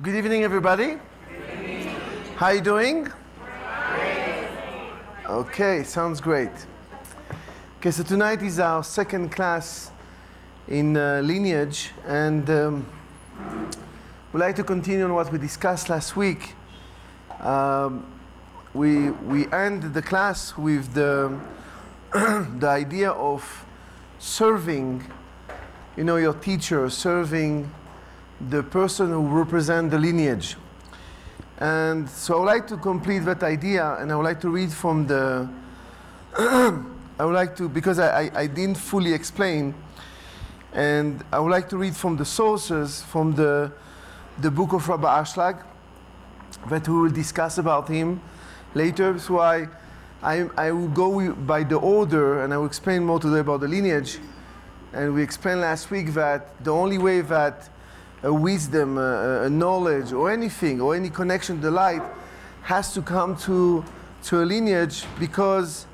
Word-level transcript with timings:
Good 0.00 0.14
evening, 0.14 0.44
everybody. 0.44 0.96
How 2.36 2.50
you 2.50 2.60
doing? 2.60 3.08
Okay, 5.26 5.82
sounds 5.82 6.20
great. 6.20 6.52
Okay, 7.78 7.90
so 7.90 8.04
tonight 8.04 8.40
is 8.40 8.60
our 8.60 8.84
second 8.84 9.32
class 9.32 9.90
in 10.68 10.96
uh, 10.96 11.20
lineage, 11.24 11.90
and 12.06 12.48
um, 12.48 12.86
we'd 14.32 14.38
like 14.38 14.54
to 14.54 14.62
continue 14.62 15.04
on 15.04 15.14
what 15.14 15.32
we 15.32 15.38
discussed 15.38 15.88
last 15.88 16.14
week. 16.14 16.54
Um, 17.40 18.06
we 18.74 19.10
we 19.10 19.50
end 19.50 19.94
the 19.94 20.02
class 20.02 20.56
with 20.56 20.94
the 20.94 21.36
the 22.12 22.68
idea 22.68 23.10
of 23.10 23.42
serving, 24.20 25.02
you 25.96 26.04
know, 26.04 26.18
your 26.18 26.34
teacher, 26.34 26.88
serving 26.88 27.68
the 28.40 28.62
person 28.62 29.10
who 29.10 29.26
represent 29.26 29.90
the 29.90 29.98
lineage. 29.98 30.56
And 31.58 32.08
so 32.08 32.34
I 32.34 32.38
would 32.38 32.46
like 32.46 32.66
to 32.68 32.76
complete 32.76 33.20
that 33.20 33.42
idea, 33.42 33.96
and 33.96 34.12
I 34.12 34.16
would 34.16 34.24
like 34.24 34.40
to 34.42 34.48
read 34.48 34.72
from 34.72 35.06
the. 35.06 35.48
I 36.38 37.24
would 37.24 37.34
like 37.34 37.56
to, 37.56 37.68
because 37.68 37.98
I, 37.98 38.26
I, 38.26 38.30
I, 38.42 38.46
didn't 38.46 38.76
fully 38.76 39.12
explain, 39.12 39.74
and 40.72 41.24
I 41.32 41.40
would 41.40 41.50
like 41.50 41.68
to 41.70 41.76
read 41.76 41.96
from 41.96 42.16
the 42.16 42.24
sources 42.24 43.02
from 43.02 43.34
the, 43.34 43.72
the 44.40 44.52
book 44.52 44.72
of 44.72 44.88
Rabbi 44.88 45.22
Ashlag 45.22 45.64
that 46.70 46.86
we 46.86 46.94
will 46.94 47.10
discuss 47.10 47.58
about 47.58 47.88
him 47.88 48.20
later. 48.74 49.18
So 49.18 49.40
I, 49.40 49.66
I, 50.22 50.48
I 50.56 50.70
will 50.70 50.86
go 50.86 51.32
by 51.32 51.64
the 51.64 51.76
order, 51.76 52.44
and 52.44 52.54
I 52.54 52.56
will 52.58 52.66
explain 52.66 53.04
more 53.04 53.18
today 53.18 53.40
about 53.40 53.62
the 53.62 53.68
lineage. 53.68 54.20
And 54.92 55.12
we 55.12 55.24
explained 55.24 55.62
last 55.62 55.90
week 55.90 56.14
that 56.14 56.62
the 56.62 56.70
only 56.70 56.98
way 56.98 57.20
that 57.22 57.68
a 58.22 58.32
wisdom, 58.32 58.98
a, 58.98 59.42
a, 59.44 59.50
knowledge, 59.50 60.12
or 60.12 60.30
anything, 60.30 60.80
or 60.80 60.94
any 60.94 61.10
connection 61.10 61.56
to 61.56 61.62
the 61.62 61.70
light 61.70 62.02
has 62.62 62.92
to 62.94 63.02
come 63.02 63.36
to, 63.36 63.84
to 64.24 64.42
a 64.42 64.44
lineage 64.44 65.04
because 65.20 65.86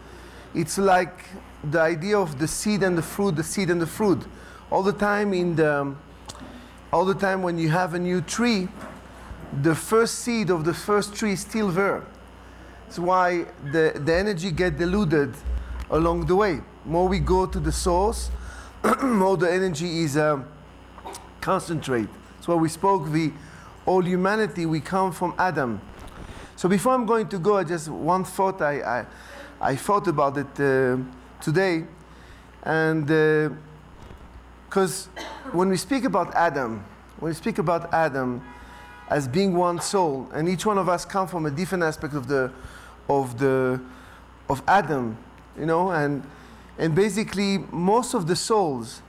it's 0.54 0.78
like 0.78 1.24
the 1.70 1.80
idea 1.80 2.18
of 2.18 2.38
the 2.38 2.48
seed 2.48 2.82
and 2.82 2.96
the 2.96 3.02
fruit, 3.02 3.36
the 3.36 3.42
seed 3.42 3.70
and 3.70 3.80
the 3.80 3.86
fruit. 3.86 4.24
All 4.70 4.82
the 4.82 4.92
time 4.92 5.34
in 5.34 5.54
the, 5.54 5.94
all 6.92 7.04
the 7.04 7.14
time 7.14 7.42
when 7.42 7.58
you 7.58 7.68
have 7.68 7.94
a 7.94 7.98
new 7.98 8.20
tree, 8.22 8.68
the 9.62 9.74
first 9.74 10.20
seed 10.20 10.50
of 10.50 10.64
the 10.64 10.74
first 10.74 11.14
tree 11.14 11.32
is 11.32 11.40
still 11.40 11.68
there. 11.68 12.04
That's 12.86 12.98
why 12.98 13.44
the, 13.70 14.00
the 14.02 14.14
energy 14.14 14.50
get 14.50 14.78
diluted 14.78 15.34
along 15.90 16.26
the 16.26 16.36
way. 16.36 16.60
More 16.84 17.06
we 17.06 17.18
go 17.18 17.46
to 17.46 17.60
the 17.60 17.72
source, 17.72 18.30
more 19.02 19.36
the 19.36 19.52
energy 19.52 20.00
is. 20.00 20.16
Um, 20.16 20.46
concentrate. 21.44 22.08
So 22.40 22.56
we 22.56 22.70
spoke 22.70 23.12
the 23.12 23.30
all 23.84 24.00
humanity, 24.00 24.64
we 24.64 24.80
come 24.80 25.12
from 25.12 25.34
Adam. 25.36 25.78
So 26.56 26.70
before 26.70 26.94
I'm 26.94 27.04
going 27.04 27.28
to 27.28 27.38
go, 27.38 27.58
I 27.58 27.64
just 27.64 27.88
one 27.88 28.24
thought 28.24 28.62
I, 28.62 28.80
I, 28.80 29.06
I 29.60 29.76
thought 29.76 30.08
about 30.08 30.38
it 30.38 30.58
uh, 30.58 30.96
today. 31.42 31.84
And 32.62 33.06
because 34.66 35.08
uh, 35.18 35.20
when 35.52 35.68
we 35.68 35.76
speak 35.76 36.04
about 36.04 36.34
Adam, 36.34 36.82
when 37.20 37.28
we 37.28 37.34
speak 37.34 37.58
about 37.58 37.92
Adam 37.92 38.42
as 39.10 39.28
being 39.28 39.54
one 39.54 39.82
soul, 39.82 40.26
and 40.32 40.48
each 40.48 40.64
one 40.64 40.78
of 40.78 40.88
us 40.88 41.04
come 41.04 41.28
from 41.28 41.44
a 41.44 41.50
different 41.50 41.84
aspect 41.84 42.14
of 42.14 42.26
the, 42.26 42.50
of 43.06 43.38
the, 43.38 43.78
of 44.48 44.62
Adam, 44.66 45.14
you 45.58 45.66
know, 45.66 45.90
and, 45.90 46.22
and 46.78 46.94
basically 46.94 47.58
most 47.70 48.14
of 48.14 48.26
the 48.26 48.34
souls 48.34 49.02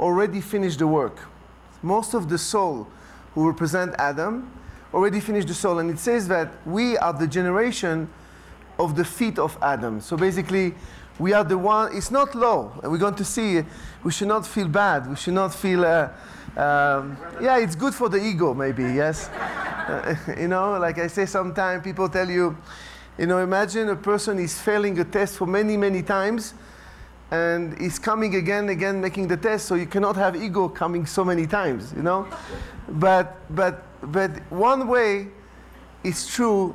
already 0.00 0.40
finished 0.40 0.78
the 0.78 0.86
work 0.86 1.20
most 1.84 2.14
of 2.14 2.28
the 2.28 2.38
soul 2.38 2.88
who 3.34 3.46
represent 3.46 3.94
Adam 3.98 4.50
already 4.92 5.20
finished 5.20 5.48
the 5.48 5.54
soul. 5.54 5.78
And 5.78 5.90
it 5.90 5.98
says 5.98 6.26
that 6.28 6.52
we 6.66 6.96
are 6.98 7.12
the 7.12 7.26
generation 7.26 8.08
of 8.78 8.96
the 8.96 9.04
feet 9.04 9.38
of 9.38 9.56
Adam. 9.60 10.00
So 10.00 10.16
basically, 10.16 10.74
we 11.18 11.32
are 11.32 11.44
the 11.44 11.58
one, 11.58 11.96
it's 11.96 12.10
not 12.10 12.34
low. 12.34 12.72
And 12.82 12.90
we're 12.90 12.98
going 12.98 13.14
to 13.16 13.24
see, 13.24 13.62
we 14.02 14.10
should 14.10 14.28
not 14.28 14.46
feel 14.46 14.68
bad. 14.68 15.08
We 15.08 15.16
should 15.16 15.34
not 15.34 15.54
feel, 15.54 15.84
uh, 15.84 16.08
um, 16.56 17.16
yeah, 17.40 17.58
it's 17.58 17.76
good 17.76 17.94
for 17.94 18.08
the 18.08 18.18
ego, 18.18 18.54
maybe, 18.54 18.82
yes? 18.82 19.28
uh, 19.28 20.16
you 20.38 20.48
know, 20.48 20.78
like 20.78 20.98
I 20.98 21.06
say 21.08 21.26
sometimes, 21.26 21.84
people 21.84 22.08
tell 22.08 22.28
you, 22.28 22.56
you 23.18 23.26
know, 23.26 23.38
imagine 23.38 23.88
a 23.90 23.96
person 23.96 24.38
is 24.38 24.60
failing 24.60 24.98
a 24.98 25.04
test 25.04 25.36
for 25.36 25.46
many, 25.46 25.76
many 25.76 26.02
times 26.02 26.54
and 27.34 27.78
he's 27.80 27.98
coming 27.98 28.32
again 28.42 28.68
again 28.68 29.00
making 29.00 29.26
the 29.28 29.36
test 29.36 29.66
so 29.66 29.74
you 29.74 29.86
cannot 29.86 30.16
have 30.16 30.32
ego 30.36 30.68
coming 30.68 31.04
so 31.06 31.22
many 31.24 31.46
times 31.46 31.92
you 31.96 32.02
know? 32.02 32.26
But 32.88 33.26
but 33.60 33.74
but 34.16 34.30
one 34.50 34.86
way 34.88 35.28
is 36.02 36.26
true 36.26 36.74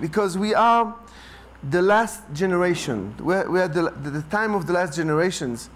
because 0.00 0.36
we 0.36 0.54
are 0.54 0.94
the 1.70 1.82
last 1.82 2.22
generation. 2.32 3.14
We're, 3.18 3.50
we're 3.50 3.68
the, 3.68 3.90
the 3.90 4.22
time 4.30 4.54
of 4.54 4.66
the 4.66 4.72
last 4.72 4.96
generations. 4.96 5.70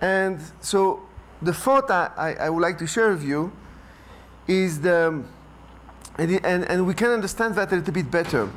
And 0.00 0.40
so 0.60 1.00
the 1.42 1.52
thought 1.52 1.90
I, 1.90 2.36
I 2.38 2.50
would 2.50 2.60
like 2.60 2.78
to 2.78 2.86
share 2.86 3.10
with 3.10 3.24
you 3.24 3.52
is 4.46 4.80
the 4.80 5.24
and, 6.18 6.44
and, 6.44 6.64
and 6.64 6.86
we 6.86 6.94
can 6.94 7.10
understand 7.10 7.54
that 7.54 7.72
a 7.72 7.76
little 7.76 7.94
bit 7.94 8.10
better. 8.10 8.48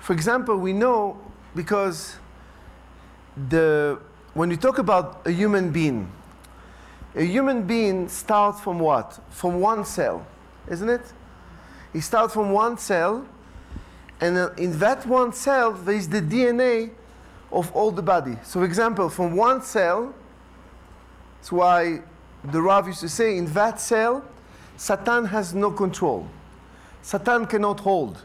For 0.00 0.12
example 0.12 0.56
we 0.56 0.72
know 0.72 1.18
because 1.54 2.16
the, 3.48 3.98
when 4.34 4.50
you 4.50 4.56
talk 4.56 4.78
about 4.78 5.26
a 5.26 5.30
human 5.30 5.70
being, 5.70 6.10
a 7.14 7.24
human 7.24 7.62
being 7.62 8.08
starts 8.08 8.60
from 8.60 8.78
what? 8.78 9.18
From 9.30 9.60
one 9.60 9.84
cell, 9.84 10.26
isn't 10.68 10.88
it? 10.88 11.02
He 11.92 12.00
starts 12.00 12.32
from 12.32 12.52
one 12.52 12.78
cell, 12.78 13.26
and 14.20 14.58
in 14.58 14.78
that 14.78 15.06
one 15.06 15.32
cell, 15.32 15.72
there 15.72 15.94
is 15.94 16.08
the 16.08 16.22
DNA 16.22 16.90
of 17.50 17.70
all 17.72 17.90
the 17.90 18.02
body. 18.02 18.36
So, 18.44 18.60
for 18.60 18.64
example, 18.64 19.08
from 19.10 19.36
one 19.36 19.62
cell, 19.62 20.14
that's 21.38 21.52
why 21.52 22.00
the 22.44 22.62
Rav 22.62 22.86
used 22.86 23.00
to 23.00 23.08
say, 23.08 23.36
in 23.36 23.46
that 23.52 23.80
cell, 23.80 24.24
Satan 24.76 25.26
has 25.26 25.54
no 25.54 25.70
control. 25.70 26.28
Satan 27.02 27.46
cannot 27.46 27.80
hold. 27.80 28.22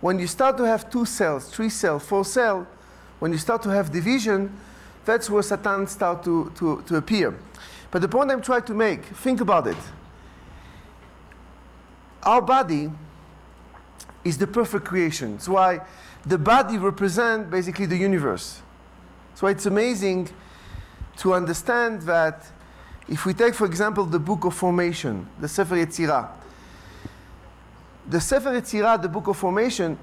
When 0.00 0.18
you 0.18 0.26
start 0.26 0.56
to 0.58 0.64
have 0.64 0.90
two 0.90 1.04
cells, 1.04 1.48
three 1.48 1.68
cells, 1.68 2.04
four 2.04 2.24
cells, 2.24 2.66
when 3.20 3.32
you 3.32 3.38
start 3.38 3.62
to 3.62 3.68
have 3.68 3.92
division, 3.92 4.52
that's 5.04 5.30
where 5.30 5.42
Satan 5.42 5.86
start 5.86 6.24
to, 6.24 6.52
to, 6.56 6.82
to 6.86 6.96
appear. 6.96 7.38
But 7.90 8.02
the 8.02 8.08
point 8.08 8.30
I'm 8.30 8.42
trying 8.42 8.62
to 8.64 8.74
make, 8.74 9.04
think 9.04 9.40
about 9.40 9.66
it. 9.66 9.76
Our 12.22 12.42
body 12.42 12.90
is 14.24 14.36
the 14.36 14.46
perfect 14.46 14.84
creation. 14.84 15.32
That's 15.32 15.48
why 15.48 15.80
the 16.26 16.38
body 16.38 16.78
represents 16.78 17.50
basically 17.50 17.86
the 17.86 17.96
universe. 17.96 18.60
So 19.34 19.46
it's 19.46 19.66
amazing 19.66 20.28
to 21.18 21.34
understand 21.34 22.02
that 22.02 22.46
if 23.08 23.26
we 23.26 23.34
take, 23.34 23.54
for 23.54 23.66
example, 23.66 24.04
the 24.04 24.18
book 24.18 24.44
of 24.44 24.54
formation, 24.54 25.26
the 25.40 25.48
Sefer 25.48 25.76
Yetzirah, 25.76 26.28
the 28.08 28.20
Sefer 28.20 28.50
Yetzirah, 28.50 29.02
the 29.02 29.08
book 29.08 29.26
of 29.28 29.36
formation, 29.36 29.98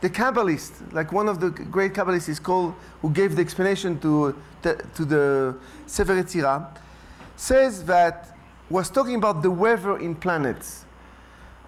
the 0.00 0.08
Kabbalist, 0.08 0.92
like 0.92 1.12
one 1.12 1.28
of 1.28 1.40
the 1.40 1.50
great 1.50 1.92
Kabbalists 1.92 2.28
is 2.28 2.38
called, 2.38 2.74
who 3.02 3.10
gave 3.10 3.34
the 3.34 3.42
explanation 3.42 3.98
to, 4.00 4.36
to, 4.62 5.04
the 5.04 5.56
Sefer 5.86 6.22
Yetzirah, 6.22 6.76
says 7.36 7.84
that 7.84 8.36
was 8.70 8.90
talking 8.90 9.16
about 9.16 9.42
the 9.42 9.50
weather 9.50 9.98
in 9.98 10.14
planets. 10.14 10.84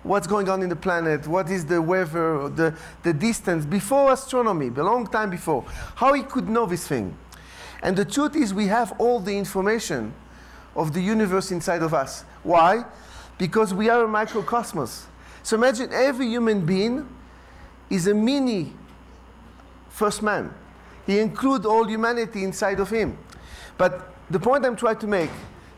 What's 0.02 0.26
going 0.26 0.48
on 0.48 0.62
in 0.62 0.68
the 0.68 0.76
planet? 0.76 1.26
What 1.26 1.50
is 1.50 1.66
the 1.66 1.82
weather, 1.82 2.48
the, 2.48 2.74
the 3.02 3.12
distance, 3.12 3.66
before 3.66 4.12
astronomy, 4.12 4.68
a 4.68 4.82
long 4.82 5.06
time 5.06 5.30
before. 5.30 5.64
How 5.96 6.14
he 6.14 6.22
could 6.22 6.48
know 6.48 6.66
this 6.66 6.86
thing. 6.86 7.16
And 7.82 7.96
the 7.96 8.04
truth 8.04 8.36
is, 8.36 8.54
we 8.54 8.66
have 8.66 8.92
all 8.98 9.20
the 9.20 9.36
information 9.36 10.14
of 10.76 10.92
the 10.92 11.00
universe 11.00 11.50
inside 11.50 11.82
of 11.82 11.92
us. 11.92 12.24
Why? 12.42 12.84
Because 13.38 13.74
we 13.74 13.88
are 13.88 14.04
a 14.04 14.08
microcosmos. 14.08 15.04
So 15.42 15.56
imagine 15.56 15.90
every 15.92 16.26
human 16.26 16.64
being 16.64 17.08
is 17.90 18.06
a 18.06 18.14
mini 18.14 18.72
first 19.90 20.22
man. 20.22 20.54
He 21.06 21.18
includes 21.18 21.66
all 21.66 21.84
humanity 21.84 22.44
inside 22.44 22.80
of 22.80 22.88
him. 22.88 23.18
But 23.76 24.14
the 24.30 24.38
point 24.38 24.64
I'm 24.64 24.76
trying 24.76 24.98
to 24.98 25.06
make, 25.06 25.30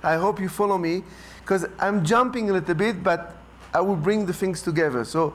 I 0.03 0.17
hope 0.17 0.39
you 0.39 0.49
follow 0.49 0.77
me, 0.77 1.03
because 1.41 1.67
I'm 1.79 2.05
jumping 2.05 2.51
a 2.51 2.53
little 2.53 2.75
bit, 2.75 3.03
but 3.03 3.35
I 3.73 3.81
will 3.81 3.97
bring 3.97 4.27
the 4.27 4.33
things 4.33 4.61
together. 4.63 5.05
So 5.05 5.35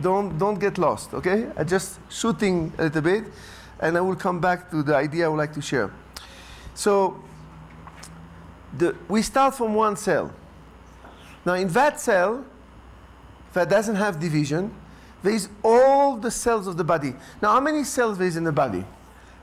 don't, 0.00 0.38
don't 0.38 0.58
get 0.58 0.78
lost, 0.78 1.12
okay? 1.14 1.50
I'm 1.56 1.68
just 1.68 1.98
shooting 2.08 2.72
a 2.78 2.84
little 2.84 3.02
bit, 3.02 3.24
and 3.80 3.96
I 3.96 4.00
will 4.00 4.16
come 4.16 4.40
back 4.40 4.70
to 4.70 4.82
the 4.82 4.96
idea 4.96 5.26
I 5.26 5.28
would 5.28 5.36
like 5.36 5.52
to 5.54 5.62
share. 5.62 5.92
So 6.74 7.22
the, 8.76 8.96
we 9.08 9.22
start 9.22 9.54
from 9.54 9.74
one 9.74 9.96
cell. 9.96 10.32
Now, 11.44 11.54
in 11.54 11.68
that 11.68 12.00
cell, 12.00 12.44
that 13.52 13.68
doesn't 13.68 13.96
have 13.96 14.18
division, 14.18 14.74
there 15.24 15.32
is 15.32 15.48
all 15.62 16.16
the 16.16 16.30
cells 16.30 16.66
of 16.66 16.76
the 16.76 16.84
body. 16.84 17.14
Now, 17.40 17.54
how 17.54 17.60
many 17.60 17.82
cells 17.82 18.18
there 18.18 18.26
is 18.26 18.36
in 18.36 18.44
the 18.44 18.52
body? 18.52 18.84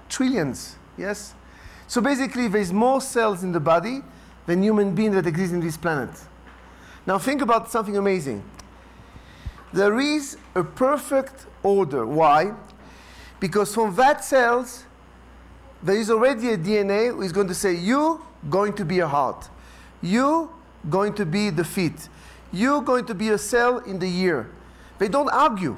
Trillions, 0.10 0.76
yes? 0.96 1.34
So 1.88 2.02
basically, 2.02 2.48
there's 2.48 2.72
more 2.72 3.02
cells 3.02 3.44
in 3.44 3.52
the 3.52 3.60
body 3.60 4.04
than 4.46 4.62
human 4.62 4.94
beings 4.94 5.16
that 5.16 5.26
exist 5.26 5.54
in 5.54 5.60
this 5.60 5.78
planet. 5.78 6.12
Now, 7.08 7.18
think 7.18 7.42
about 7.42 7.72
something 7.72 7.98
amazing. 7.98 8.44
There 9.74 10.00
is 10.00 10.38
a 10.54 10.64
perfect 10.64 11.48
order. 11.64 12.06
Why? 12.06 12.54
Because 13.40 13.74
from 13.74 13.96
that 13.96 14.24
cells, 14.24 14.84
there 15.82 15.96
is 15.96 16.12
already 16.12 16.50
a 16.52 16.58
DNA 16.60 17.10
who 17.10 17.24
is 17.24 17.32
going 17.32 17.48
to 17.48 17.56
say, 17.56 17.74
you 17.74 18.24
going 18.52 18.74
to 18.74 18.86
be 18.86 19.00
a 19.00 19.08
heart. 19.08 19.50
You 20.00 20.52
going 20.92 21.16
to 21.16 21.26
be 21.26 21.50
the 21.50 21.64
feet. 21.64 22.08
You 22.52 22.84
going 22.84 23.06
to 23.06 23.16
be 23.16 23.30
a 23.30 23.40
cell 23.40 23.80
in 23.80 23.98
the 23.98 24.08
ear. 24.08 24.52
They 25.02 25.08
don't 25.08 25.30
argue. 25.30 25.76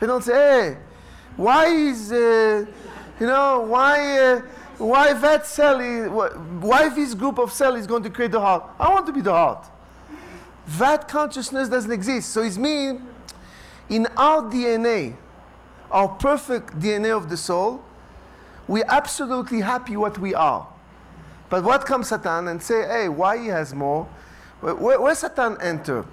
They 0.00 0.08
don't 0.08 0.24
say, 0.24 0.32
hey, 0.32 0.76
why 1.36 1.66
is, 1.66 2.10
uh, 2.10 2.66
you 3.20 3.28
know, 3.28 3.60
why, 3.60 4.18
uh, 4.18 4.40
why 4.76 5.12
that 5.12 5.46
cell 5.46 5.78
is, 5.78 6.10
why 6.10 6.88
this 6.88 7.14
group 7.14 7.38
of 7.38 7.52
cell 7.52 7.76
is 7.76 7.86
going 7.86 8.02
to 8.02 8.10
create 8.10 8.32
the 8.32 8.40
heart? 8.40 8.64
I 8.76 8.92
want 8.92 9.06
to 9.06 9.12
be 9.12 9.20
the 9.20 9.30
heart. 9.30 9.64
That 10.66 11.06
consciousness 11.06 11.68
doesn't 11.68 11.92
exist. 11.92 12.30
So 12.30 12.42
it's 12.42 12.58
me, 12.58 12.98
in 13.88 14.08
our 14.16 14.42
DNA, 14.42 15.14
our 15.92 16.08
perfect 16.08 16.80
DNA 16.80 17.16
of 17.16 17.30
the 17.30 17.36
soul, 17.36 17.84
we're 18.66 18.88
absolutely 18.88 19.60
happy 19.60 19.96
what 19.96 20.18
we 20.18 20.34
are. 20.34 20.66
But 21.48 21.62
what 21.62 21.86
comes 21.86 22.08
Satan 22.08 22.48
and 22.48 22.60
say, 22.60 22.84
hey, 22.84 23.08
why 23.08 23.38
he 23.38 23.46
has 23.46 23.72
more? 23.72 24.08
Where, 24.60 25.00
where 25.00 25.14
Satan 25.14 25.56
enter? 25.60 26.04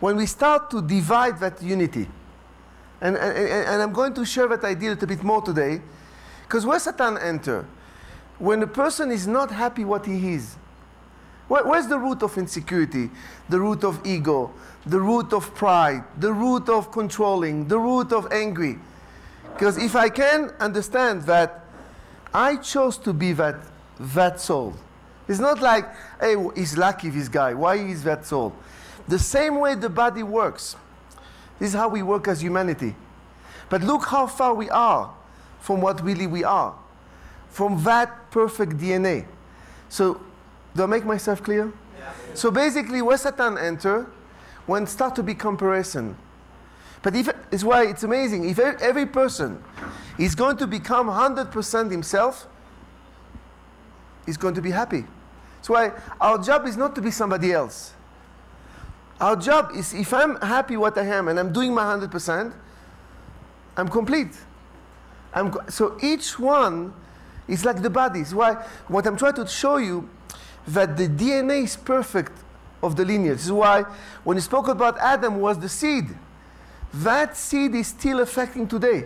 When 0.00 0.16
we 0.16 0.26
start 0.26 0.70
to 0.70 0.82
divide 0.82 1.40
that 1.40 1.62
unity. 1.62 2.08
And, 3.00 3.16
and, 3.16 3.36
and 3.36 3.82
I'm 3.82 3.92
going 3.92 4.14
to 4.14 4.24
share 4.24 4.48
that 4.48 4.64
idea 4.64 4.90
a 4.90 4.92
little 4.92 5.08
bit 5.08 5.22
more 5.22 5.42
today. 5.42 5.80
Because 6.42 6.64
where 6.64 6.78
Satan 6.78 7.18
enter? 7.18 7.66
When 8.38 8.62
a 8.62 8.66
person 8.66 9.10
is 9.10 9.26
not 9.26 9.50
happy 9.50 9.84
what 9.84 10.06
he 10.06 10.34
is. 10.34 10.56
Where, 11.48 11.64
where's 11.64 11.86
the 11.86 11.98
root 11.98 12.22
of 12.22 12.36
insecurity? 12.36 13.10
The 13.48 13.60
root 13.60 13.84
of 13.84 14.04
ego? 14.06 14.52
The 14.84 15.00
root 15.00 15.32
of 15.32 15.54
pride? 15.54 16.04
The 16.18 16.32
root 16.32 16.68
of 16.68 16.92
controlling? 16.92 17.68
The 17.68 17.78
root 17.78 18.12
of 18.12 18.30
angry? 18.32 18.78
Because 19.52 19.78
if 19.78 19.96
I 19.96 20.08
can 20.08 20.50
understand 20.60 21.22
that 21.22 21.64
I 22.34 22.56
chose 22.56 22.98
to 22.98 23.12
be 23.12 23.32
that, 23.32 23.56
that 23.98 24.40
soul. 24.40 24.74
It's 25.28 25.38
not 25.38 25.60
like, 25.60 25.86
hey, 26.20 26.36
he's 26.54 26.76
lucky, 26.76 27.08
this 27.08 27.28
guy. 27.28 27.54
Why 27.54 27.76
is 27.76 28.04
that 28.04 28.26
soul? 28.26 28.54
The 29.08 29.18
same 29.18 29.58
way 29.60 29.74
the 29.74 29.88
body 29.88 30.22
works. 30.22 30.76
This 31.58 31.70
is 31.70 31.74
how 31.74 31.88
we 31.88 32.02
work 32.02 32.28
as 32.28 32.42
humanity. 32.42 32.94
But 33.68 33.82
look 33.82 34.06
how 34.06 34.26
far 34.26 34.54
we 34.54 34.68
are 34.70 35.12
from 35.60 35.80
what 35.80 36.02
really 36.02 36.26
we 36.26 36.44
are, 36.44 36.74
from 37.48 37.82
that 37.84 38.30
perfect 38.30 38.76
DNA. 38.76 39.26
So, 39.88 40.20
do 40.74 40.82
I 40.82 40.86
make 40.86 41.04
myself 41.04 41.42
clear? 41.42 41.72
Yeah. 41.98 42.12
So 42.34 42.50
basically, 42.50 43.02
where 43.02 43.16
Satan 43.16 43.58
enter, 43.58 44.06
when 44.66 44.86
start 44.86 45.14
to 45.16 45.22
be 45.22 45.34
comparison. 45.34 46.16
But 47.02 47.14
if 47.14 47.28
it's 47.52 47.64
why 47.64 47.86
it's 47.86 48.02
amazing. 48.02 48.48
If 48.48 48.58
every 48.58 49.06
person 49.06 49.62
is 50.18 50.34
going 50.34 50.56
to 50.58 50.66
become 50.66 51.06
100% 51.06 51.90
himself, 51.90 52.46
he's 54.26 54.36
going 54.36 54.54
to 54.54 54.62
be 54.62 54.72
happy. 54.72 55.04
That's 55.56 55.68
why 55.68 55.92
our 56.20 56.38
job 56.38 56.66
is 56.66 56.76
not 56.76 56.94
to 56.96 57.00
be 57.00 57.10
somebody 57.10 57.52
else. 57.52 57.92
Our 59.20 59.36
job 59.36 59.70
is 59.74 59.94
if 59.94 60.12
I'm 60.12 60.36
happy 60.36 60.76
what 60.76 60.98
I 60.98 61.04
am 61.04 61.28
and 61.28 61.38
I'm 61.38 61.52
doing 61.52 61.72
my 61.72 61.82
100%, 61.82 62.52
I'm 63.76 63.88
complete. 63.88 64.32
I'm, 65.32 65.54
so 65.68 65.98
each 66.02 66.38
one 66.38 66.92
is 67.48 67.64
like 67.64 67.82
the 67.82 67.90
body. 67.90 68.20
That's 68.20 68.34
why 68.34 68.54
what 68.88 69.06
I'm 69.06 69.16
trying 69.16 69.34
to 69.34 69.46
show 69.46 69.76
you 69.76 70.08
that 70.68 70.96
the 70.96 71.08
DNA 71.08 71.64
is 71.64 71.76
perfect 71.76 72.32
of 72.82 72.96
the 72.96 73.04
lineage. 73.04 73.36
This 73.36 73.46
is 73.46 73.52
why 73.52 73.82
when 74.24 74.36
you 74.36 74.40
spoke 74.40 74.68
about 74.68 74.98
Adam 74.98 75.40
was 75.40 75.58
the 75.58 75.68
seed. 75.68 76.06
That 76.92 77.36
seed 77.36 77.74
is 77.74 77.88
still 77.88 78.20
affecting 78.20 78.66
today. 78.66 79.04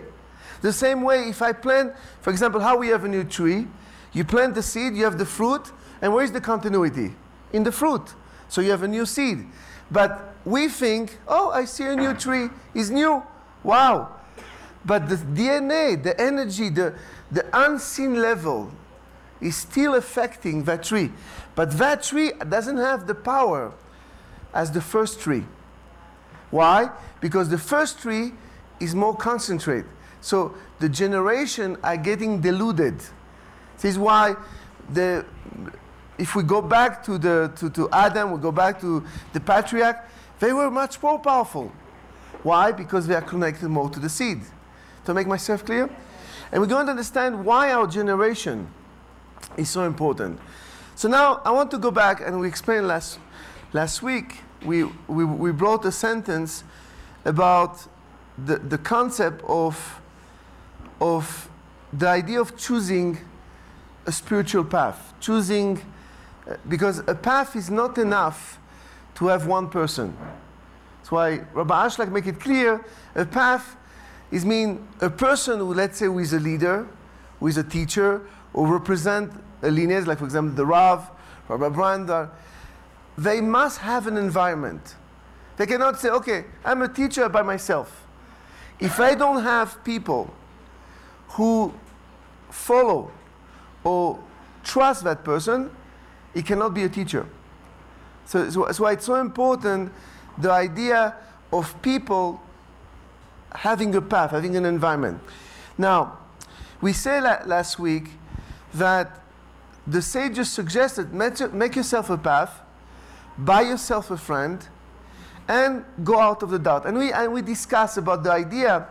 The 0.60 0.72
same 0.72 1.02
way 1.02 1.28
if 1.28 1.40
I 1.42 1.52
plant, 1.52 1.94
for 2.20 2.30
example, 2.30 2.60
how 2.60 2.76
we 2.76 2.88
have 2.88 3.04
a 3.04 3.08
new 3.08 3.24
tree, 3.24 3.66
you 4.12 4.24
plant 4.24 4.54
the 4.54 4.62
seed, 4.62 4.94
you 4.94 5.04
have 5.04 5.18
the 5.18 5.26
fruit, 5.26 5.72
and 6.02 6.12
where 6.12 6.24
is 6.24 6.32
the 6.32 6.40
continuity? 6.40 7.14
In 7.52 7.62
the 7.62 7.72
fruit. 7.72 8.14
So 8.48 8.60
you 8.60 8.70
have 8.70 8.82
a 8.82 8.88
new 8.88 9.06
seed. 9.06 9.46
But 9.90 10.34
we 10.44 10.68
think, 10.68 11.18
oh, 11.26 11.50
I 11.50 11.64
see 11.64 11.84
a 11.84 11.96
new 11.96 12.14
tree, 12.14 12.48
it's 12.74 12.90
new. 12.90 13.22
Wow. 13.62 14.16
But 14.84 15.08
the 15.08 15.16
DNA, 15.16 16.02
the 16.02 16.18
energy, 16.20 16.68
the, 16.70 16.94
the 17.30 17.44
unseen 17.52 18.20
level 18.20 18.70
is 19.40 19.56
still 19.56 19.94
affecting 19.94 20.64
that 20.64 20.84
tree. 20.84 21.12
But 21.54 21.72
that 21.78 22.02
tree 22.02 22.32
doesn't 22.48 22.76
have 22.76 23.06
the 23.06 23.14
power 23.14 23.72
as 24.54 24.70
the 24.72 24.80
first 24.80 25.20
tree. 25.20 25.44
Why? 26.50 26.90
Because 27.20 27.48
the 27.48 27.58
first 27.58 28.00
tree 28.00 28.32
is 28.80 28.94
more 28.94 29.16
concentrated. 29.16 29.86
So 30.20 30.54
the 30.78 30.88
generation 30.88 31.76
are 31.82 31.96
getting 31.96 32.40
diluted. 32.40 32.98
This 33.76 33.92
is 33.92 33.98
why 33.98 34.36
the, 34.92 35.24
if 36.20 36.36
we 36.36 36.42
go 36.42 36.60
back 36.60 37.02
to, 37.04 37.16
the, 37.16 37.50
to, 37.56 37.70
to 37.70 37.88
Adam, 37.90 38.32
we 38.32 38.38
go 38.38 38.52
back 38.52 38.78
to 38.82 39.02
the 39.32 39.40
patriarch, 39.40 40.06
they 40.38 40.52
were 40.52 40.70
much 40.70 41.02
more 41.02 41.18
powerful. 41.18 41.72
Why? 42.42 42.72
Because 42.72 43.06
they 43.06 43.14
are 43.14 43.22
connected 43.22 43.68
more 43.70 43.88
to 43.88 43.98
the 43.98 44.08
seed. 44.08 44.42
To 45.06 45.14
make 45.14 45.26
myself 45.26 45.64
clear? 45.64 45.88
And 46.52 46.60
we're 46.60 46.68
going 46.68 46.84
to 46.86 46.90
understand 46.90 47.44
why 47.44 47.72
our 47.72 47.86
generation 47.86 48.68
is 49.56 49.70
so 49.70 49.84
important. 49.84 50.38
So 50.94 51.08
now 51.08 51.40
I 51.42 51.52
want 51.52 51.70
to 51.70 51.78
go 51.78 51.90
back 51.90 52.20
and 52.20 52.38
we 52.38 52.48
explained 52.48 52.86
last, 52.86 53.18
last 53.72 54.02
week, 54.02 54.40
we, 54.64 54.84
we, 55.08 55.24
we 55.24 55.52
brought 55.52 55.86
a 55.86 55.92
sentence 55.92 56.64
about 57.24 57.86
the, 58.36 58.58
the 58.58 58.76
concept 58.76 59.42
of, 59.48 60.00
of 61.00 61.48
the 61.94 62.08
idea 62.08 62.40
of 62.42 62.58
choosing 62.58 63.18
a 64.04 64.12
spiritual 64.12 64.64
path, 64.64 65.14
choosing, 65.20 65.80
because 66.68 67.00
a 67.06 67.14
path 67.14 67.56
is 67.56 67.70
not 67.70 67.98
enough 67.98 68.58
to 69.16 69.26
have 69.28 69.46
one 69.46 69.68
person. 69.68 70.16
That's 70.98 71.10
why 71.10 71.40
Rabbi 71.52 71.86
Ashlag 71.86 72.10
make 72.10 72.26
it 72.26 72.40
clear, 72.40 72.84
a 73.14 73.24
path 73.24 73.76
is 74.30 74.44
mean 74.44 74.86
a 75.00 75.10
person 75.10 75.58
who, 75.58 75.74
let's 75.74 75.98
say, 75.98 76.06
who 76.06 76.18
is 76.18 76.32
a 76.32 76.40
leader, 76.40 76.86
who 77.38 77.46
is 77.46 77.56
a 77.56 77.64
teacher, 77.64 78.22
or 78.52 78.66
represent 78.66 79.32
a 79.62 79.70
lineage, 79.70 80.06
like 80.06 80.18
for 80.18 80.24
example 80.24 80.54
the 80.54 80.66
Rav, 80.66 81.10
Rabbi 81.48 81.68
Brandwein, 81.68 82.30
they 83.18 83.40
must 83.40 83.78
have 83.78 84.06
an 84.06 84.16
environment. 84.16 84.94
They 85.56 85.66
cannot 85.66 86.00
say, 86.00 86.08
okay, 86.10 86.44
I'm 86.64 86.80
a 86.82 86.88
teacher 86.88 87.28
by 87.28 87.42
myself. 87.42 88.06
If 88.78 88.98
I 88.98 89.14
don't 89.14 89.42
have 89.42 89.84
people 89.84 90.32
who 91.28 91.74
follow 92.48 93.10
or 93.84 94.18
trust 94.64 95.04
that 95.04 95.22
person, 95.22 95.70
he 96.34 96.42
cannot 96.42 96.74
be 96.74 96.84
a 96.84 96.88
teacher. 96.88 97.26
So 98.24 98.44
that's 98.44 98.80
why 98.80 98.92
it's 98.92 99.06
so 99.06 99.16
important 99.16 99.92
the 100.38 100.50
idea 100.50 101.16
of 101.52 101.80
people 101.82 102.40
having 103.52 103.94
a 103.94 104.00
path, 104.00 104.30
having 104.30 104.56
an 104.56 104.64
environment. 104.64 105.20
Now, 105.76 106.18
we 106.80 106.92
said 106.92 107.22
last 107.46 107.78
week 107.78 108.10
that 108.74 109.20
the 109.86 110.00
sages 110.00 110.50
suggested 110.50 111.12
make 111.12 111.74
yourself 111.74 112.10
a 112.10 112.16
path, 112.16 112.60
buy 113.36 113.62
yourself 113.62 114.10
a 114.10 114.16
friend, 114.16 114.66
and 115.48 115.84
go 116.04 116.20
out 116.20 116.42
of 116.42 116.50
the 116.50 116.58
doubt. 116.58 116.86
And 116.86 116.96
we, 116.96 117.12
and 117.12 117.32
we 117.32 117.42
discuss 117.42 117.96
about 117.96 118.22
the 118.22 118.30
idea 118.30 118.86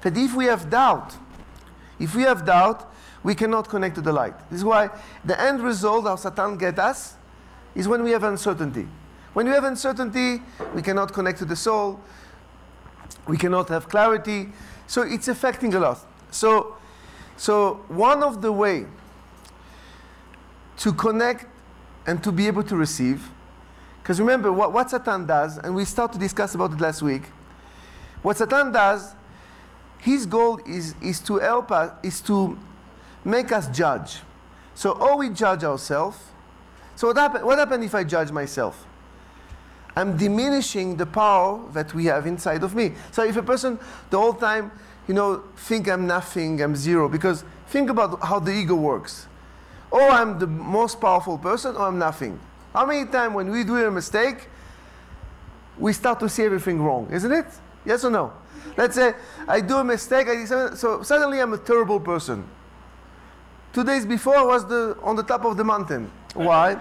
that 0.00 0.16
if 0.16 0.34
we 0.34 0.46
have 0.46 0.68
doubt, 0.68 1.14
if 2.00 2.16
we 2.16 2.22
have 2.22 2.44
doubt, 2.44 2.89
we 3.22 3.34
cannot 3.34 3.68
connect 3.68 3.94
to 3.96 4.00
the 4.00 4.12
light. 4.12 4.34
This 4.50 4.60
is 4.60 4.64
why 4.64 4.90
the 5.24 5.38
end 5.40 5.60
result 5.60 6.06
of 6.06 6.20
Satan 6.20 6.56
get 6.56 6.78
us 6.78 7.14
is 7.74 7.86
when 7.86 8.02
we 8.02 8.10
have 8.12 8.24
uncertainty. 8.24 8.88
When 9.32 9.46
we 9.46 9.52
have 9.52 9.64
uncertainty, 9.64 10.42
we 10.74 10.82
cannot 10.82 11.12
connect 11.12 11.38
to 11.38 11.44
the 11.44 11.56
soul, 11.56 12.00
we 13.26 13.36
cannot 13.36 13.68
have 13.68 13.88
clarity, 13.88 14.48
so 14.86 15.02
it's 15.02 15.28
affecting 15.28 15.74
a 15.74 15.80
lot. 15.80 15.98
So, 16.30 16.76
so 17.36 17.84
one 17.88 18.22
of 18.22 18.42
the 18.42 18.50
way 18.50 18.86
to 20.78 20.92
connect 20.92 21.46
and 22.06 22.22
to 22.24 22.32
be 22.32 22.46
able 22.46 22.64
to 22.64 22.76
receive 22.76 23.30
because 24.02 24.18
remember, 24.18 24.52
what, 24.52 24.72
what 24.72 24.90
Satan 24.90 25.26
does, 25.26 25.58
and 25.58 25.74
we 25.74 25.84
started 25.84 26.14
to 26.14 26.18
discuss 26.18 26.54
about 26.54 26.72
it 26.72 26.80
last 26.80 27.02
week, 27.02 27.22
what 28.22 28.36
Satan 28.36 28.72
does, 28.72 29.14
his 29.98 30.26
goal 30.26 30.58
is, 30.66 30.94
is 31.02 31.20
to 31.20 31.38
help 31.38 31.70
us, 31.70 31.92
is 32.02 32.20
to 32.22 32.58
make 33.24 33.52
us 33.52 33.68
judge. 33.68 34.20
So, 34.74 34.92
or 34.92 35.18
we 35.18 35.30
judge 35.30 35.64
ourselves. 35.64 36.18
So, 36.96 37.08
what, 37.08 37.16
happened 37.16 37.44
what 37.44 37.58
happens 37.58 37.84
if 37.84 37.94
I 37.94 38.04
judge 38.04 38.30
myself? 38.30 38.86
I'm 39.96 40.16
diminishing 40.16 40.96
the 40.96 41.06
power 41.06 41.60
that 41.72 41.92
we 41.92 42.06
have 42.06 42.26
inside 42.26 42.62
of 42.62 42.74
me. 42.74 42.92
So, 43.10 43.24
if 43.24 43.36
a 43.36 43.42
person 43.42 43.78
the 44.10 44.18
whole 44.18 44.34
time, 44.34 44.70
you 45.08 45.14
know, 45.14 45.44
think 45.56 45.88
I'm 45.88 46.06
nothing, 46.06 46.62
I'm 46.62 46.76
zero, 46.76 47.08
because 47.08 47.44
think 47.68 47.90
about 47.90 48.22
how 48.22 48.38
the 48.38 48.52
ego 48.52 48.74
works. 48.74 49.26
Or 49.90 50.02
I'm 50.02 50.38
the 50.38 50.46
most 50.46 51.00
powerful 51.00 51.36
person, 51.36 51.74
or 51.74 51.88
I'm 51.88 51.98
nothing. 51.98 52.38
How 52.72 52.86
many 52.86 53.10
times 53.10 53.34
when 53.34 53.50
we 53.50 53.64
do 53.64 53.76
a 53.84 53.90
mistake, 53.90 54.48
we 55.78 55.92
start 55.92 56.20
to 56.20 56.28
see 56.28 56.44
everything 56.44 56.80
wrong, 56.80 57.08
isn't 57.10 57.32
it? 57.32 57.46
Yes 57.84 58.04
or 58.04 58.10
no? 58.10 58.32
Let's 58.76 58.94
say 58.94 59.14
I 59.48 59.60
do 59.60 59.78
a 59.78 59.84
mistake, 59.84 60.28
I 60.28 60.44
so 60.44 61.02
suddenly 61.02 61.40
I'm 61.40 61.52
a 61.52 61.58
terrible 61.58 61.98
person. 61.98 62.44
Two 63.72 63.84
days 63.84 64.04
before 64.04 64.36
I 64.36 64.42
was 64.42 64.66
the, 64.66 64.96
on 65.02 65.16
the 65.16 65.22
top 65.22 65.44
of 65.44 65.56
the 65.56 65.64
mountain. 65.64 66.10
Why? 66.34 66.78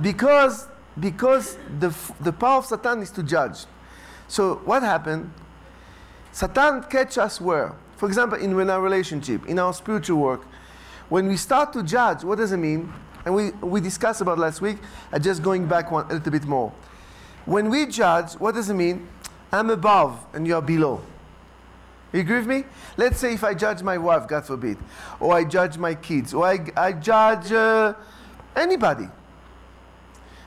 because 0.00 0.68
because 0.98 1.58
the, 1.78 1.94
the 2.20 2.32
power 2.32 2.58
of 2.58 2.66
Satan 2.66 3.02
is 3.02 3.10
to 3.12 3.22
judge. 3.22 3.66
So 4.28 4.56
what 4.64 4.82
happened? 4.82 5.30
Satan 6.32 6.82
catch 6.84 7.18
us 7.18 7.38
where? 7.38 7.74
For 7.96 8.08
example, 8.08 8.38
in, 8.38 8.58
in 8.58 8.70
our 8.70 8.80
relationship, 8.80 9.46
in 9.46 9.58
our 9.58 9.74
spiritual 9.74 10.18
work, 10.18 10.46
when 11.10 11.28
we 11.28 11.36
start 11.36 11.72
to 11.74 11.82
judge, 11.82 12.24
what 12.24 12.38
does 12.38 12.52
it 12.52 12.56
mean? 12.56 12.92
And 13.26 13.34
we, 13.34 13.50
we 13.50 13.80
discussed 13.80 14.20
about 14.20 14.38
last 14.38 14.60
week, 14.60 14.78
and 15.12 15.22
just 15.22 15.42
going 15.42 15.66
back 15.66 15.90
one, 15.90 16.06
a 16.06 16.14
little 16.14 16.32
bit 16.32 16.44
more. 16.44 16.72
When 17.44 17.68
we 17.68 17.86
judge, 17.86 18.32
what 18.34 18.54
does 18.54 18.70
it 18.70 18.74
mean? 18.74 19.06
I'm 19.52 19.70
above 19.70 20.24
and 20.32 20.46
you're 20.46 20.62
below. 20.62 21.02
You 22.12 22.20
agree 22.20 22.38
with 22.38 22.46
me? 22.46 22.64
Let's 22.96 23.18
say 23.18 23.34
if 23.34 23.44
I 23.44 23.54
judge 23.54 23.82
my 23.82 23.98
wife, 23.98 24.28
God 24.28 24.44
forbid, 24.44 24.78
or 25.20 25.34
I 25.34 25.44
judge 25.44 25.76
my 25.76 25.94
kids, 25.94 26.32
or 26.32 26.46
I, 26.46 26.64
I 26.76 26.92
judge 26.92 27.52
uh, 27.52 27.94
anybody. 28.54 29.08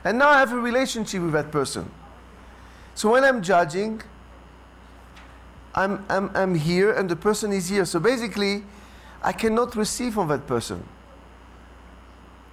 And 0.04 0.18
now 0.18 0.30
I 0.30 0.38
have 0.38 0.52
a 0.52 0.58
relationship 0.58 1.22
with 1.22 1.32
that 1.32 1.50
person. 1.50 1.90
So 2.94 3.10
when 3.10 3.24
I'm 3.24 3.42
judging, 3.42 4.02
I'm, 5.74 6.04
I'm, 6.08 6.30
I'm 6.34 6.54
here 6.54 6.92
and 6.92 7.08
the 7.08 7.16
person 7.16 7.52
is 7.52 7.68
here. 7.68 7.84
So 7.84 8.00
basically, 8.00 8.64
I 9.22 9.32
cannot 9.32 9.76
receive 9.76 10.14
from 10.14 10.28
that 10.28 10.46
person. 10.46 10.86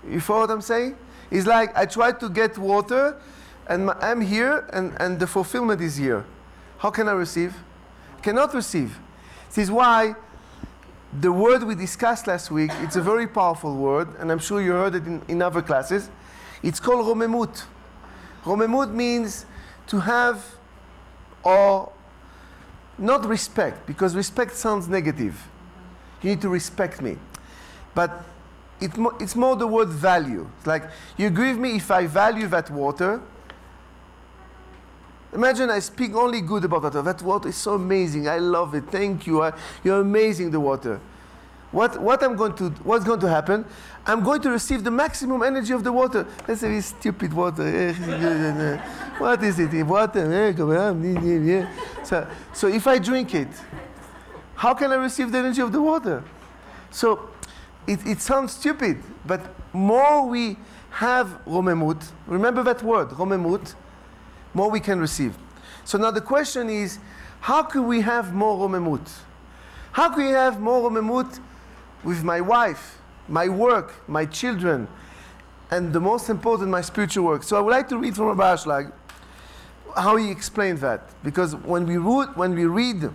You 0.08 0.20
follow 0.20 0.42
what 0.42 0.52
I'm 0.52 0.62
saying? 0.62 0.98
It's 1.32 1.48
like 1.48 1.76
I 1.76 1.86
try 1.86 2.12
to 2.12 2.30
get 2.30 2.58
water 2.58 3.20
and 3.68 3.90
I'm 3.92 4.22
here 4.22 4.68
and, 4.72 4.96
and 5.00 5.20
the 5.20 5.28
fulfillment 5.28 5.82
is 5.82 5.98
here. 5.98 6.26
How 6.78 6.92
can 6.92 7.08
I 7.10 7.14
receive? 7.14 7.56
Cannot 8.28 8.54
receive. 8.54 9.00
This 9.48 9.58
is 9.58 9.72
why 9.72 10.14
the 11.22 11.32
word 11.32 11.64
we 11.64 11.76
discussed 11.76 12.28
last 12.28 12.52
week, 12.52 12.72
it's 12.82 12.98
a 12.98 13.02
very 13.02 13.26
powerful 13.26 13.74
word, 13.74 14.10
and 14.20 14.30
I'm 14.30 14.40
sure 14.40 14.62
you 14.62 14.74
heard 14.74 14.96
it 14.96 15.08
in, 15.08 15.22
in 15.30 15.42
other 15.42 15.62
classes. 15.62 16.10
It's 16.62 16.78
called 16.78 17.06
romemut. 17.06 17.64
Romemut 18.44 18.92
means 18.92 19.46
to 19.88 20.02
have 20.02 20.44
or 21.42 21.90
not 22.98 23.26
respect, 23.26 23.88
because 23.88 24.14
respect 24.14 24.58
sounds 24.58 24.90
negative. 24.90 25.48
You 26.22 26.32
need 26.32 26.42
to 26.42 26.50
respect 26.50 27.02
me. 27.02 27.18
But 27.96 28.26
it 28.82 28.92
it's 29.22 29.38
more 29.38 29.56
the 29.56 29.68
word 29.68 29.88
value. 29.88 30.50
It's 30.58 30.68
like, 30.68 30.84
you 31.16 31.30
with 31.30 31.58
me 31.58 31.78
if 31.78 31.90
I 31.90 32.08
value 32.08 32.48
that 32.48 32.70
water. 32.72 33.22
Imagine 35.34 35.70
I 35.70 35.80
speak 35.80 36.16
only 36.16 36.42
good 36.42 36.64
about 36.64 36.84
water. 36.84 37.02
That 37.02 37.22
water 37.22 37.50
is 37.50 37.58
so 37.58 37.74
amazing. 37.74 38.28
I 38.28 38.38
love 38.38 38.74
it. 38.76 38.86
Thank 38.90 39.28
you. 39.28 39.44
I, 39.44 39.54
you're 39.84 40.00
amazing, 40.00 40.52
the 40.52 40.60
water. 40.60 41.00
What, 41.72 42.02
what 42.02 42.24
I'm 42.24 42.38
going 42.38 42.56
to, 42.56 42.70
what's 42.84 43.04
going 43.04 43.20
to 43.20 43.30
happen? 43.30 43.66
I'm 44.06 44.24
going 44.24 44.42
to 44.42 44.52
receive 44.52 44.86
the 44.86 44.92
maximum 44.92 45.44
energy 45.44 45.74
of 45.74 45.84
the 45.84 45.92
water. 45.92 46.26
That's 46.46 46.64
a 46.64 46.82
stupid 46.82 47.34
water. 47.34 47.94
what 49.18 49.44
is 49.44 49.60
it? 49.60 49.86
Water. 49.86 50.32
Eh? 50.34 51.68
So, 52.04 52.28
so 52.54 52.68
if 52.68 52.88
I 52.88 53.00
drink 53.00 53.36
it, 53.36 53.50
how 54.56 54.74
can 54.74 54.92
I 54.92 54.96
receive 54.96 55.32
the 55.32 55.40
energy 55.40 55.62
of 55.62 55.74
the 55.74 55.82
water? 55.82 56.24
So 56.90 57.30
it, 57.86 58.06
it 58.08 58.22
sounds 58.22 58.54
stupid, 58.54 59.04
but 59.26 59.42
more 59.74 60.26
we 60.28 60.58
have 60.90 61.40
romemut, 61.46 62.12
remember 62.26 62.64
that 62.64 62.82
word, 62.82 63.10
romemut, 63.10 63.76
more 64.58 64.70
we 64.72 64.80
can 64.80 65.00
receive. 65.00 65.38
So 65.86 65.98
now 65.98 66.12
the 66.12 66.26
question 66.34 66.70
is, 66.70 67.00
how 67.40 67.62
can 67.64 67.88
we 67.88 68.02
have 68.02 68.34
more 68.34 68.58
romemut? 68.58 69.08
How 69.92 70.10
can 70.10 70.26
we 70.26 70.32
have 70.32 70.60
more 70.60 70.90
romemut 70.90 71.40
with 72.04 72.24
my 72.24 72.42
wife, 72.42 72.98
my 73.28 73.48
work, 73.48 73.94
my 74.08 74.26
children, 74.26 74.88
and 75.70 75.94
the 75.94 76.00
most 76.00 76.30
important, 76.30 76.70
my 76.70 76.82
spiritual 76.82 77.26
work. 77.26 77.44
So 77.44 77.58
I 77.58 77.60
would 77.60 77.72
like 77.72 77.88
to 77.90 77.98
read 77.98 78.16
from 78.16 78.28
Rabbi 78.28 78.56
Ashlag 78.56 78.92
how 79.96 80.16
he 80.16 80.32
explained 80.32 80.80
that. 80.80 81.02
Because 81.24 81.56
when 81.56 81.86
we, 81.86 81.98
read, 81.98 82.30
when 82.36 82.56
we 82.56 82.66
read, 82.66 83.10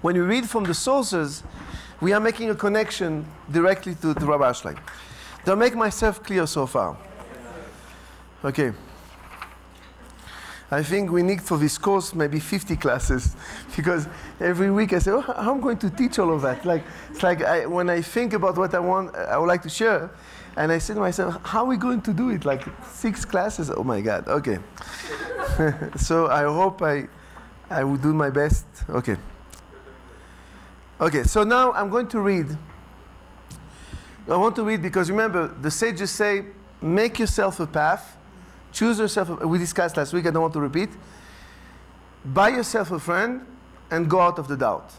when 0.00 0.14
we 0.14 0.20
read 0.20 0.48
from 0.48 0.64
the 0.64 0.74
sources, 0.74 1.42
we 2.00 2.12
are 2.12 2.20
making 2.20 2.50
a 2.50 2.54
connection 2.54 3.26
directly 3.50 3.94
to, 3.96 4.14
to 4.14 4.26
Rabbi 4.26 4.50
Ashlag. 4.50 4.78
Do 5.44 5.52
I 5.52 5.54
make 5.56 5.74
myself 5.74 6.22
clear 6.22 6.46
so 6.46 6.66
far? 6.66 6.96
Okay. 8.44 8.72
I 10.70 10.82
think 10.82 11.10
we 11.10 11.22
need 11.22 11.42
for 11.42 11.58
this 11.58 11.76
course 11.76 12.14
maybe 12.14 12.40
50 12.40 12.76
classes 12.76 13.36
because 13.76 14.08
every 14.40 14.70
week 14.70 14.92
I 14.92 14.98
say, 14.98 15.10
oh, 15.10 15.20
how 15.20 15.52
am 15.52 15.58
I 15.58 15.62
going 15.62 15.78
to 15.78 15.90
teach 15.90 16.18
all 16.18 16.32
of 16.32 16.42
that? 16.42 16.64
Like, 16.64 16.82
it's 17.10 17.22
like 17.22 17.42
I, 17.42 17.66
when 17.66 17.90
I 17.90 18.00
think 18.00 18.32
about 18.32 18.56
what 18.56 18.74
I 18.74 18.78
want, 18.78 19.14
I 19.14 19.36
would 19.38 19.46
like 19.46 19.62
to 19.62 19.68
share, 19.68 20.10
and 20.56 20.72
I 20.72 20.78
say 20.78 20.94
to 20.94 21.00
myself, 21.00 21.38
how 21.44 21.64
are 21.64 21.66
we 21.66 21.76
going 21.76 22.00
to 22.02 22.12
do 22.12 22.30
it? 22.30 22.44
Like 22.44 22.64
six 22.92 23.24
classes? 23.24 23.70
Oh 23.70 23.84
my 23.84 24.00
God, 24.00 24.26
okay. 24.26 24.58
so 25.96 26.28
I 26.28 26.44
hope 26.44 26.82
I, 26.82 27.08
I 27.68 27.84
will 27.84 27.98
do 27.98 28.14
my 28.14 28.30
best. 28.30 28.64
Okay. 28.88 29.16
Okay, 31.00 31.24
so 31.24 31.44
now 31.44 31.72
I'm 31.72 31.90
going 31.90 32.08
to 32.08 32.20
read. 32.20 32.46
I 34.28 34.36
want 34.36 34.56
to 34.56 34.64
read 34.64 34.80
because 34.80 35.10
remember, 35.10 35.48
the 35.48 35.70
sages 35.70 36.10
say, 36.10 36.46
make 36.80 37.18
yourself 37.18 37.60
a 37.60 37.66
path 37.66 38.16
Choose 38.74 38.98
yourself, 38.98 39.30
we 39.44 39.58
discussed 39.58 39.96
last 39.96 40.12
week, 40.12 40.26
I 40.26 40.30
don't 40.30 40.42
want 40.42 40.52
to 40.54 40.60
repeat. 40.60 40.90
Buy 42.24 42.48
yourself 42.48 42.90
a 42.90 42.98
friend 42.98 43.46
and 43.88 44.10
go 44.10 44.20
out 44.20 44.36
of 44.40 44.48
the 44.48 44.56
doubt. 44.56 44.90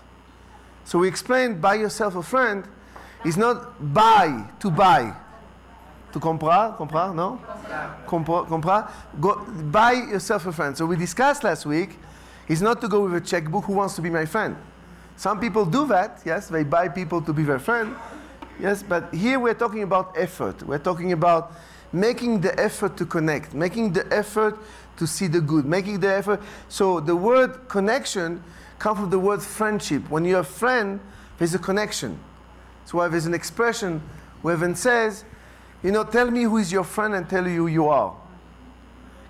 So 0.86 1.00
we 1.00 1.10
explained 1.10 1.62
buy 1.62 1.75
yourself 1.75 2.15
a 2.15 2.24
friend 2.24 2.63
is 3.25 3.36
not 3.36 3.94
buy 3.94 4.48
to 4.62 4.72
buy. 4.72 5.13
To 6.13 6.20
comprar, 6.22 6.77
comprar, 6.77 7.13
no? 7.13 7.41
Comprar, 8.08 8.48
comprar. 8.48 8.89
Go, 9.20 9.44
buy 9.70 9.91
yourself 9.91 10.46
a 10.46 10.53
friend. 10.53 10.77
So 10.77 10.86
we 10.86 10.96
discussed 10.96 11.44
last 11.44 11.65
week 11.65 11.98
is 12.48 12.62
not 12.62 12.79
to 12.79 12.88
go 12.88 13.01
with 13.01 13.15
a 13.15 13.25
checkbook 13.25 13.65
who 13.65 13.74
wants 13.74 13.96
to 13.96 14.01
be 14.01 14.10
my 14.10 14.25
friend. 14.25 14.55
Some 15.17 15.41
people 15.41 15.65
do 15.65 15.86
that, 15.88 16.22
yes, 16.25 16.48
they 16.48 16.63
buy 16.63 16.88
people 16.88 17.22
to 17.22 17.34
be 17.34 17.44
their 17.44 17.60
friend. 17.60 17.94
Yes, 18.58 18.84
but 18.84 19.13
here 19.13 19.38
we're 19.38 19.53
talking 19.53 19.84
about 19.84 20.15
effort. 20.17 20.63
We're 20.63 20.79
talking 20.79 21.12
about 21.12 21.51
making 21.95 22.40
the 22.40 22.59
effort 22.59 22.97
to 22.97 23.07
connect, 23.07 23.55
making 23.55 23.93
the 23.93 24.07
effort 24.12 24.59
to 24.97 25.07
see 25.07 25.26
the 25.26 25.40
good, 25.40 25.64
making 25.64 26.00
the 26.00 26.12
effort. 26.12 26.40
So 26.69 27.00
the 27.00 27.17
word 27.17 27.69
connection 27.69 28.43
comes 28.79 29.00
from 29.00 29.11
the 29.11 29.19
word 29.19 29.43
friendship. 29.43 30.09
When 30.11 30.25
you're 30.25 30.40
a 30.40 30.45
friend, 30.45 31.00
there's 31.38 31.55
a 31.55 31.59
connection. 31.59 32.19
So 32.85 32.99
why 32.99 33.09
there's 33.09 33.26
an 33.26 33.35
expression 33.35 34.02
where 34.43 34.62
it 34.62 34.76
says, 34.76 35.25
you 35.83 35.93
know, 35.93 36.05
tell 36.05 36.31
me 36.31 36.43
who 36.43 36.59
is 36.59 36.71
your 36.71 36.85
friend 36.85 37.14
and 37.14 37.29
tell 37.29 37.47
you 37.47 37.57
who 37.57 37.67
you 37.67 37.88
are. 37.88 38.14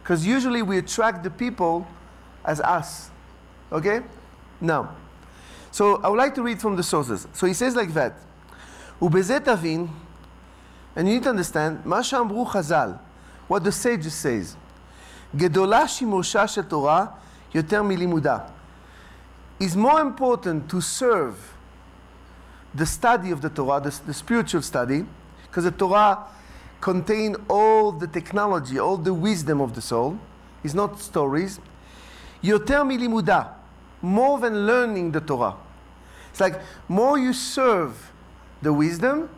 Because 0.03 0.27
usually 0.27 0.63
we 0.63 0.79
attract 0.79 1.23
the 1.23 1.31
people 1.31 1.87
as 2.45 2.61
us. 2.61 3.11
Okay? 3.71 4.01
Now, 4.61 4.97
so 5.71 6.03
I 6.03 6.09
would 6.09 6.19
like 6.19 6.35
to 6.35 6.43
read 6.43 6.61
from 6.61 6.77
the 6.77 6.83
sources. 6.83 7.29
So 7.33 7.47
he 7.47 7.55
says 7.55 7.77
like 7.77 7.95
that, 7.95 8.15
ובזה 9.01 9.41
תבין 9.41 9.89
and 10.97 11.09
you 11.09 11.15
need 11.15 11.25
to 11.25 11.31
understand, 11.31 11.85
מה 11.85 12.03
שאמרו 12.03 12.45
חז"ל, 12.45 12.93
what 13.49 13.61
the 13.65 13.73
sage 13.73 14.09
says, 14.09 14.57
גדולה 15.37 15.89
שימושה 15.89 16.49
של 16.49 16.63
תורה 16.63 17.07
יותר 17.55 17.83
מלימודה. 17.83 18.39
is 19.61 19.77
more 19.77 20.01
important 20.01 20.69
to 20.69 20.81
serve 20.81 21.35
the 22.75 22.87
study 22.87 23.31
of 23.31 23.41
the 23.43 23.51
Torah, 23.51 23.81
the, 23.81 23.95
the 24.07 24.15
spiritual 24.15 24.63
study, 24.63 25.05
because 25.43 25.65
the 25.65 25.71
Torah 25.71 26.19
contain 26.81 27.37
all 27.49 27.93
the 27.93 28.07
technology, 28.07 28.79
all 28.79 28.97
the 28.97 29.13
wisdom 29.13 29.61
of 29.61 29.75
the 29.75 29.83
soul. 29.83 30.19
It's 30.65 30.75
not 30.75 30.99
stories. 30.99 31.61
יותר 32.43 32.85
מלימודה, 32.85 33.43
more 34.03 34.39
than 34.41 34.67
learning 34.67 35.13
the 35.13 35.21
Torah. 35.21 35.55
It's 36.33 36.41
like 36.41 36.61
more 36.89 37.19
you 37.19 37.33
serve 37.33 38.13
the 38.63 38.73
wisdom, 38.73 39.29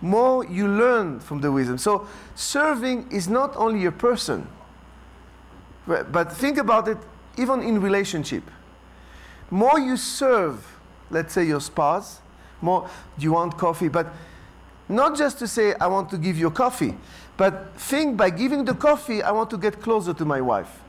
more 0.00 0.44
you 0.44 0.68
learn 0.68 1.20
from 1.20 1.40
the 1.40 1.50
wisdom. 1.50 1.78
So 1.78 2.06
serving 2.34 3.10
is 3.10 3.28
not 3.28 3.56
only 3.56 3.86
a 3.86 3.92
person, 3.92 4.46
but 5.86 6.32
think 6.32 6.58
about 6.58 6.88
it 6.88 6.98
even 7.38 7.62
in 7.62 7.80
relationship. 7.80 8.42
More 9.50 9.78
you 9.78 9.96
serve, 9.96 10.66
let's 11.10 11.32
say 11.32 11.44
your 11.44 11.60
spouse, 11.60 12.20
more 12.60 12.88
you 13.18 13.32
want 13.32 13.56
coffee, 13.56 13.88
but 13.88 14.08
not 14.88 15.16
just 15.16 15.38
to 15.38 15.48
say 15.48 15.74
I 15.74 15.86
want 15.86 16.10
to 16.10 16.18
give 16.18 16.38
you 16.38 16.50
coffee, 16.50 16.96
but 17.36 17.74
think 17.76 18.16
by 18.16 18.30
giving 18.30 18.64
the 18.64 18.74
coffee 18.74 19.22
I 19.22 19.30
want 19.30 19.50
to 19.50 19.58
get 19.58 19.80
closer 19.80 20.14
to 20.14 20.24
my 20.24 20.40
wife. 20.40 20.80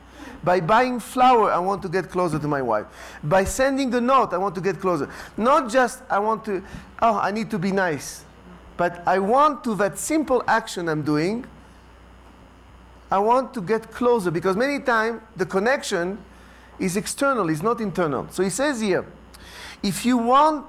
By 0.44 0.60
buying 0.60 1.00
flour, 1.00 1.50
I 1.50 1.58
want 1.58 1.82
to 1.82 1.88
get 1.88 2.10
closer 2.10 2.38
to 2.38 2.48
my 2.48 2.62
wife. 2.62 2.86
By 3.24 3.44
sending 3.44 3.90
the 3.90 4.00
note, 4.00 4.32
I 4.32 4.38
want 4.38 4.54
to 4.54 4.60
get 4.60 4.80
closer. 4.80 5.10
Not 5.36 5.68
just 5.70 6.02
I 6.08 6.18
want 6.20 6.44
to, 6.44 6.62
oh, 7.00 7.18
I 7.18 7.32
need 7.32 7.50
to 7.50 7.58
be 7.58 7.72
nice. 7.72 8.24
But 8.78 9.02
I 9.06 9.18
want 9.18 9.64
to 9.64 9.74
that 9.74 9.98
simple 9.98 10.42
action 10.46 10.88
I'm 10.88 11.02
doing, 11.02 11.44
I 13.10 13.18
want 13.18 13.52
to 13.54 13.60
get 13.60 13.90
closer 13.90 14.30
because 14.30 14.56
many 14.56 14.78
times 14.78 15.20
the 15.36 15.44
connection 15.44 16.16
is 16.78 16.96
external, 16.96 17.48
is 17.50 17.60
not 17.60 17.80
internal. 17.80 18.28
So 18.30 18.42
he 18.42 18.50
says 18.50 18.80
here, 18.80 19.04
if 19.82 20.06
you 20.06 20.16
want 20.16 20.64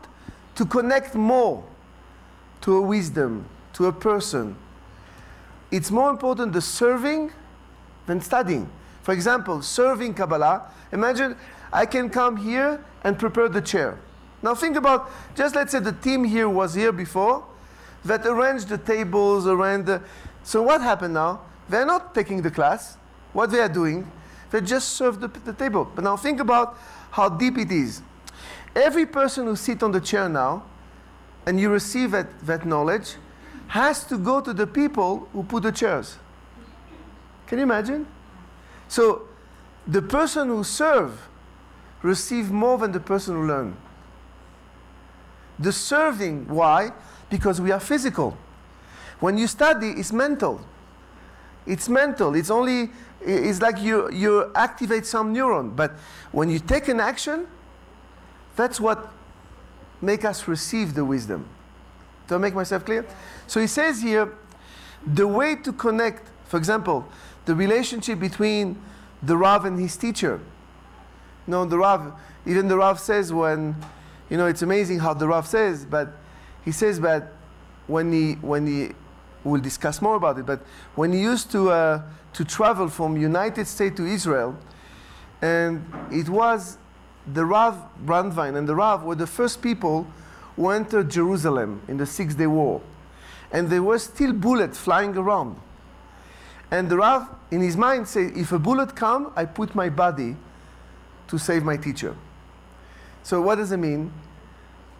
to 0.55 0.65
connect 0.65 1.13
more 1.13 1.63
to 2.61 2.77
a 2.77 2.81
wisdom, 2.81 3.45
to 3.73 3.85
a 3.85 3.91
person, 3.91 4.55
it's 5.69 5.91
more 5.91 6.09
important 6.09 6.51
the 6.53 6.61
serving 6.61 7.31
than 8.07 8.21
studying. 8.21 8.67
For 9.03 9.13
example, 9.13 9.61
serving 9.61 10.15
Kabbalah, 10.15 10.63
imagine 10.91 11.37
I 11.71 11.85
can 11.85 12.09
come 12.09 12.37
here 12.37 12.83
and 13.03 13.19
prepare 13.19 13.49
the 13.49 13.61
chair. 13.61 13.99
Now 14.41 14.55
think 14.55 14.77
about, 14.77 15.11
just 15.35 15.53
let's 15.53 15.73
say 15.73 15.79
the 15.79 15.91
team 15.91 16.23
here 16.23 16.49
was 16.49 16.73
here 16.73 16.91
before, 16.91 17.45
that 18.05 18.25
arrange 18.25 18.65
the 18.65 18.77
tables, 18.77 19.47
arranged 19.47 19.87
the... 19.87 20.01
So 20.43 20.61
what 20.61 20.81
happened 20.81 21.13
now? 21.13 21.41
They're 21.67 21.85
not 21.85 22.15
taking 22.15 22.41
the 22.41 22.51
class. 22.51 22.97
What 23.33 23.51
they 23.51 23.59
are 23.59 23.69
doing, 23.69 24.09
they 24.51 24.61
just 24.61 24.93
serve 24.93 25.19
the, 25.19 25.27
the 25.27 25.53
table. 25.53 25.89
But 25.93 26.03
now 26.03 26.17
think 26.17 26.39
about 26.39 26.77
how 27.11 27.29
deep 27.29 27.57
it 27.57 27.71
is. 27.71 28.01
Every 28.75 29.05
person 29.05 29.45
who 29.45 29.55
sits 29.55 29.83
on 29.83 29.91
the 29.91 30.01
chair 30.01 30.29
now, 30.29 30.63
and 31.45 31.59
you 31.59 31.69
receive 31.69 32.11
that, 32.11 32.39
that 32.45 32.65
knowledge, 32.65 33.15
has 33.67 34.03
to 34.05 34.17
go 34.17 34.41
to 34.41 34.53
the 34.53 34.65
people 34.65 35.27
who 35.33 35.43
put 35.43 35.63
the 35.63 35.71
chairs. 35.71 36.17
Can 37.47 37.59
you 37.59 37.63
imagine? 37.63 38.07
So 38.87 39.27
the 39.87 40.01
person 40.01 40.47
who 40.47 40.63
serve 40.63 41.27
receive 42.01 42.51
more 42.51 42.77
than 42.77 42.91
the 42.91 42.99
person 42.99 43.35
who 43.35 43.47
learn. 43.47 43.75
The 45.57 45.73
serving, 45.73 46.47
why? 46.47 46.93
Because 47.29 47.61
we 47.61 47.71
are 47.71 47.79
physical. 47.79 48.37
When 49.19 49.37
you 49.37 49.47
study, 49.47 49.89
it's 49.89 50.11
mental. 50.11 50.61
It's 51.65 51.89
mental. 51.89 52.35
It's 52.35 52.49
only, 52.49 52.89
it's 53.21 53.61
like 53.61 53.79
you, 53.81 54.11
you 54.11 54.51
activate 54.55 55.05
some 55.05 55.33
neuron. 55.33 55.75
But 55.75 55.91
when 56.31 56.49
you 56.49 56.59
take 56.59 56.87
an 56.87 56.99
action, 56.99 57.47
that's 58.55 58.79
what 58.79 59.11
make 60.01 60.25
us 60.25 60.47
receive 60.47 60.93
the 60.93 61.05
wisdom. 61.05 61.45
Do 62.27 62.35
I 62.35 62.37
make 62.37 62.55
myself 62.55 62.85
clear? 62.85 63.05
So 63.47 63.59
he 63.59 63.67
says 63.67 64.01
here, 64.01 64.33
the 65.05 65.27
way 65.27 65.55
to 65.55 65.73
connect, 65.73 66.27
for 66.45 66.57
example, 66.57 67.07
the 67.45 67.55
relationship 67.55 68.19
between 68.19 68.81
the 69.21 69.35
Rav 69.35 69.65
and 69.65 69.79
his 69.79 69.97
teacher. 69.97 70.39
No, 71.47 71.65
the 71.65 71.77
Rav, 71.77 72.13
even 72.45 72.67
the 72.67 72.77
Rav 72.77 72.99
says 72.99 73.33
when, 73.33 73.75
you 74.29 74.37
know, 74.37 74.45
it's 74.45 74.61
amazing 74.61 74.99
how 74.99 75.13
the 75.13 75.27
Rav 75.27 75.47
says, 75.47 75.85
but 75.85 76.13
he 76.69 76.73
says 76.73 76.99
that 76.99 77.31
when 77.87 78.13
he, 78.13 78.33
when 78.33 78.67
he, 78.67 78.89
we'll 79.43 79.59
discuss 79.59 80.03
more 80.03 80.17
about 80.17 80.37
it, 80.37 80.45
but 80.45 80.61
when 80.93 81.11
he 81.11 81.19
used 81.19 81.49
to, 81.51 81.71
uh, 81.71 82.03
to 82.33 82.45
travel 82.45 82.87
from 82.89 83.17
United 83.17 83.65
States 83.65 83.97
to 83.97 84.05
Israel, 84.05 84.55
and 85.41 85.83
it 86.11 86.29
was 86.29 86.77
the 87.33 87.43
Rav 87.43 87.75
Brandwein 88.05 88.55
and 88.55 88.69
the 88.69 88.75
Rav 88.75 89.03
were 89.03 89.15
the 89.15 89.25
first 89.25 89.63
people 89.63 90.05
who 90.55 90.69
entered 90.69 91.09
Jerusalem 91.09 91.81
in 91.87 91.97
the 91.97 92.05
Six 92.05 92.35
Day 92.35 92.45
War. 92.45 92.83
And 93.51 93.67
there 93.67 93.81
were 93.81 93.97
still 93.97 94.31
bullets 94.31 94.77
flying 94.77 95.17
around. 95.17 95.59
And 96.69 96.87
the 96.87 96.97
Rav, 96.97 97.27
in 97.49 97.61
his 97.61 97.75
mind, 97.75 98.07
said, 98.07 98.37
if 98.37 98.51
a 98.51 98.59
bullet 98.59 98.95
come, 98.95 99.33
I 99.35 99.45
put 99.45 99.73
my 99.73 99.89
body 99.89 100.35
to 101.29 101.39
save 101.39 101.63
my 101.63 101.77
teacher. 101.77 102.15
So 103.23 103.41
what 103.41 103.55
does 103.55 103.71
it 103.71 103.77
mean? 103.77 104.13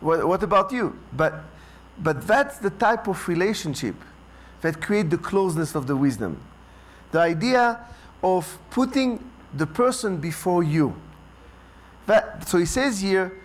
What, 0.02 0.26
what 0.26 0.44
about 0.44 0.72
you? 0.72 0.98
But, 1.12 1.44
but 2.02 2.26
that's 2.26 2.58
the 2.58 2.70
type 2.70 3.08
of 3.08 3.28
relationship 3.28 3.96
that 4.62 4.82
create 4.82 5.10
the 5.10 5.18
closeness 5.18 5.76
of 5.76 5.88
the 5.88 5.96
wisdom. 5.96 6.40
The 7.12 7.20
idea 7.20 7.80
of 8.24 8.58
putting 8.70 9.24
the 9.54 9.66
person 9.66 10.18
before 10.18 10.64
you. 10.64 10.96
That, 12.06 12.48
so 12.48 12.58
he 12.58 12.66
says 12.66 13.00
here, 13.02 13.40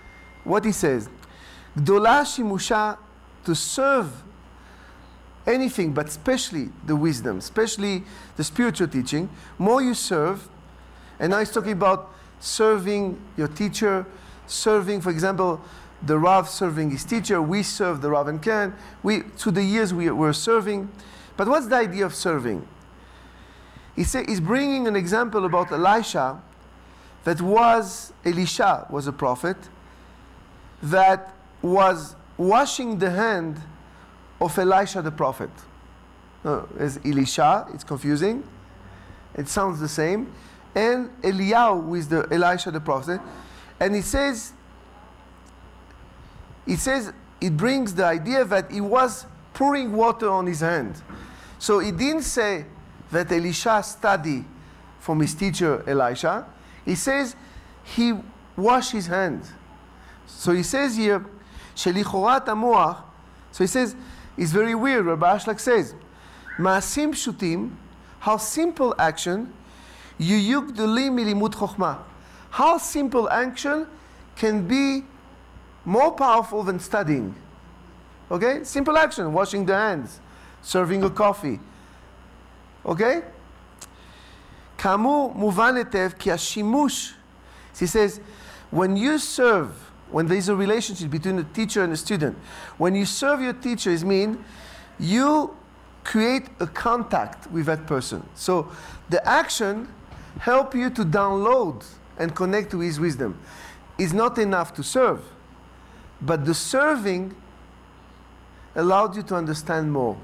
what 0.45 0.65
he 0.65 0.73
says, 0.73 1.09
Gdola 1.77 2.23
shimusha, 2.23 2.99
to 3.45 3.55
serve 3.55 4.11
anything, 5.47 5.93
but 5.93 6.07
especially 6.09 6.71
the 6.87 6.97
wisdom, 6.97 7.39
especially 7.39 8.05
the 8.37 8.45
spiritual 8.45 8.89
teaching, 8.89 9.29
more 9.59 9.83
you 9.83 9.95
serve, 9.95 10.49
and 11.19 11.31
now 11.31 11.39
he's 11.39 11.51
talking 11.51 11.73
about 11.73 12.15
serving 12.41 13.21
your 13.37 13.49
teacher, 13.49 14.07
serving, 14.47 15.01
for 15.01 15.11
example, 15.11 15.61
the 16.03 16.19
Rav 16.19 16.49
serving 16.49 16.91
his 16.91 17.05
teacher, 17.05 17.41
we 17.41 17.63
serve 17.63 18.03
the 18.03 18.11
Rav 18.11 18.29
and 18.29 18.43
Ken, 18.43 18.75
we, 19.03 19.21
through 19.21 19.53
the 19.53 19.63
years 19.63 19.95
we 19.95 20.11
were 20.11 20.33
serving. 20.33 20.91
But 21.37 21.49
what's 21.49 21.67
the 21.67 21.77
idea 21.77 22.07
of 22.07 22.15
serving? 22.15 22.67
He 23.97 24.05
say, 24.05 24.25
he's 24.27 24.41
bringing 24.41 24.87
an 24.87 24.97
example 24.97 25.45
about 25.45 25.71
Elisha 25.71 26.43
that 27.25 27.41
was, 27.41 28.13
Elisha 28.25 28.87
was 28.91 29.07
a 29.07 29.13
prophet, 29.13 29.57
that 30.83 31.35
was 31.63 32.17
washing 32.37 32.99
the 32.99 33.11
hand 33.11 33.61
of 34.41 34.59
Elisha 34.59 35.01
the 35.01 35.11
prophet. 35.11 35.51
No, 36.45 36.69
as 36.79 36.99
Elisha, 37.05 37.67
it's 37.73 37.85
confusing. 37.85 38.45
It 39.35 39.49
sounds 39.49 39.81
the 39.81 39.89
same. 39.89 40.33
And 40.75 41.11
Eliyahu 41.23 41.85
with 41.85 42.11
the 42.11 42.29
Elisha 42.31 42.71
the 42.71 42.81
prophet. 42.81 43.21
And 43.81 43.95
he 43.95 44.03
says, 44.03 44.53
it 46.67 46.79
says, 46.79 47.13
it 47.41 47.57
brings 47.57 47.95
the 47.95 48.05
idea 48.05 48.45
that 48.45 48.71
he 48.71 48.81
was 48.81 49.27
pouring 49.53 49.93
water 49.93 50.31
on 50.31 50.47
his 50.47 50.61
hand. 50.61 51.03
So 51.59 51.79
he 51.79 51.93
didn't 51.93 52.23
say 52.23 52.67
that 53.11 53.31
Elisha 53.31 53.83
studied 53.83 54.45
from 54.99 55.21
his 55.21 55.35
teacher 55.35 55.85
Elisha. 55.87 56.47
He 56.85 56.95
says 56.95 57.37
he 57.83 58.15
washed 58.57 58.93
his 58.93 59.07
hands. 59.07 59.53
So 60.27 60.53
he 60.53 60.63
says 60.63 60.97
here, 60.97 61.25
Shelichorat 61.77 62.47
amuach. 62.47 63.03
So 63.53 63.65
he 63.65 63.69
says, 63.69 63.95
it's 64.37 64.51
very 64.51 64.75
weird. 64.75 65.07
Rabbi 65.07 65.37
Ashlag 65.37 65.61
says, 65.61 65.95
Maasim 66.59 67.11
pshutim, 67.11 67.73
how 68.21 68.37
simple 68.37 68.95
action, 68.99 69.53
yuyuk 70.19 70.73
duli 70.75 71.11
milimut 71.11 71.53
chokhmah. 71.55 71.99
How 72.51 72.79
simple 72.79 73.29
action 73.29 73.87
can 74.37 74.67
be 74.67 75.05
more 75.86 76.12
powerful 76.12 76.64
than 76.64 76.80
studying. 76.80 77.36
Okay? 78.32 78.64
Simple 78.64 78.98
action, 78.98 79.32
washing 79.34 79.66
the 79.66 79.76
hands, 79.76 80.20
serving 80.62 81.04
a 81.04 81.10
coffee. 81.10 81.60
Okay? 82.86 83.22
כאמור, 84.78 85.34
מובן 85.36 85.76
היטב 85.76 86.10
כי 86.20 86.32
השימוש, 86.32 87.14
he 87.76 87.86
says, 87.86 88.20
when 88.72 88.96
you 88.96 89.18
serve 89.18 89.90
when 90.12 90.28
there 90.28 90.38
is 90.38 90.50
a 90.50 90.56
relationship 90.56 91.12
between 91.12 91.38
a 91.40 91.44
teacher 91.44 91.84
and 91.84 91.94
a 91.94 91.98
student. 91.98 92.38
When 92.78 92.96
you 92.96 93.06
serve 93.06 93.42
your 93.42 93.54
teacher, 93.54 93.92
it 93.92 94.04
means 94.04 94.38
you 95.00 95.56
create 96.04 96.48
a 96.60 96.68
contact 96.68 97.50
with 97.52 97.68
that 97.68 97.86
person. 97.86 98.28
So 98.36 98.72
the 99.10 99.26
action 99.28 99.88
help 100.40 100.74
you 100.74 100.90
to 100.92 101.06
download 101.06 101.86
and 102.18 102.36
connect 102.36 102.72
to 102.72 102.80
his 102.80 103.00
wisdom. 103.00 103.40
It's 103.98 104.14
not 104.14 104.38
enough 104.38 104.74
to 104.76 104.84
serve, 104.84 105.22
but 106.24 106.46
the 106.46 106.54
serving 106.54 107.36
allowed 108.76 109.16
you 109.16 109.24
to 109.24 109.36
understand 109.36 109.92
more. 109.92 110.18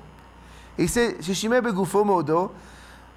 He 0.78 0.88
said, 0.88 1.22
ששימי 1.22 1.62
בגופו 1.62 2.06
מאודו, 2.06 2.50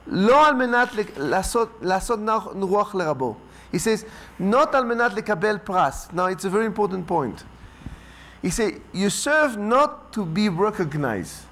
לא 0.06 0.46
על 0.48 0.54
מנת 0.54 0.88
לעשות, 1.16 1.78
לעשות 1.82 2.20
רוח 2.60 2.94
לרבו. 2.94 3.36
He 3.72 3.78
says, 3.78 4.04
not 4.38 4.74
al 4.74 4.84
menat 4.84 5.14
lekabel 5.14 5.58
pras. 5.58 6.12
Now 6.12 6.26
it's 6.26 6.44
a 6.44 6.50
very 6.50 6.64
important 6.64 7.06
point. 7.06 7.44
He 8.40 8.50
says, 8.50 8.72
you 8.92 9.10
serve 9.10 9.58
not 9.58 10.12
to 10.12 10.24
be 10.24 10.48
recognized. 10.48 11.42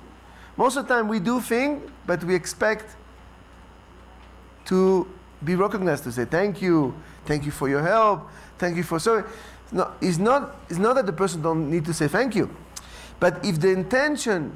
Most 0.57 0.77
of 0.77 0.88
the 0.88 0.94
time 0.94 1.09
we 1.09 1.18
do 1.18 1.40
things, 1.40 1.83
but 2.07 2.25
we 2.25 2.35
expect 2.35 2.96
to 4.66 5.07
be 5.44 5.55
recognized, 5.55 6.05
to 6.05 6.12
say 6.12 6.25
thank 6.25 6.62
you, 6.62 6.94
thank 7.27 7.44
you 7.44 7.51
for 7.51 7.68
your 7.68 7.83
help, 7.83 8.31
thank 8.57 8.77
you 8.77 8.83
for 8.83 8.99
serving. 8.99 9.31
No, 9.71 9.91
it's 10.01 10.17
not, 10.17 10.55
it's 10.69 10.79
not 10.79 10.95
that 10.95 11.05
the 11.05 11.13
person 11.13 11.41
don't 11.41 11.69
need 11.69 11.86
to 11.86 11.93
say 11.93 12.07
thank 12.07 12.36
you. 12.36 12.53
But 13.19 13.45
if 13.45 13.60
the 13.60 13.69
intention 13.69 14.55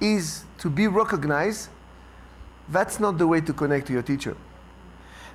is 0.00 0.44
to 0.58 0.70
be 0.70 0.88
recognized, 0.88 1.68
that's 2.68 2.98
not 2.98 3.18
the 3.18 3.26
way 3.26 3.40
to 3.40 3.52
connect 3.52 3.86
to 3.88 3.92
your 3.92 4.02
teacher. 4.02 4.36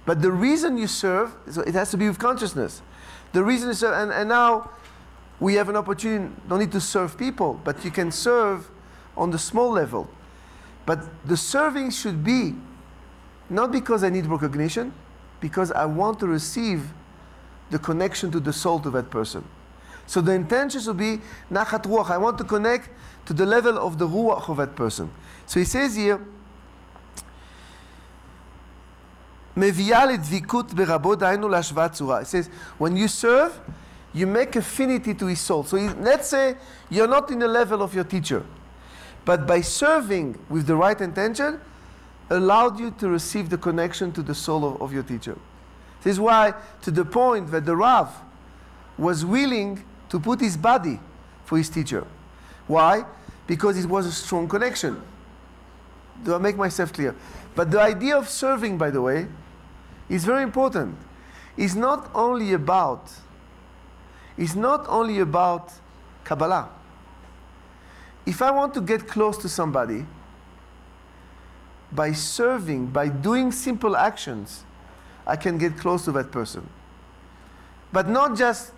But 0.05 0.21
the 0.21 0.31
reason 0.31 0.77
you 0.77 0.87
serve, 0.87 1.35
so 1.49 1.61
it 1.61 1.73
has 1.73 1.91
to 1.91 1.97
be 1.97 2.07
with 2.07 2.19
consciousness. 2.19 2.81
The 3.33 3.43
reason 3.43 3.69
you 3.69 3.73
serve, 3.73 3.93
and, 3.93 4.11
and 4.11 4.29
now 4.29 4.71
we 5.39 5.55
have 5.55 5.69
an 5.69 5.75
opportunity, 5.75 6.33
don't 6.47 6.59
need 6.59 6.71
to 6.71 6.81
serve 6.81 7.17
people, 7.17 7.59
but 7.63 7.83
you 7.83 7.91
can 7.91 8.11
serve 8.11 8.69
on 9.17 9.31
the 9.31 9.39
small 9.39 9.71
level. 9.71 10.09
But 10.85 10.99
the 11.25 11.37
serving 11.37 11.91
should 11.91 12.23
be 12.23 12.55
not 13.49 13.71
because 13.71 14.03
I 14.03 14.09
need 14.09 14.25
recognition, 14.25 14.93
because 15.39 15.71
I 15.71 15.85
want 15.85 16.19
to 16.19 16.27
receive 16.27 16.93
the 17.70 17.78
connection 17.78 18.30
to 18.32 18.40
the 18.40 18.52
soul 18.52 18.80
to 18.80 18.90
that 18.90 19.10
person. 19.10 19.44
So 20.06 20.20
the 20.20 20.32
intention 20.32 20.80
should 20.80 20.96
be 20.96 21.20
nachat 21.50 21.84
ruach. 21.84 22.10
I 22.10 22.18
want 22.18 22.36
to 22.38 22.44
connect 22.44 22.90
to 23.26 23.32
the 23.32 23.46
level 23.46 23.78
of 23.78 23.98
the 23.98 24.08
ruach 24.08 24.48
of 24.48 24.56
that 24.56 24.74
person. 24.74 25.10
So 25.46 25.60
he 25.60 25.64
says 25.64 25.94
here, 25.94 26.20
מביאה 29.56 30.06
לדביקות 30.06 30.74
ברבו, 30.74 31.14
דהיינו 31.14 31.48
להשוואת 31.48 31.92
צורה. 31.92 32.22
It 32.22 32.26
says, 32.26 32.48
when 32.78 32.96
you 32.96 33.08
serve, 33.08 33.52
you 34.12 34.26
make 34.26 34.56
affinity 34.56 35.14
to 35.14 35.26
his 35.26 35.40
soul. 35.40 35.64
So 35.64 35.76
let's 35.76 36.28
say 36.28 36.56
you're 36.88 37.08
not 37.08 37.30
in 37.30 37.38
the 37.38 37.48
level 37.48 37.82
of 37.82 37.94
your 37.94 38.04
teacher, 38.04 38.44
but 39.24 39.46
by 39.46 39.60
serving 39.60 40.38
with 40.48 40.66
the 40.66 40.76
right 40.76 41.00
intention, 41.00 41.60
allowed 42.30 42.78
you 42.78 42.90
to 42.92 43.08
receive 43.08 43.50
the 43.50 43.58
connection 43.58 44.12
to 44.12 44.22
the 44.22 44.34
soul 44.34 44.64
of, 44.64 44.82
of 44.82 44.92
your 44.92 45.02
teacher. 45.02 45.36
This 46.05 46.13
is 46.13 46.19
why, 46.19 46.53
to 46.83 46.91
the 46.91 47.03
point 47.03 47.49
that 47.49 47.65
the 47.65 47.75
Rav 47.75 48.15
was 48.95 49.25
willing 49.25 49.83
to 50.09 50.19
put 50.19 50.39
his 50.39 50.55
body 50.55 50.99
for 51.45 51.57
his 51.57 51.67
teacher. 51.67 52.05
Why? 52.67 53.05
Because 53.47 53.83
it 53.83 53.89
was 53.89 54.05
a 54.05 54.11
strong 54.11 54.47
connection. 54.47 55.01
Do 56.23 56.35
I 56.35 56.37
make 56.37 56.57
myself 56.57 56.93
clear? 56.93 57.15
But 57.55 57.71
the 57.71 57.81
idea 57.81 58.15
of 58.15 58.29
serving, 58.29 58.77
by 58.77 58.91
the 58.91 59.01
way, 59.01 59.25
is 60.07 60.25
very 60.25 60.43
important. 60.43 60.95
It's 61.57 61.73
not 61.73 62.11
only 62.13 62.53
about 62.53 63.11
it's 64.37 64.53
not 64.53 64.85
only 64.87 65.21
about 65.21 65.71
Kabbalah. 66.23 66.69
If 68.27 68.43
I 68.43 68.51
want 68.51 68.75
to 68.75 68.81
get 68.81 69.07
close 69.07 69.39
to 69.39 69.49
somebody, 69.49 70.05
by 71.91 72.11
serving, 72.11 72.87
by 72.87 73.07
doing 73.07 73.51
simple 73.51 73.95
actions, 73.95 74.65
I 75.25 75.35
can 75.35 75.57
get 75.57 75.77
close 75.77 76.05
to 76.05 76.11
that 76.13 76.31
person. 76.31 76.67
But 77.91 78.09
not 78.09 78.37
just 78.37 78.73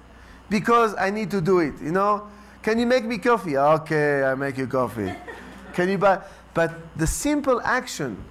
because 0.50 0.96
I 0.98 1.10
need 1.10 1.32
to 1.32 1.42
do 1.42 1.60
it, 1.60 1.74
you 1.82 1.92
know? 1.92 2.28
Can 2.62 2.80
you 2.80 2.86
make 2.86 3.06
me 3.06 3.18
coffee? 3.18 3.58
Okay, 3.58 4.24
I 4.24 4.36
make 4.36 4.58
you 4.58 4.68
coffee. 4.68 5.14
can 5.74 5.90
you 5.90 5.98
buy? 5.98 6.22
But 6.54 6.74
the 6.96 7.08
simple 7.08 7.62
action 7.62 8.24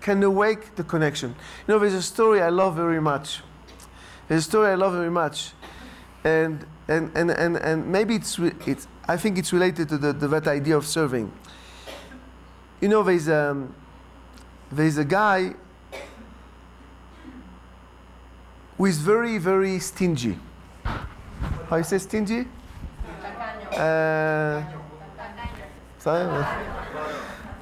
can 0.00 0.22
awake 0.22 0.74
the 0.76 0.84
connection. 0.84 1.34
You 1.66 1.74
know, 1.74 1.78
there's 1.78 1.94
a 1.94 2.02
story 2.02 2.40
I 2.40 2.48
love 2.48 2.76
very 2.76 3.00
much. 3.00 3.40
There's 4.28 4.46
a 4.46 4.48
story 4.48 4.70
I 4.70 4.74
love 4.74 4.92
very 4.92 5.10
much. 5.10 5.52
And, 6.24 6.64
and, 6.88 7.10
and, 7.16 7.30
and, 7.30 7.56
and 7.56 7.90
maybe 7.90 8.14
it's, 8.14 8.38
it's, 8.66 8.86
I 9.06 9.16
think 9.16 9.38
it's 9.38 9.52
related 9.52 9.88
to 9.90 9.98
the, 9.98 10.12
the, 10.12 10.28
that 10.28 10.46
idea 10.46 10.76
of 10.76 10.86
serving. 10.86 11.32
You 12.80 12.88
know, 12.88 13.02
there's, 13.02 13.28
um, 13.28 13.74
there's 14.70 14.98
a 14.98 15.04
guy 15.04 15.54
who 18.78 18.86
is 18.86 18.98
very, 18.98 19.38
very 19.38 19.80
stingy. 19.80 20.38
How 21.68 21.76
you 21.76 21.82
say 21.82 21.98
stingy? 21.98 22.46
Uh, 23.72 24.62
sorry? 25.98 26.46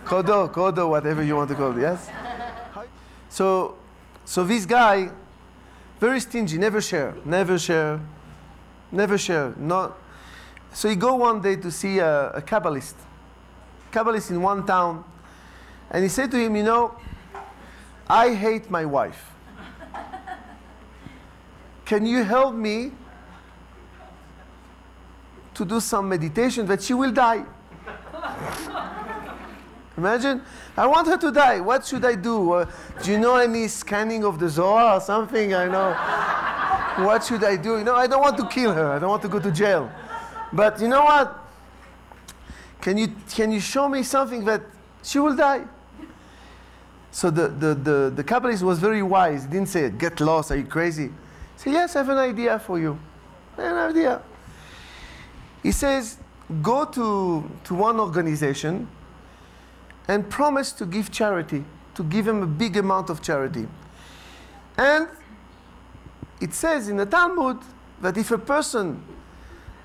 Kodo, 0.05 0.53
Kodo, 0.53 0.91
whatever 0.91 1.23
you 1.23 1.35
want 1.35 1.49
to 1.49 1.57
call 1.57 1.77
it, 1.77 1.81
yes? 1.81 2.11
So, 3.31 3.77
so 4.27 4.45
this 4.45 4.67
guy, 4.67 5.11
very 5.99 6.21
stingy, 6.21 6.59
never 6.59 6.83
share, 6.83 7.15
never 7.25 7.59
share, 7.59 7.99
never 8.93 9.17
share. 9.17 9.55
Not. 9.57 9.99
So 10.75 10.91
he 10.91 10.97
go 10.97 11.15
one 11.15 11.41
day 11.41 11.57
to 11.57 11.71
see 11.71 11.99
a, 11.99 12.31
a 12.33 12.43
Kabbalist, 12.43 12.95
Kabbalist 13.91 14.31
in 14.31 14.43
one 14.43 14.67
town, 14.67 15.03
and 15.91 16.03
he 16.03 16.11
said 16.11 16.31
to 16.31 16.37
him, 16.37 16.55
you 16.57 16.63
know, 16.63 16.95
I 18.07 18.35
hate 18.35 18.71
my 18.71 18.85
wife. 18.85 19.33
Can 21.87 22.05
you 22.05 22.25
help 22.25 22.55
me 22.55 22.91
to 25.55 25.65
do 25.65 25.81
some 25.81 26.09
meditation 26.09 26.67
that 26.67 26.83
she 26.83 26.93
will 26.93 27.13
die? 27.13 27.45
Imagine, 29.97 30.43
I 30.77 30.87
want 30.87 31.07
her 31.07 31.17
to 31.17 31.31
die. 31.31 31.61
What 31.61 31.87
should 31.87 32.05
I 32.05 32.17
do? 32.17 32.53
Uh, 32.53 32.71
do 33.05 33.13
you 33.13 33.19
know 33.19 33.37
any 33.37 33.69
scanning 33.69 34.25
of 34.25 34.41
the 34.41 34.49
Zohar 34.49 34.97
or 34.97 35.01
something? 35.01 35.55
I 35.55 35.67
know. 35.67 37.07
what 37.07 37.25
should 37.25 37.45
I 37.45 37.55
do? 37.55 37.79
You 37.79 37.85
know, 37.85 37.95
I 37.95 38.09
don't 38.09 38.21
want 38.21 38.37
to 38.39 38.49
kill 38.49 38.75
her. 38.75 38.91
I 38.91 38.99
don't 38.99 39.09
want 39.09 39.23
to 39.23 39.29
go 39.29 39.39
to 39.39 39.53
jail. 39.53 39.89
But 40.53 40.81
you 40.81 40.89
know 40.89 41.05
what? 41.05 41.39
Can 42.81 42.99
you, 42.99 43.15
can 43.31 43.53
you 43.53 43.61
show 43.61 43.89
me 43.89 44.03
something 44.03 44.45
that 44.45 44.63
she 45.05 45.21
will 45.21 45.37
die? 45.37 45.65
So 47.13 47.31
the, 47.31 47.49
the, 47.49 47.75
the, 47.75 48.13
the 48.17 48.25
Kabbalist 48.25 48.63
was 48.63 48.81
very 48.81 49.05
wise. 49.05 49.45
He 49.45 49.51
didn't 49.51 49.69
say, 49.69 49.89
get 49.89 50.21
lost, 50.21 50.51
are 50.51 50.57
you 50.57 50.65
crazy? 50.65 51.11
Said, 51.57 51.73
yes, 51.73 51.97
I 51.97 52.01
have 52.01 52.09
an 52.11 52.19
idea 52.19 52.59
for 52.59 52.79
you. 52.79 52.99
I 53.59 53.63
have 53.63 53.73
an 53.73 53.97
idea. 53.97 54.23
He 55.63 55.73
says, 55.73 56.19
go 56.63 56.85
to, 56.85 57.51
to 57.65 57.75
one 57.75 57.99
organization 57.99 58.89
and 60.09 60.29
promise 60.31 60.73
to 60.73 60.87
give 60.87 61.11
charity, 61.11 61.65
to 61.95 62.05
give 62.05 62.29
him 62.29 62.43
a 62.43 62.47
big 62.47 62.77
amount 62.77 63.11
of 63.11 63.23
charity. 63.23 63.67
And 64.77 65.09
it 66.41 66.55
says 66.55 66.89
in 66.89 66.99
the 66.99 67.07
Talmud 67.07 67.59
that 68.01 68.17
if 68.17 68.31
a 68.31 68.39
person 68.39 69.03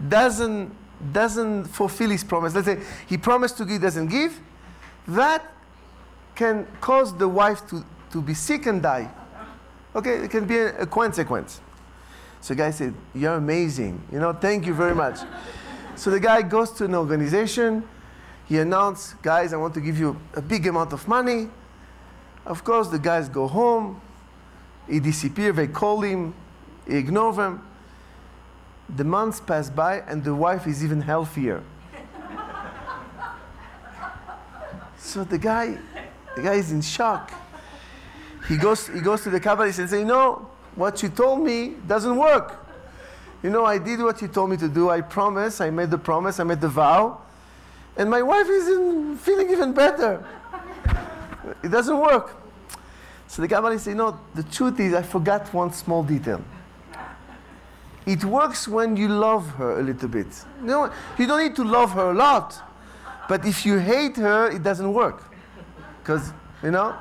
doesn't, 0.08 0.76
doesn't 1.14 1.66
fulfill 1.66 2.10
his 2.10 2.24
promise, 2.24 2.54
let's 2.54 2.68
say 2.68 2.80
he 3.08 3.18
promised 3.18 3.58
to 3.58 3.66
give, 3.66 3.82
doesn't 3.82 4.08
give, 4.08 4.40
that 5.08 5.52
can 6.36 6.68
cause 6.80 7.18
the 7.18 7.28
wife 7.28 7.68
to, 7.70 7.84
to 8.12 8.22
be 8.22 8.34
sick 8.34 8.66
and 8.66 8.82
die. 8.82 9.10
Okay, 9.96 10.24
it 10.24 10.32
can 10.32 10.46
be 10.46 10.58
a, 10.58 10.86
consequence. 10.86 11.60
So 12.40 12.54
the 12.54 12.58
guy 12.58 12.72
said, 12.72 12.94
You're 13.14 13.36
amazing. 13.36 14.02
You 14.12 14.20
know, 14.20 14.34
thank 14.34 14.66
you 14.66 14.74
very 14.74 14.96
much. 14.96 15.20
so 15.96 16.10
the 16.10 16.20
guy 16.20 16.42
goes 16.42 16.72
to 16.72 16.86
an 16.86 16.96
organization 16.96 17.84
he 18.52 18.58
announced, 18.58 19.22
guys, 19.22 19.54
I 19.54 19.56
want 19.56 19.74
to 19.76 19.80
give 19.80 19.98
you 19.98 20.20
a 20.34 20.42
big 20.42 20.68
amount 20.68 20.92
of 20.92 21.08
money. 21.08 21.48
Of 22.46 22.66
course, 22.66 22.90
the 22.90 23.00
guys 23.00 23.30
go 23.30 23.48
home. 23.48 24.02
He 24.90 25.00
disappears. 25.00 25.56
They 25.56 25.68
call 25.68 26.02
him. 26.02 26.34
He 26.86 26.98
ignores 26.98 27.38
them. 27.38 27.66
The 28.94 29.06
months 29.06 29.40
pass 29.40 29.70
by, 29.70 30.02
and 30.02 30.22
the 30.22 30.36
wife 30.36 30.68
is 30.68 30.84
even 30.84 31.00
healthier. 31.00 31.64
so 34.98 35.24
the 35.24 35.38
guy, 35.38 35.78
the 36.36 36.42
guy 36.42 36.56
is 36.56 36.74
in 36.74 36.82
shock. 36.82 37.32
He 38.52 38.58
goes, 38.58 38.90
he 38.90 39.00
goes 39.00 39.24
to 39.24 39.30
the 39.30 39.40
Kabbalist 39.40 39.80
and 39.80 39.90
says, 39.90 39.94
you 39.94 40.04
know, 40.04 40.46
what 40.76 41.02
you 41.02 41.08
told 41.08 41.42
me 41.42 41.76
doesn't 41.88 42.18
work. 42.18 42.68
You 43.42 43.50
know, 43.50 43.64
I 43.64 43.78
did 43.78 44.02
what 44.02 44.22
you 44.22 44.28
told 44.28 44.50
me 44.50 44.58
to 44.58 44.68
do. 44.68 44.90
I 44.90 45.00
promise. 45.00 45.62
I 45.62 45.70
made 45.70 45.90
the 45.90 45.98
promise. 45.98 46.38
I 46.38 46.44
made 46.44 46.60
the 46.60 46.68
vow. 46.68 47.22
And 47.96 48.10
my 48.10 48.22
wife 48.22 48.50
isn't 48.50 49.20
feeling 49.20 49.52
even 49.52 49.72
better. 49.72 50.26
it 51.64 51.70
doesn't 51.70 51.98
work. 51.98 52.36
So 53.28 53.42
the 53.42 53.48
Kabbalist 53.48 53.80
said, 53.80 53.96
no, 53.96 54.20
the 54.36 54.44
truth 54.44 54.78
is 54.82 54.94
I 54.96 55.02
forgot 55.02 55.54
one 55.54 55.72
small 55.72 56.04
detail. 56.04 56.44
It 58.06 58.26
works 58.26 58.68
when 58.68 58.98
you 58.98 59.08
love 59.08 59.48
her 59.52 59.80
a 59.80 59.84
little 59.84 60.10
bit. 60.10 60.28
You, 60.60 60.68
know, 60.68 60.92
you 61.18 61.26
don't 61.26 61.42
need 61.42 61.56
to 61.56 61.64
love 61.64 61.92
her 61.92 62.12
a 62.12 62.14
lot. 62.14 62.62
But 63.30 63.46
if 63.46 63.66
you 63.66 63.78
hate 63.78 64.18
her, 64.18 64.50
it 64.50 64.62
doesn't 64.62 64.92
work. 64.92 65.24
Because, 66.04 66.34
you 66.62 66.72
know? 66.72 66.98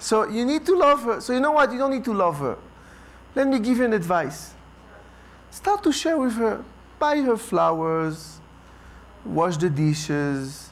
So 0.00 0.26
you 0.26 0.44
need 0.44 0.66
to 0.66 0.74
love 0.74 1.02
her. 1.04 1.20
So 1.20 1.32
you 1.32 1.40
know 1.40 1.52
what? 1.52 1.70
You 1.70 1.78
don't 1.78 1.92
need 1.92 2.04
to 2.04 2.14
love 2.14 2.38
her. 2.38 2.56
Let 3.34 3.46
me 3.46 3.60
give 3.60 3.78
you 3.78 3.84
an 3.84 3.92
advice. 3.92 4.54
Start 5.50 5.84
to 5.84 5.92
share 5.92 6.18
with 6.18 6.34
her. 6.34 6.64
Buy 6.98 7.20
her 7.20 7.36
flowers, 7.36 8.40
wash 9.24 9.56
the 9.56 9.70
dishes, 9.70 10.70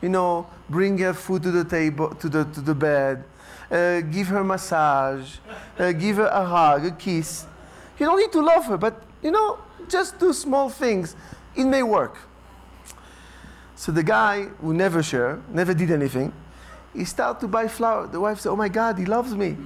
you 0.00 0.08
know, 0.08 0.46
bring 0.70 0.98
her 0.98 1.14
food 1.14 1.42
to 1.42 1.50
the 1.50 1.64
table, 1.64 2.14
to 2.14 2.28
the, 2.28 2.44
to 2.44 2.60
the 2.60 2.74
bed, 2.74 3.24
uh, 3.70 4.00
give 4.00 4.28
her 4.28 4.44
massage, 4.44 5.36
uh, 5.78 5.92
give 5.92 6.16
her 6.16 6.26
a 6.26 6.44
hug, 6.44 6.86
a 6.86 6.90
kiss. 6.92 7.46
You 7.98 8.06
don't 8.06 8.18
need 8.18 8.32
to 8.32 8.40
love 8.40 8.66
her, 8.66 8.76
but, 8.76 9.02
you 9.22 9.30
know, 9.30 9.58
just 9.88 10.18
do 10.18 10.32
small 10.32 10.68
things. 10.68 11.16
It 11.54 11.64
may 11.64 11.82
work. 11.82 12.18
So 13.74 13.92
the 13.92 14.02
guy 14.02 14.44
who 14.60 14.72
never 14.72 15.02
shared, 15.02 15.42
never 15.52 15.74
did 15.74 15.90
anything, 15.90 16.32
he 16.96 17.04
started 17.04 17.40
to 17.40 17.48
buy 17.48 17.68
flowers. 17.68 18.10
The 18.10 18.20
wife 18.20 18.40
said, 18.40 18.50
oh 18.50 18.56
my 18.56 18.68
God, 18.68 18.98
he 18.98 19.04
loves 19.04 19.34
me. 19.34 19.56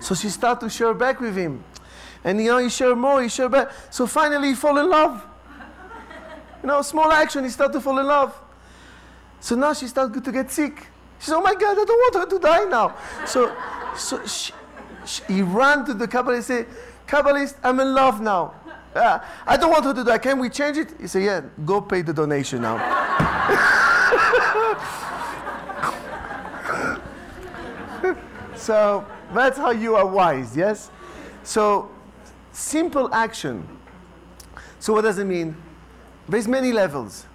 so 0.00 0.14
she 0.14 0.28
started 0.28 0.60
to 0.66 0.70
share 0.70 0.94
back 0.94 1.20
with 1.20 1.36
him. 1.36 1.64
And 2.24 2.40
you 2.40 2.50
know, 2.50 2.58
he 2.58 2.68
shared 2.68 2.96
more, 2.96 3.22
he 3.22 3.28
shared 3.28 3.52
back. 3.52 3.70
So 3.90 4.06
finally 4.06 4.48
he 4.48 4.54
fall 4.54 4.78
in 4.78 4.88
love. 4.88 5.24
You 6.62 6.68
know, 6.68 6.80
small 6.82 7.10
action, 7.10 7.42
he 7.42 7.50
started 7.50 7.72
to 7.72 7.80
fall 7.80 7.98
in 7.98 8.06
love. 8.06 8.38
So 9.40 9.56
now 9.56 9.72
she 9.72 9.88
started 9.88 10.24
to 10.24 10.32
get 10.32 10.50
sick. 10.50 10.86
She 11.18 11.26
said, 11.26 11.36
Oh 11.36 11.42
my 11.42 11.54
God, 11.54 11.72
I 11.72 11.84
don't 11.84 11.88
want 11.88 12.14
her 12.14 12.26
to 12.26 12.38
die 12.38 12.64
now. 12.64 12.94
So, 13.26 13.54
so 13.96 14.24
she, 14.24 14.52
she, 15.04 15.22
he 15.24 15.42
ran 15.42 15.84
to 15.86 15.94
the 15.94 16.06
Kabbalist 16.06 16.34
and 16.36 16.44
said, 16.44 16.66
Kabbalist, 17.08 17.56
I'm 17.64 17.80
in 17.80 17.92
love 17.92 18.20
now. 18.20 18.54
Uh, 18.94 19.18
I 19.46 19.56
don't 19.56 19.70
want 19.70 19.84
her 19.84 19.94
to 19.94 20.04
die. 20.04 20.18
Can 20.18 20.38
we 20.38 20.48
change 20.48 20.76
it? 20.76 20.94
He 21.00 21.08
said, 21.08 21.22
Yeah, 21.24 21.40
go 21.64 21.80
pay 21.80 22.02
the 22.02 22.12
donation 22.12 22.62
now. 22.62 22.78
so 28.62 29.04
that's 29.34 29.58
how 29.58 29.70
you 29.70 29.96
are 29.96 30.06
wise, 30.06 30.56
yes? 30.56 30.90
So 31.42 31.90
simple 32.52 33.12
action. 33.12 33.66
So 34.78 34.92
what 34.92 35.02
does 35.02 35.18
it 35.18 35.24
mean? 35.24 35.56
There's 36.28 36.48
many 36.48 36.72
levels. 36.72 37.26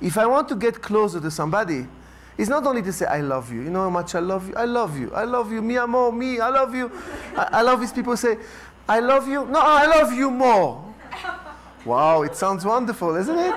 If 0.00 0.18
I 0.18 0.26
want 0.26 0.48
to 0.48 0.56
get 0.56 0.82
closer 0.82 1.20
to 1.20 1.30
somebody, 1.30 1.86
It's 2.38 2.48
not 2.48 2.66
only 2.66 2.82
to 2.82 2.92
say, 2.92 3.06
I 3.06 3.20
love 3.20 3.52
you. 3.52 3.60
You 3.62 3.70
know 3.70 3.82
how 3.82 3.90
much 3.90 4.14
I 4.14 4.20
love 4.20 4.48
you? 4.48 4.54
I 4.56 4.64
love 4.64 4.98
you. 4.98 5.12
I 5.14 5.24
love 5.24 5.52
you. 5.52 5.60
Mi 5.60 5.76
amor, 5.76 6.10
me. 6.10 6.40
I 6.40 6.48
love 6.48 6.74
you. 6.74 6.90
I, 7.36 7.48
I 7.52 7.62
love 7.62 7.80
these 7.80 7.92
people 7.92 8.16
say, 8.16 8.38
I 8.88 9.00
love 9.00 9.28
you. 9.28 9.44
No, 9.46 9.60
I 9.60 9.86
love 9.86 10.12
you 10.12 10.30
more. 10.30 10.82
Wow, 11.84 12.22
it 12.22 12.34
sounds 12.36 12.64
wonderful, 12.64 13.16
isn't 13.16 13.38
it? 13.38 13.54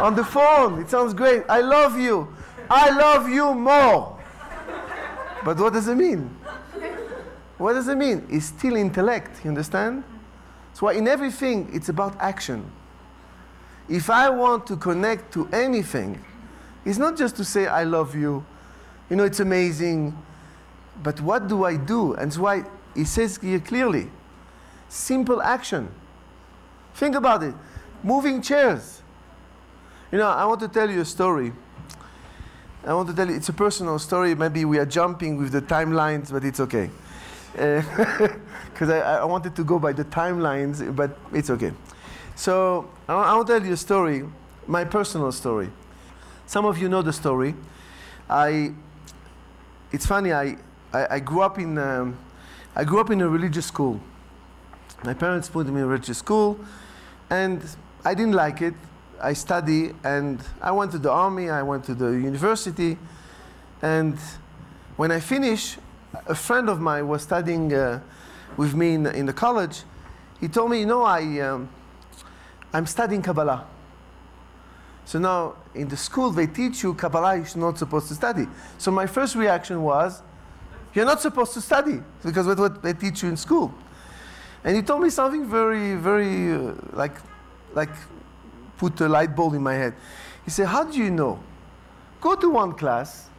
On 0.00 0.14
the 0.14 0.24
phone, 0.24 0.80
it 0.80 0.90
sounds 0.90 1.12
great. 1.14 1.44
I 1.48 1.60
love 1.60 1.98
you. 1.98 2.26
I 2.68 2.90
love 2.90 3.28
you 3.28 3.54
more. 3.54 4.18
But 5.44 5.58
what 5.58 5.72
does 5.72 5.86
it 5.88 5.94
mean? 5.94 6.34
What 7.60 7.74
does 7.74 7.88
it 7.88 7.98
mean? 7.98 8.26
It's 8.30 8.46
still 8.46 8.74
intellect, 8.74 9.44
you 9.44 9.50
understand? 9.50 10.02
So 10.72 10.88
in 10.88 11.06
everything, 11.06 11.68
it's 11.74 11.90
about 11.90 12.16
action. 12.18 12.64
If 13.86 14.08
I 14.08 14.30
want 14.30 14.66
to 14.68 14.76
connect 14.76 15.30
to 15.34 15.46
anything, 15.52 16.24
it's 16.86 16.96
not 16.96 17.18
just 17.18 17.36
to 17.36 17.44
say, 17.44 17.66
I 17.66 17.84
love 17.84 18.14
you, 18.14 18.46
you 19.10 19.16
know, 19.16 19.24
it's 19.24 19.40
amazing, 19.40 20.16
but 21.02 21.20
what 21.20 21.48
do 21.48 21.64
I 21.64 21.76
do? 21.76 22.14
And 22.14 22.30
that's 22.30 22.38
why 22.38 22.64
he 22.94 23.04
says 23.04 23.36
here 23.36 23.60
clearly 23.60 24.08
simple 24.88 25.42
action. 25.42 25.90
Think 26.94 27.14
about 27.14 27.42
it 27.42 27.54
moving 28.02 28.40
chairs. 28.40 29.02
You 30.10 30.16
know, 30.16 30.28
I 30.28 30.46
want 30.46 30.60
to 30.60 30.68
tell 30.68 30.88
you 30.88 31.02
a 31.02 31.04
story. 31.04 31.52
I 32.86 32.94
want 32.94 33.10
to 33.10 33.14
tell 33.14 33.28
you, 33.28 33.36
it's 33.36 33.50
a 33.50 33.52
personal 33.52 33.98
story. 33.98 34.34
Maybe 34.34 34.64
we 34.64 34.78
are 34.78 34.86
jumping 34.86 35.36
with 35.36 35.52
the 35.52 35.60
timelines, 35.60 36.32
but 36.32 36.42
it's 36.42 36.60
okay. 36.60 36.88
Because 38.72 38.90
I, 38.90 39.16
I 39.16 39.24
wanted 39.24 39.54
to 39.56 39.64
go 39.64 39.78
by 39.78 39.92
the 39.92 40.04
timelines, 40.04 40.94
but 40.94 41.18
it's 41.32 41.50
okay. 41.50 41.72
So 42.34 42.88
I, 43.08 43.34
I 43.34 43.38
to 43.38 43.44
tell 43.44 43.66
you 43.66 43.74
a 43.74 43.76
story, 43.76 44.24
my 44.66 44.84
personal 44.84 45.30
story. 45.32 45.68
Some 46.46 46.64
of 46.64 46.78
you 46.78 46.88
know 46.88 47.02
the 47.02 47.12
story. 47.12 47.54
I, 48.28 48.72
it's 49.92 50.06
funny, 50.06 50.32
I, 50.32 50.56
I, 50.92 51.06
I 51.16 51.20
grew 51.20 51.42
up 51.42 51.58
in, 51.58 51.76
um, 51.76 52.16
I 52.74 52.84
grew 52.84 53.00
up 53.00 53.10
in 53.10 53.20
a 53.20 53.28
religious 53.28 53.66
school. 53.66 54.00
My 55.04 55.14
parents 55.14 55.48
put 55.48 55.66
me 55.66 55.72
in 55.72 55.84
a 55.84 55.86
religious 55.86 56.18
school, 56.18 56.58
and 57.28 57.62
I 58.04 58.14
didn't 58.14 58.34
like 58.34 58.62
it. 58.62 58.74
I 59.20 59.34
study, 59.34 59.92
and 60.04 60.40
I 60.62 60.70
went 60.70 60.92
to 60.92 60.98
the 60.98 61.10
army, 61.10 61.50
I 61.50 61.62
went 61.62 61.84
to 61.84 61.94
the 61.94 62.12
university, 62.12 62.96
and 63.82 64.16
when 64.96 65.10
I 65.10 65.20
finished, 65.20 65.78
a 66.26 66.34
friend 66.34 66.68
of 66.68 66.80
mine 66.80 67.06
was 67.08 67.22
studying 67.22 67.72
uh, 67.72 68.00
with 68.56 68.74
me 68.74 68.94
in, 68.94 69.06
in 69.06 69.26
the 69.26 69.32
college. 69.32 69.82
He 70.40 70.48
told 70.48 70.70
me, 70.70 70.80
you 70.80 70.86
know, 70.86 71.02
I, 71.02 71.40
um, 71.40 71.68
I'm 72.72 72.86
studying 72.86 73.22
Kabbalah. 73.22 73.66
So 75.04 75.18
now 75.18 75.56
in 75.74 75.88
the 75.88 75.96
school 75.96 76.30
they 76.30 76.46
teach 76.46 76.82
you 76.82 76.94
Kabbalah 76.94 77.36
you're 77.36 77.56
not 77.56 77.78
supposed 77.78 78.08
to 78.08 78.14
study. 78.14 78.46
So 78.78 78.90
my 78.90 79.06
first 79.06 79.34
reaction 79.34 79.82
was, 79.82 80.22
you're 80.94 81.04
not 81.04 81.20
supposed 81.20 81.52
to 81.54 81.60
study 81.60 82.02
because 82.22 82.46
that's 82.46 82.60
what 82.60 82.82
they 82.82 82.92
teach 82.92 83.22
you 83.22 83.28
in 83.28 83.36
school. 83.36 83.72
And 84.64 84.76
he 84.76 84.82
told 84.82 85.02
me 85.02 85.10
something 85.10 85.48
very, 85.48 85.94
very 85.94 86.52
uh, 86.52 86.74
like, 86.92 87.16
like 87.72 87.90
put 88.76 89.00
a 89.00 89.08
light 89.08 89.34
bulb 89.34 89.54
in 89.54 89.62
my 89.62 89.74
head. 89.74 89.94
He 90.44 90.50
said, 90.50 90.66
how 90.66 90.84
do 90.84 90.98
you 90.98 91.10
know? 91.10 91.40
Go 92.20 92.34
to 92.34 92.50
one 92.50 92.72
class 92.74 93.29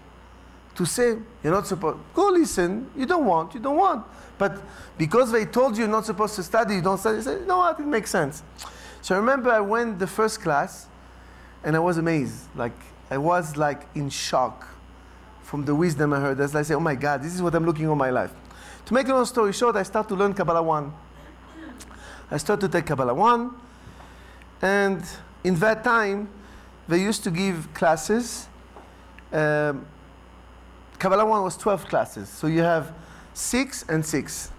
to 0.76 0.86
say 0.86 1.18
you're 1.44 1.54
not 1.54 1.68
supposed, 1.68 2.00
go 2.14 2.30
listen, 2.30 2.90
you 2.96 3.06
don't 3.06 3.26
want, 3.26 3.54
you 3.54 3.60
don't 3.60 3.78
want. 3.78 4.06
But 4.38 4.62
because 4.98 5.32
they 5.32 5.46
told 5.46 5.76
you 5.78 5.84
you're 5.84 5.92
not 5.92 6.06
supposed 6.06 6.36
to 6.36 6.44
study, 6.44 6.76
you 6.76 6.82
don't 6.82 6.98
study, 6.98 7.18
you 7.18 7.24
say, 7.24 7.40
know 7.46 7.58
what, 7.58 7.80
it 7.80 7.86
makes 7.86 8.10
sense. 8.10 8.44
So 9.02 9.16
I 9.16 9.18
remember 9.18 9.52
I 9.52 9.60
went 9.60 10.00
the 10.00 10.08
first 10.08 10.42
class 10.42 10.88
and 11.64 11.76
I 11.76 11.80
was 11.80 11.98
amazed. 11.98 12.46
Like, 12.56 12.78
I 13.10 13.18
was 13.18 13.58
like 13.58 13.88
in 13.96 14.10
shock 14.10 14.68
from 15.44 15.66
the 15.66 15.76
wisdom 15.76 16.14
I 16.14 16.20
heard. 16.20 16.40
As 16.40 16.56
I 16.56 16.62
say, 16.62 16.74
oh 16.76 16.80
my 16.80 16.96
God, 16.96 17.22
this 17.22 17.36
is 17.36 17.42
what 17.42 17.54
I'm 17.54 17.66
looking 17.66 17.88
all 17.88 17.96
my 17.96 18.10
life. 18.10 18.32
To 18.86 18.94
make 18.94 19.08
a 19.08 19.14
long 19.14 19.26
story 19.26 19.54
short, 19.54 19.76
I 19.76 19.84
started 19.84 20.10
to 20.10 20.16
learn 20.16 20.34
Kabbalah 20.34 20.64
1. 20.64 20.94
I 22.32 22.38
started 22.38 22.72
to 22.72 22.78
take 22.78 22.86
Kabbalah 22.86 23.14
1. 23.14 23.52
And 24.62 25.04
in 25.44 25.56
that 25.56 25.84
time, 25.84 26.30
they 26.88 27.02
used 27.02 27.24
to 27.26 27.32
give 27.32 27.74
classes. 27.74 28.48
Um, 29.32 29.86
Kabbalah 31.02 31.26
1 31.26 31.42
was 31.42 31.58
12 31.58 31.88
classes. 31.88 32.30
So 32.30 32.46
you 32.46 32.62
have 32.62 32.94
six 33.34 33.84
and 33.90 34.06
six. 34.06 34.52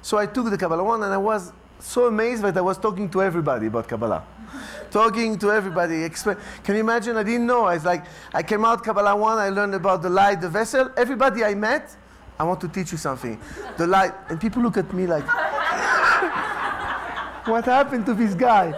So 0.00 0.16
I 0.16 0.26
took 0.26 0.48
the 0.48 0.56
Kabbalah 0.56 0.84
1 0.84 1.02
and 1.02 1.12
I 1.12 1.16
was 1.16 1.52
so 1.80 2.06
amazed 2.06 2.44
that 2.44 2.56
I 2.56 2.60
was 2.60 2.78
talking 2.78 3.10
to 3.10 3.20
everybody 3.20 3.66
about 3.66 3.88
Kabbalah 3.88 4.22
talking 4.92 5.36
to 5.40 5.50
everybody. 5.50 6.08
Can 6.08 6.76
you 6.76 6.80
imagine? 6.80 7.16
I 7.16 7.24
didn't 7.24 7.46
know. 7.46 7.64
I 7.64 7.74
was 7.74 7.84
like, 7.84 8.04
I 8.32 8.44
came 8.44 8.64
out 8.64 8.84
Kabbalah 8.84 9.16
1, 9.16 9.38
I 9.38 9.48
learned 9.48 9.74
about 9.74 10.02
the 10.02 10.08
light, 10.08 10.40
the 10.40 10.48
vessel. 10.48 10.88
Everybody 10.96 11.42
I 11.42 11.54
met, 11.54 11.96
I 12.38 12.44
want 12.44 12.60
to 12.60 12.68
teach 12.68 12.92
you 12.92 12.98
something. 12.98 13.36
The 13.76 13.88
light. 13.88 14.12
And 14.28 14.40
people 14.40 14.62
look 14.62 14.76
at 14.76 14.92
me 14.92 15.08
like, 15.08 15.26
what 17.48 17.64
happened 17.64 18.06
to 18.06 18.14
this 18.14 18.36
guy? 18.36 18.72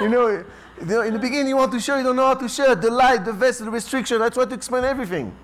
You 0.00 0.08
know, 0.08 0.42
in 0.80 1.12
the 1.12 1.20
beginning 1.20 1.48
you 1.48 1.56
want 1.56 1.72
to 1.72 1.80
share, 1.80 1.98
you 1.98 2.04
don't 2.04 2.16
know 2.16 2.28
how 2.28 2.34
to 2.34 2.48
share. 2.48 2.74
The 2.74 2.90
light, 2.90 3.26
the 3.26 3.34
vessel, 3.34 3.66
the 3.66 3.72
restriction. 3.72 4.22
I 4.22 4.30
try 4.30 4.46
to 4.46 4.54
explain 4.54 4.84
everything. 4.84 5.36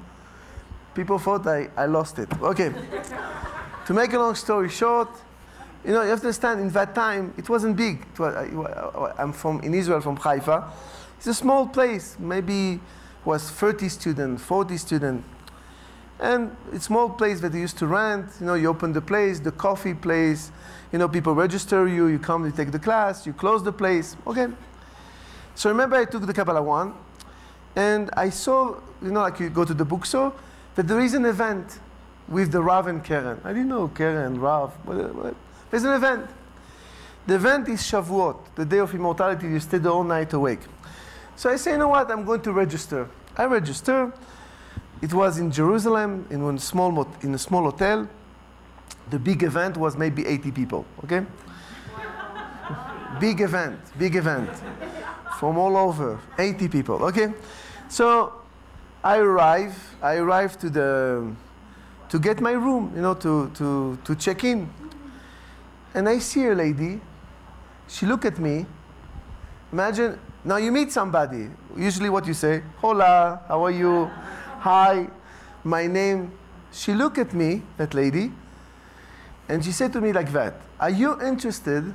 People 0.94 1.18
thought 1.18 1.46
I, 1.46 1.68
I 1.77 1.87
lost 1.87 2.18
it. 2.18 2.29
Okay. 2.40 2.72
to 3.87 3.94
make 3.94 4.12
a 4.12 4.18
long 4.18 4.35
story 4.35 4.68
short, 4.68 5.09
you 5.85 5.92
know, 5.92 6.03
you 6.03 6.11
have 6.11 6.20
to 6.20 6.27
understand, 6.27 6.61
in 6.61 6.70
that 6.70 6.94
time, 6.94 7.33
it 7.38 7.48
wasn't 7.48 7.77
big. 7.77 8.05
It 8.12 8.18
was, 8.18 9.14
I'm 9.18 9.33
from, 9.33 9.61
in 9.61 9.74
Israel, 9.74 10.01
from 10.01 10.16
Haifa. 10.16 10.70
It's 11.16 11.27
a 11.27 11.35
small 11.35 11.66
place, 11.66 12.16
maybe 12.18 12.81
was 13.24 13.48
30 13.51 13.88
students, 13.88 14.42
40 14.42 14.77
students. 14.77 15.29
And 16.20 16.57
it's 16.72 16.85
a 16.85 16.87
small 16.87 17.11
place 17.11 17.40
that 17.40 17.53
they 17.53 17.61
used 17.61 17.79
to 17.79 17.87
rent. 17.87 18.27
You 18.40 18.46
know, 18.46 18.55
you 18.55 18.68
open 18.68 18.92
the 18.92 19.01
place, 19.01 19.38
the 19.38 19.53
coffee 19.53 19.94
place. 19.94 20.51
You 20.92 20.98
know, 20.98 21.09
people 21.09 21.35
register 21.35 21.87
you, 21.87 22.07
you 22.07 22.18
come, 22.18 22.44
you 22.44 22.51
take 22.51 22.72
the 22.72 22.79
class, 22.79 23.27
you 23.27 23.33
close 23.33 23.62
the 23.62 23.72
place. 23.72 24.16
Okay. 24.27 24.48
So 25.55 25.70
remember 25.70 25.96
I 25.96 26.05
took 26.05 26.27
the 26.27 26.35
Kabbalah 26.35 26.62
1, 26.62 26.94
and 27.77 28.11
I 28.16 28.31
saw, 28.31 28.77
you 29.03 29.11
know, 29.11 29.20
like 29.20 29.38
you 29.40 29.51
go 29.51 29.64
to 29.64 29.74
the 29.74 29.85
bookstore, 29.85 30.33
that 30.79 30.87
there 30.87 31.01
is 31.01 31.12
an 31.12 31.25
event 31.25 31.81
with 32.29 32.53
the 32.53 32.62
Rav 32.62 32.87
and 32.87 33.03
Keren. 33.03 33.41
I 33.43 33.49
didn't 33.49 33.67
know 33.67 33.88
Keren, 33.88 34.41
Rav, 34.41 34.71
what, 34.87 35.12
what. 35.12 35.27
Uh, 35.27 35.35
there's 35.73 35.83
an 35.83 35.93
event. 35.93 36.31
The 37.27 37.35
event 37.35 37.69
is 37.69 37.81
Shavuot, 37.83 38.55
the 38.55 38.64
day 38.64 38.79
of 38.79 38.95
immortality. 38.95 39.49
You 39.49 39.59
stay 39.59 39.79
the 39.79 39.91
whole 39.91 40.05
night 40.05 40.33
awake. 40.35 40.61
So 41.35 41.51
I 41.51 41.57
say, 41.57 41.73
you 41.73 41.79
know 41.79 41.88
what? 41.88 42.09
I'm 42.12 42.25
going 42.25 42.43
to 42.43 42.53
register. 42.53 43.09
I 43.37 43.47
register. 43.47 44.12
It 45.03 45.12
was 45.12 45.38
in 45.38 45.51
Jerusalem, 45.51 46.25
in 46.31 46.43
a 46.43 46.59
small, 46.61 47.09
in 47.23 47.35
a 47.35 47.38
small 47.38 47.64
hotel. 47.64 48.09
The 49.11 49.19
big 49.19 49.43
event 49.43 49.77
was 49.77 49.97
maybe 49.97 50.25
80 50.27 50.53
people, 50.53 50.87
okay? 51.03 51.27
big 53.21 53.41
event, 53.41 53.81
big 53.99 54.14
event. 54.14 54.51
From 55.41 55.59
all 55.59 55.77
over, 55.77 56.21
80 56.38 56.69
people, 56.69 57.03
okay? 57.03 57.35
So 57.88 58.38
I 59.03 59.19
arrive, 59.19 59.97
I 60.03 60.17
arrive 60.17 60.59
to 60.59 60.71
the, 60.71 61.33
to 62.09 62.19
get 62.19 62.41
my 62.41 62.53
room, 62.53 62.93
you 62.97 63.03
know, 63.03 63.15
to, 63.15 63.51
to, 63.55 63.99
to 64.05 64.15
check 64.17 64.43
in. 64.45 64.69
And 65.95 66.09
I 66.09 66.19
see 66.19 66.47
a 66.47 66.55
lady, 66.55 67.01
she 67.87 68.07
look 68.07 68.25
at 68.25 68.39
me. 68.39 68.67
Imagine, 69.73 70.19
now 70.45 70.57
you 70.57 70.73
meet 70.73 70.91
somebody. 70.91 71.49
Usually 71.77 72.11
what 72.11 72.27
you 72.27 72.35
say, 72.35 72.63
hola, 72.79 73.41
how 73.47 73.65
are 73.65 73.71
you? 73.71 74.11
Hi, 74.61 75.09
my 75.63 75.87
name. 75.87 76.33
She 76.73 76.93
look 76.93 77.19
at 77.19 77.33
me, 77.33 77.63
that 77.77 77.95
lady, 77.95 78.33
and 79.49 79.65
she 79.65 79.73
said 79.73 79.93
to 79.95 80.01
me 80.01 80.13
like 80.13 80.33
that, 80.33 80.61
are 80.79 80.91
you 80.91 81.21
interested 81.23 81.95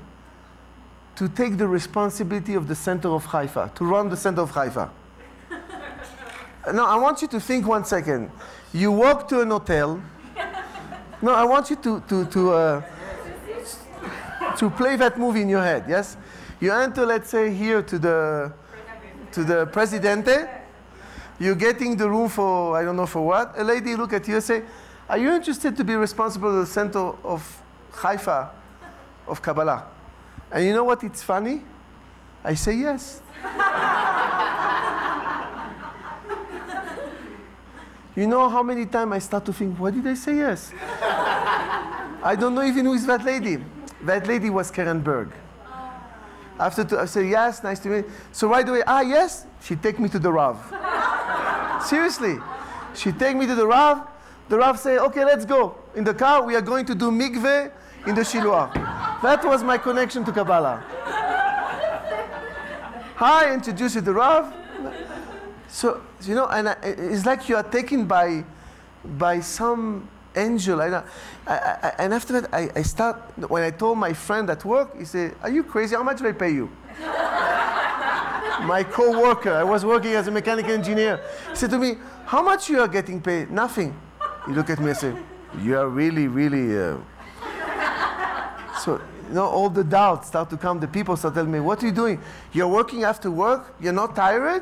to 1.16 1.30
take 1.30 1.58
the 1.58 1.68
responsibility 1.68 2.56
of 2.56 2.68
the 2.68 2.76
center 2.76 3.10
of 3.10 3.26
Haifa, 3.26 3.72
to 3.76 3.86
run 3.86 4.10
the 4.10 4.18
center 4.18 4.42
of 4.42 4.52
Haifa? 4.52 4.90
Now, 6.72 6.86
I 6.86 6.96
want 6.96 7.22
you 7.22 7.28
to 7.28 7.40
think 7.40 7.68
one 7.68 7.84
second. 7.84 8.32
You 8.74 8.92
walk 8.92 9.28
to 9.30 9.42
an 9.42 9.50
hotel. 9.50 10.02
No, 11.22 11.34
I 11.34 11.44
want 11.44 11.70
you 11.70 11.76
to, 11.78 12.00
to, 12.02 12.26
to 12.26 12.54
uh, 12.54 12.82
to 14.58 14.70
play 14.70 14.96
that 14.98 15.18
movie 15.18 15.42
in 15.42 15.50
your 15.50 15.64
head, 15.64 15.86
yes? 15.88 16.18
You 16.60 16.72
enter, 16.72 17.06
let's 17.06 17.30
say, 17.30 17.54
here 17.54 17.82
to 17.82 18.00
the, 18.00 18.54
to 19.32 19.44
the 19.44 19.66
Presidente. 19.68 20.48
You're 21.40 21.56
getting 21.56 21.98
the 21.98 22.10
room 22.10 22.30
for, 22.30 22.78
I 22.78 22.84
don't 22.84 22.96
know 22.96 23.06
for 23.06 23.26
what. 23.26 23.54
A 23.58 23.64
lady 23.64 23.96
look 23.96 24.14
at 24.14 24.28
you 24.28 24.36
and 24.36 24.44
say, 24.44 24.64
are 25.10 25.18
you 25.18 25.32
interested 25.32 25.76
to 25.76 25.84
be 25.84 25.96
responsible 25.96 26.52
for 26.52 26.60
the 26.60 26.66
center 26.66 27.00
of 27.00 27.62
Haifa, 27.92 28.52
of 29.28 29.42
Kabbalah? 29.42 29.86
And 30.52 30.66
you 30.66 30.74
know 30.74 30.84
what? 30.84 31.04
It's 31.04 31.24
funny. 31.24 31.62
I 32.44 32.54
say 32.54 32.76
yes. 32.76 33.22
you 38.16 38.28
know 38.28 38.50
how 38.50 38.62
many 38.64 38.86
times 38.86 39.12
I 39.14 39.20
start 39.20 39.46
to 39.46 39.54
think, 39.54 39.78
why 39.80 39.92
did 39.92 40.06
I 40.06 40.14
say 40.14 40.38
yes? 40.38 40.72
I 41.02 42.36
don't 42.40 42.56
know 42.56 42.64
even 42.64 42.86
who 42.86 42.94
is 42.94 43.06
that 43.08 43.24
lady. 43.26 43.58
That 44.04 44.28
lady 44.28 44.50
was 44.50 44.70
Karen 44.72 45.02
Berg. 45.02 45.32
After 46.60 46.84
two, 46.84 47.00
I 47.00 47.06
said, 47.06 47.28
yes, 47.28 47.64
nice 47.64 47.80
to 47.80 47.90
meet 47.90 48.06
you. 48.06 48.12
So 48.32 48.48
right 48.48 48.68
away, 48.68 48.84
ah, 48.86 49.02
yes, 49.02 49.46
she 49.62 49.76
take 49.76 50.00
me 50.00 50.08
to 50.10 50.20
the 50.20 50.32
Rav. 50.32 50.58
Seriously. 51.84 52.38
She 52.96 53.12
take 53.12 53.36
me 53.36 53.48
to 53.48 53.56
the 53.56 53.66
Rav. 53.66 54.08
The 54.50 54.58
Rav 54.58 54.80
say, 54.80 55.00
okay, 55.00 55.26
let's 55.26 55.46
go. 55.46 55.76
In 55.96 56.04
the 56.04 56.14
car, 56.14 56.44
we 56.44 56.56
are 56.56 56.62
going 56.62 56.86
to 56.86 56.96
do 56.96 57.10
mikveh 57.10 57.72
in 58.06 58.14
the 58.14 58.22
Shiloah. 58.22 58.72
That 59.24 59.44
was 59.44 59.64
my 59.64 59.78
connection 59.78 60.24
to 60.26 60.32
Kabbalah. 60.32 60.84
Hi, 63.16 63.54
introduce 63.54 63.96
you 63.96 64.02
to 64.02 64.06
the 64.06 64.14
Rav. 64.14 64.54
So, 65.74 66.00
you 66.22 66.36
know, 66.36 66.46
and 66.50 66.68
it's 66.84 67.26
like 67.26 67.50
you 67.50 67.56
are 67.56 67.64
taken 67.64 68.06
by, 68.06 68.46
by 69.18 69.40
some 69.40 70.08
angel. 70.36 70.80
I, 70.80 71.02
I, 71.48 71.54
I, 71.56 71.94
and 71.98 72.14
after 72.14 72.40
that, 72.40 72.54
I, 72.54 72.70
I 72.76 72.84
start, 72.84 73.18
when 73.50 73.64
I 73.64 73.72
told 73.72 73.98
my 73.98 74.14
friend 74.14 74.48
at 74.52 74.64
work, 74.64 74.96
he 74.96 75.04
said, 75.04 75.36
are 75.42 75.50
you 75.50 75.64
crazy? 75.64 75.96
How 75.96 76.04
much 76.04 76.20
do 76.20 76.28
I 76.28 76.32
pay 76.32 76.52
you? 76.52 76.70
my 78.68 78.86
co-worker, 78.88 79.52
I 79.52 79.64
was 79.64 79.84
working 79.84 80.12
as 80.14 80.28
a 80.28 80.32
mechanical 80.32 80.74
engineer, 80.74 81.20
said 81.56 81.72
to 81.72 81.80
me, 81.80 81.96
how 82.28 82.44
much 82.44 82.70
you 82.70 82.80
are 82.80 82.88
getting 82.88 83.20
paid? 83.20 83.50
Nothing. 83.50 84.00
He 84.46 84.54
looked 84.54 84.70
at 84.70 84.80
me 84.80 84.90
and 84.90 84.98
said, 84.98 85.18
you 85.60 85.76
are 85.76 85.90
really, 85.90 86.28
really... 86.28 86.78
Uh... 86.78 86.98
So, 88.80 89.02
you 89.28 89.34
know, 89.34 89.46
all 89.46 89.72
the 89.72 89.84
doubts 89.84 90.28
start 90.28 90.52
to 90.52 90.58
come. 90.58 90.80
The 90.80 90.88
people 90.88 91.18
start 91.18 91.34
telling 91.34 91.52
me, 91.52 91.62
what 91.62 91.82
are 91.82 91.88
you 91.88 91.92
doing? 91.92 92.22
You're 92.52 92.68
working 92.68 93.06
after 93.06 93.32
work? 93.32 93.74
You're 93.82 93.92
not 93.92 94.16
tired? 94.16 94.62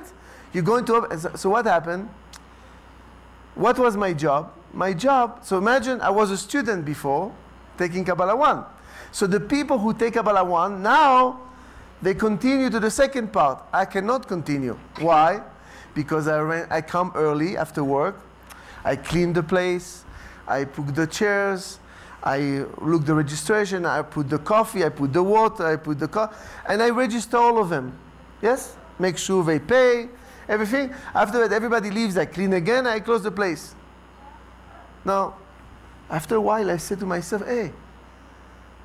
You're 0.53 0.63
going 0.63 0.85
to... 0.85 1.31
So 1.35 1.49
what 1.49 1.65
happened? 1.65 2.09
What 3.55 3.77
was 3.77 3.97
my 3.97 4.13
job? 4.13 4.53
My 4.73 4.93
job, 4.93 5.39
so 5.43 5.57
imagine 5.57 5.99
I 5.99 6.09
was 6.09 6.31
a 6.31 6.37
student 6.37 6.85
before, 6.85 7.33
taking 7.77 8.05
Kabbalah 8.05 8.35
1. 8.35 8.63
So 9.11 9.27
the 9.27 9.39
people 9.39 9.77
who 9.77 9.93
take 9.93 10.13
Kabbalah 10.13 10.45
1, 10.45 10.81
now 10.81 11.41
they 12.01 12.13
continue 12.13 12.69
to 12.69 12.79
the 12.79 12.89
second 12.89 13.33
part. 13.33 13.63
I 13.73 13.83
cannot 13.83 14.27
continue. 14.27 14.77
Why? 14.99 15.41
Because 15.93 16.29
I, 16.29 16.39
ran, 16.39 16.67
I 16.71 16.79
come 16.79 17.11
early 17.15 17.57
after 17.57 17.83
work, 17.83 18.21
I 18.85 18.95
clean 18.95 19.33
the 19.33 19.43
place, 19.43 20.05
I 20.47 20.63
put 20.63 20.95
the 20.95 21.05
chairs, 21.05 21.79
I 22.23 22.65
look 22.79 23.05
the 23.05 23.13
registration, 23.13 23.85
I 23.85 24.03
put 24.03 24.29
the 24.29 24.39
coffee, 24.39 24.85
I 24.85 24.89
put 24.89 25.11
the 25.11 25.23
water, 25.23 25.65
I 25.65 25.75
put 25.75 25.99
the 25.99 26.07
co- 26.07 26.29
and 26.67 26.81
I 26.81 26.89
register 26.89 27.37
all 27.37 27.59
of 27.59 27.69
them. 27.69 27.97
Yes? 28.41 28.75
Make 28.99 29.17
sure 29.17 29.43
they 29.43 29.59
pay, 29.59 30.07
everything. 30.51 30.93
After 31.15 31.39
that, 31.39 31.53
everybody 31.53 31.89
leaves, 31.89 32.17
I 32.17 32.25
clean 32.25 32.53
again, 32.53 32.85
I 32.85 32.99
close 32.99 33.23
the 33.23 33.31
place. 33.31 33.73
Now, 35.05 35.35
after 36.09 36.35
a 36.35 36.41
while, 36.41 36.69
I 36.69 36.77
said 36.77 36.99
to 36.99 37.05
myself, 37.05 37.45
hey, 37.45 37.71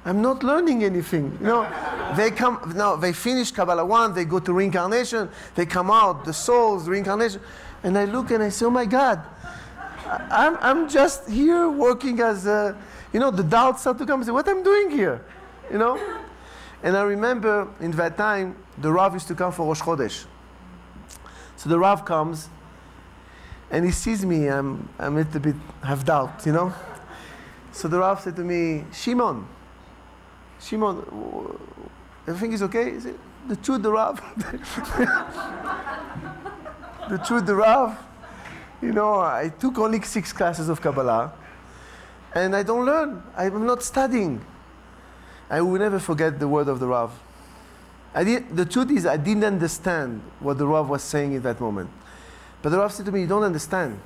I'm 0.04 0.22
not 0.22 0.44
learning 0.44 0.84
anything. 0.84 1.36
You 1.40 1.46
know, 1.46 2.14
they 2.16 2.30
come, 2.30 2.72
now 2.76 2.94
they 2.94 3.12
finish 3.12 3.50
Kabbalah 3.50 3.84
1, 3.84 4.14
they 4.14 4.24
go 4.24 4.38
to 4.38 4.52
reincarnation, 4.52 5.28
they 5.56 5.66
come 5.66 5.90
out, 5.90 6.24
the 6.24 6.32
souls, 6.32 6.88
reincarnation. 6.88 7.40
And 7.82 7.98
I 7.98 8.04
look 8.04 8.30
and 8.30 8.42
I 8.42 8.48
say, 8.48 8.66
oh 8.66 8.70
my 8.70 8.86
God, 8.86 9.20
I'm, 10.30 10.56
I'm 10.60 10.88
just 10.88 11.28
here 11.28 11.68
working 11.68 12.20
as 12.20 12.46
a, 12.46 12.76
you 13.12 13.18
know, 13.18 13.32
the 13.32 13.42
doubts 13.42 13.80
start 13.80 13.98
to 13.98 14.06
come 14.06 14.20
and 14.20 14.26
say, 14.26 14.32
what 14.32 14.48
I'm 14.48 14.62
doing 14.62 14.90
here, 14.90 15.24
you 15.70 15.78
know? 15.78 16.00
And 16.82 16.96
I 16.96 17.02
remember 17.02 17.68
in 17.80 17.90
that 17.92 18.16
time, 18.16 18.54
the 18.78 18.92
Rav 18.92 19.14
used 19.14 19.26
to 19.28 19.34
come 19.34 19.50
for 19.50 19.66
Rosh 19.66 19.80
Chodesh. 19.80 20.26
So 21.56 21.68
the 21.68 21.78
Rav 21.78 22.04
comes 22.04 22.48
and 23.70 23.84
he 23.84 23.90
sees 23.90 24.24
me, 24.24 24.48
I'm, 24.48 24.88
I'm 24.98 25.14
a 25.14 25.20
little 25.20 25.40
bit, 25.40 25.56
have 25.82 26.04
doubt, 26.04 26.42
you 26.46 26.52
know? 26.52 26.72
So 27.72 27.88
the 27.88 27.98
Rav 27.98 28.20
said 28.20 28.36
to 28.36 28.42
me, 28.42 28.84
Shimon, 28.92 29.46
Shimon, 30.60 31.04
everything 32.26 32.52
is 32.52 32.62
okay? 32.62 32.98
The 33.48 33.56
truth, 33.56 33.82
the 33.82 33.92
Rav. 33.92 34.20
the 37.08 37.18
truth, 37.18 37.46
the 37.46 37.54
Rav. 37.54 37.98
You 38.82 38.92
know, 38.92 39.20
I 39.20 39.50
took 39.58 39.78
only 39.78 40.00
six 40.02 40.32
classes 40.32 40.68
of 40.68 40.80
Kabbalah 40.80 41.32
and 42.34 42.54
I 42.54 42.62
don't 42.62 42.84
learn. 42.84 43.22
I'm 43.36 43.66
not 43.66 43.82
studying. 43.82 44.44
I 45.48 45.60
will 45.60 45.78
never 45.78 45.98
forget 45.98 46.38
the 46.38 46.48
word 46.48 46.68
of 46.68 46.80
the 46.80 46.86
Rav. 46.86 47.12
I 48.16 48.24
did, 48.24 48.56
the 48.56 48.64
truth 48.64 48.90
is, 48.90 49.04
I 49.04 49.18
didn't 49.18 49.44
understand 49.44 50.22
what 50.40 50.56
the 50.56 50.66
Rav 50.66 50.88
was 50.88 51.02
saying 51.02 51.34
in 51.34 51.42
that 51.42 51.60
moment. 51.60 51.90
But 52.62 52.70
the 52.70 52.78
Rav 52.78 52.90
said 52.90 53.04
to 53.04 53.12
me, 53.12 53.20
You 53.20 53.26
don't 53.26 53.42
understand. 53.42 54.00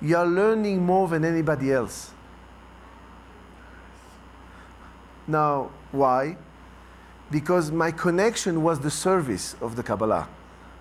You 0.00 0.16
are 0.16 0.26
learning 0.26 0.86
more 0.86 1.08
than 1.08 1.24
anybody 1.24 1.72
else. 1.72 2.12
Now, 5.26 5.70
why? 5.90 6.36
Because 7.28 7.72
my 7.72 7.90
connection 7.90 8.62
was 8.62 8.78
the 8.78 8.92
service 8.92 9.56
of 9.60 9.74
the 9.74 9.82
Kabbalah, 9.82 10.28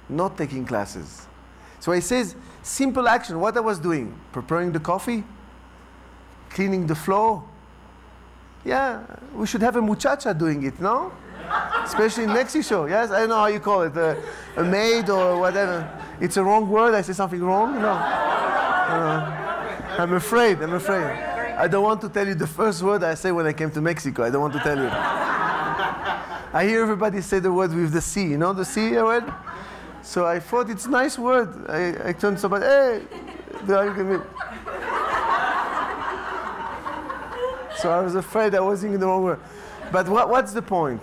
not 0.08 0.38
taking 0.38 0.68
classes. 0.68 1.26
So 1.80 1.94
he 1.94 2.02
says, 2.02 2.36
simple 2.62 3.08
action. 3.08 3.40
What 3.40 3.58
I 3.58 3.62
was 3.62 3.80
doing? 3.80 4.16
Preparing 4.32 4.72
the 4.72 4.80
coffee, 4.80 5.24
cleaning 6.52 6.86
the 6.86 6.96
floor. 6.96 7.44
Yeah, 8.64 9.02
we 9.34 9.48
should 9.48 9.62
have 9.62 9.78
a 9.78 9.82
muchacha 9.82 10.36
doing 10.36 10.62
it, 10.62 10.80
no? 10.80 11.12
Especially 11.84 12.24
in 12.24 12.34
Mexico. 12.34 12.86
Yes, 12.86 13.12
I 13.12 13.22
don't 13.22 13.30
know 13.30 13.36
how 13.36 13.48
you 13.48 13.60
call 13.60 13.84
it, 13.84 13.96
a 13.96 14.64
maid 14.64 15.10
or 15.10 15.40
whatever. 15.40 15.88
It's 16.20 16.38
a 16.38 16.44
wrong 16.44 16.70
word. 16.70 16.94
I 16.96 17.02
say 17.02 17.14
something 17.14 17.42
wrong. 17.42 17.76
No. 17.82 17.90
Uh, 17.90 19.46
I'm 19.98 20.14
afraid. 20.14 20.62
I'm 20.62 20.74
afraid. 20.74 21.04
I 21.58 21.68
don't 21.68 21.84
want 21.84 22.02
to 22.02 22.10
tell 22.10 22.28
you 22.28 22.36
the 22.36 22.48
first 22.48 22.82
word 22.84 23.04
I 23.04 23.14
say 23.16 23.32
when 23.32 23.46
I 23.46 23.54
came 23.54 23.72
to 23.72 23.82
Mexico. 23.82 24.24
I 24.24 24.30
don't 24.30 24.42
want 24.42 24.54
to 24.54 24.60
tell 24.60 24.78
you. 24.78 24.90
I 26.56 26.66
hear 26.66 26.82
everybody 26.82 27.22
say 27.22 27.40
the 27.40 27.52
word 27.52 27.74
with 27.74 27.92
the 27.92 28.02
C. 28.02 28.28
You 28.28 28.38
know 28.38 28.54
the 28.54 28.66
C 28.66 28.92
word? 28.92 29.26
So 30.02 30.26
I 30.26 30.40
thought 30.40 30.70
it's 30.70 30.86
a 30.86 30.90
nice 30.90 31.18
word. 31.18 31.50
I, 31.68 32.10
I 32.10 32.14
turned 32.14 32.40
somebody, 32.40 32.66
hey, 32.66 33.02
So 37.78 37.92
I 37.92 38.02
was 38.02 38.16
afraid 38.16 38.56
I 38.56 38.60
was 38.60 38.84
using 38.84 39.00
the 39.00 39.08
wrong 39.08 39.24
word. 39.24 39.40
But 39.92 40.08
what, 40.08 40.30
what's 40.30 40.54
the 40.54 40.62
point? 40.62 41.02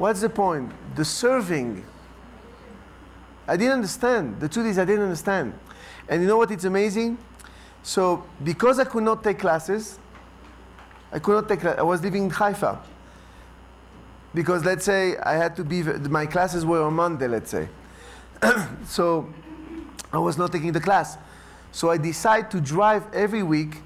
What's 0.00 0.22
the 0.22 0.30
point? 0.30 0.72
The 0.96 1.04
serving. 1.04 1.84
I 3.46 3.58
didn't 3.58 3.74
understand. 3.74 4.40
The 4.40 4.48
truth 4.48 4.64
is, 4.64 4.78
I 4.78 4.86
didn't 4.86 5.02
understand. 5.02 5.52
And 6.08 6.22
you 6.22 6.26
know 6.26 6.38
what? 6.38 6.50
It's 6.50 6.64
amazing. 6.64 7.18
So 7.82 8.24
because 8.42 8.78
I 8.78 8.84
could 8.84 9.02
not 9.02 9.22
take 9.22 9.40
classes, 9.40 9.98
I 11.12 11.18
could 11.18 11.34
not 11.34 11.48
take. 11.50 11.62
I 11.66 11.82
was 11.82 12.00
living 12.00 12.24
in 12.24 12.30
Haifa. 12.30 12.80
Because 14.32 14.64
let's 14.64 14.86
say 14.86 15.18
I 15.18 15.34
had 15.34 15.54
to 15.56 15.64
be. 15.64 15.82
My 15.82 16.24
classes 16.24 16.64
were 16.64 16.80
on 16.80 16.94
Monday. 16.94 17.28
Let's 17.28 17.50
say. 17.50 17.68
so 18.86 19.28
I 20.14 20.18
was 20.18 20.38
not 20.38 20.50
taking 20.50 20.72
the 20.72 20.80
class. 20.80 21.18
So 21.72 21.90
I 21.90 21.98
decided 21.98 22.50
to 22.52 22.60
drive 22.62 23.04
every 23.12 23.42
week 23.42 23.82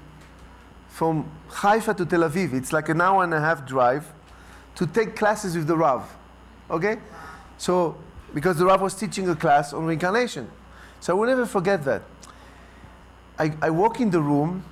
from 0.87 1.29
Haifa 1.49 1.93
to 1.95 2.05
Tel 2.05 2.21
Aviv. 2.21 2.53
It's 2.53 2.71
like 2.71 2.87
an 2.87 3.01
hour 3.01 3.21
and 3.21 3.33
a 3.33 3.41
half 3.41 3.67
drive 3.67 4.14
to 4.75 4.87
take 4.87 5.15
classes 5.15 5.55
with 5.55 5.67
the 5.67 5.77
Rav. 5.77 6.03
Okay? 6.69 6.97
So, 7.57 7.97
because 8.33 8.57
the 8.57 8.65
Rav 8.65 8.81
was 8.81 8.93
teaching 8.93 9.29
a 9.29 9.35
class 9.35 9.73
on 9.73 9.85
reincarnation. 9.85 10.49
So 10.99 11.15
I 11.15 11.19
will 11.19 11.27
never 11.27 11.45
forget 11.45 11.83
that. 11.85 12.03
I, 13.37 13.53
I 13.61 13.69
walk 13.69 13.99
in 13.99 14.09
the 14.09 14.21
room 14.21 14.63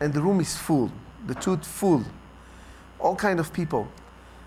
and 0.00 0.12
the 0.12 0.20
room 0.20 0.40
is 0.40 0.56
full, 0.56 0.90
the 1.26 1.34
truth 1.34 1.66
full, 1.66 2.04
all 2.98 3.16
kind 3.16 3.40
of 3.40 3.52
people. 3.52 3.88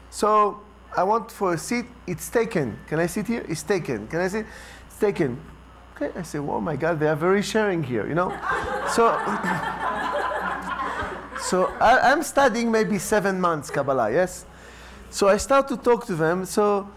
So 0.10 0.62
I 0.96 1.04
want 1.04 1.32
for 1.32 1.54
a 1.54 1.58
seat, 1.58 1.86
it's 2.08 2.30
taken. 2.30 2.78
Can 2.88 3.00
I 3.00 3.08
sit 3.08 3.28
here? 3.28 3.46
It's 3.48 3.64
taken. 3.64 4.08
Can 4.08 4.22
I 4.22 4.28
sit? 4.28 4.46
It's 4.88 5.00
taken. 5.00 5.40
Okay, 5.96 6.18
I 6.18 6.24
say, 6.24 6.40
oh 6.40 6.62
my 6.62 6.76
God, 6.76 7.00
they 7.00 7.08
are 7.08 7.16
very 7.16 7.42
sharing 7.42 7.84
here, 7.84 8.08
you 8.08 8.16
know? 8.16 8.30
so, 8.94 9.12
so 11.42 11.66
I, 11.80 12.12
am 12.12 12.24
studying 12.24 12.72
maybe 12.72 12.98
seven 12.98 13.42
months 13.42 13.70
Kabbalah, 13.70 14.12
yes? 14.12 14.46
So 15.12 15.28
I 15.28 15.38
start 15.38 15.68
to 15.70 15.78
talk 15.78 16.06
to 16.06 16.16
them. 16.16 16.46
So 16.46 16.88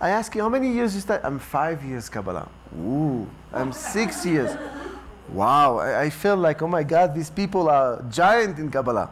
I 0.00 0.10
ask 0.10 0.34
you, 0.34 0.42
how 0.42 0.48
many 0.48 0.72
years 0.72 0.94
you 0.94 1.00
study? 1.00 1.22
I'm 1.24 1.38
five 1.38 1.84
years 1.84 2.08
Kabbalah. 2.08 2.48
Ooh, 2.78 3.28
I'm 3.52 3.72
six 3.72 4.24
years. 4.24 4.56
Wow, 5.28 5.78
I, 5.78 6.02
I 6.02 6.10
felt 6.10 6.40
like, 6.40 6.62
oh 6.62 6.68
my 6.68 6.82
God, 6.82 7.14
these 7.14 7.30
people 7.30 7.68
are 7.68 8.02
giant 8.10 8.58
in 8.58 8.70
Kabbalah. 8.70 9.10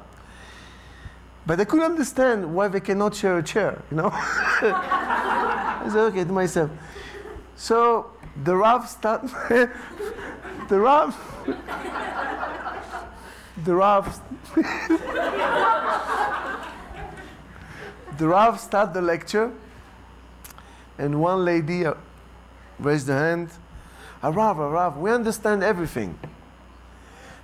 But 1.46 1.60
I 1.60 1.64
couldn't 1.64 1.86
understand 1.86 2.54
why 2.54 2.68
they 2.68 2.80
cannot 2.80 3.14
share 3.14 3.38
a 3.38 3.42
chair, 3.42 3.82
you 3.90 3.96
know? 3.96 4.10
I 4.12 5.84
said, 5.86 5.96
okay, 5.96 6.24
to 6.24 6.32
myself. 6.32 6.70
So 7.56 8.10
the 8.44 8.56
Rav 8.56 8.88
start, 8.88 9.22
the 10.68 10.78
Rav, 10.78 11.16
the 13.64 13.74
Rav, 13.74 14.20
the 18.18 18.28
Rav 18.28 18.60
start 18.60 18.92
the 18.92 19.00
lecture, 19.00 19.52
and 20.98 21.20
one 21.20 21.44
lady 21.44 21.86
uh, 21.86 21.94
raised 22.78 23.08
her 23.08 23.18
hand. 23.18 23.50
Rav, 24.22 24.58
Rav, 24.58 24.96
we 24.98 25.10
understand 25.10 25.62
everything. 25.62 26.18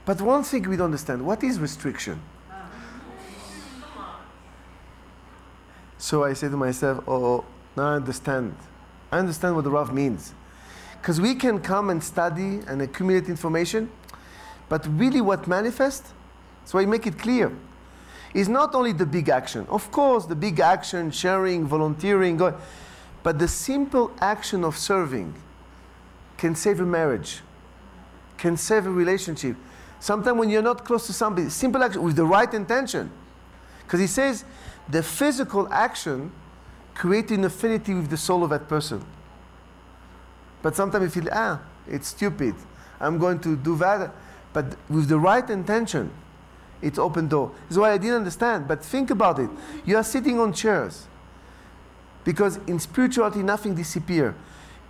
But 0.05 0.21
one 0.21 0.43
thing 0.43 0.69
we 0.69 0.77
don't 0.77 0.87
understand 0.87 1.25
what 1.25 1.43
is 1.43 1.59
restriction? 1.59 2.21
So 5.97 6.25
I 6.25 6.35
say 6.35 6.49
to 6.49 6.57
myself, 6.57 7.03
oh, 7.09 7.45
now 7.77 7.93
I 7.93 7.95
understand. 7.95 8.55
I 9.11 9.19
understand 9.19 9.55
what 9.55 9.65
the 9.65 9.71
Rav 9.71 9.95
means. 9.95 10.35
Because 11.01 11.21
we 11.21 11.35
can 11.35 11.61
come 11.61 11.89
and 11.89 12.03
study 12.03 12.61
and 12.67 12.83
accumulate 12.83 13.29
information, 13.29 13.91
but 14.69 14.87
really 14.99 15.21
what 15.21 15.47
manifests, 15.47 16.13
so 16.65 16.79
I 16.79 16.87
make 16.87 17.07
it 17.07 17.19
clear, 17.19 17.53
is 18.35 18.49
not 18.49 18.75
only 18.75 18.93
the 18.93 19.07
big 19.07 19.29
action. 19.29 19.65
Of 19.71 19.91
course, 19.93 20.27
the 20.27 20.35
big 20.35 20.61
action, 20.61 21.11
sharing, 21.13 21.67
volunteering, 21.67 22.37
but 23.23 23.39
the 23.39 23.49
simple 23.49 24.13
action 24.21 24.65
of 24.65 24.77
serving 24.77 25.35
can 26.37 26.55
save 26.55 26.81
a 26.81 26.85
marriage, 26.85 27.41
can 28.37 28.57
save 28.57 28.87
a 28.87 28.91
relationship. 28.91 29.57
Sometimes 30.01 30.39
when 30.39 30.51
you're 30.51 30.63
not 30.63 30.85
close 30.85 31.07
to 31.07 31.13
somebody, 31.13 31.49
simple 31.49 31.83
action 31.83 32.03
with 32.03 32.17
the 32.17 32.27
right 32.27 32.53
intention. 32.53 33.11
Because 33.85 34.01
he 34.01 34.07
says 34.07 34.45
the 34.89 35.03
physical 35.03 35.73
action 35.73 36.33
creates 36.95 37.31
an 37.33 37.45
affinity 37.45 37.95
with 37.95 38.11
the 38.11 38.17
soul 38.17 38.45
of 38.45 38.51
that 38.51 38.69
person. 38.69 39.03
But 40.61 40.75
sometimes 40.75 41.15
you 41.15 41.23
feel, 41.23 41.31
ah, 41.33 41.61
it's 41.87 42.09
stupid. 42.09 42.55
I'm 43.01 43.19
going 43.19 43.39
to 43.41 43.57
do 43.57 43.77
that. 43.77 44.13
But 44.53 44.77
with 44.89 45.09
the 45.09 45.19
right 45.19 45.49
intention, 45.49 46.11
it's 46.85 46.99
open 46.99 47.29
door. 47.29 47.51
That's 47.63 47.79
why 47.79 47.93
I 47.93 47.99
didn't 47.99 48.17
understand. 48.17 48.69
But 48.69 48.85
think 48.85 49.11
about 49.11 49.39
it. 49.39 49.51
You 49.87 49.97
are 49.97 50.05
sitting 50.05 50.39
on 50.39 50.53
chairs. 50.53 51.07
Because 52.25 52.59
in 52.67 52.79
spirituality, 52.79 53.43
nothing 53.43 53.75
disappears. 53.75 54.35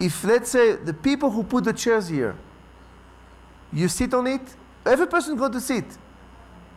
If, 0.00 0.24
let's 0.24 0.50
say, 0.50 0.72
the 0.72 0.92
people 0.92 1.30
who 1.30 1.44
put 1.44 1.64
the 1.64 1.72
chairs 1.72 2.08
here, 2.08 2.36
you 3.72 3.88
sit 3.88 4.12
on 4.12 4.26
it, 4.26 4.42
every 4.84 5.06
person 5.06 5.36
going 5.36 5.52
to 5.52 5.60
sit. 5.60 5.84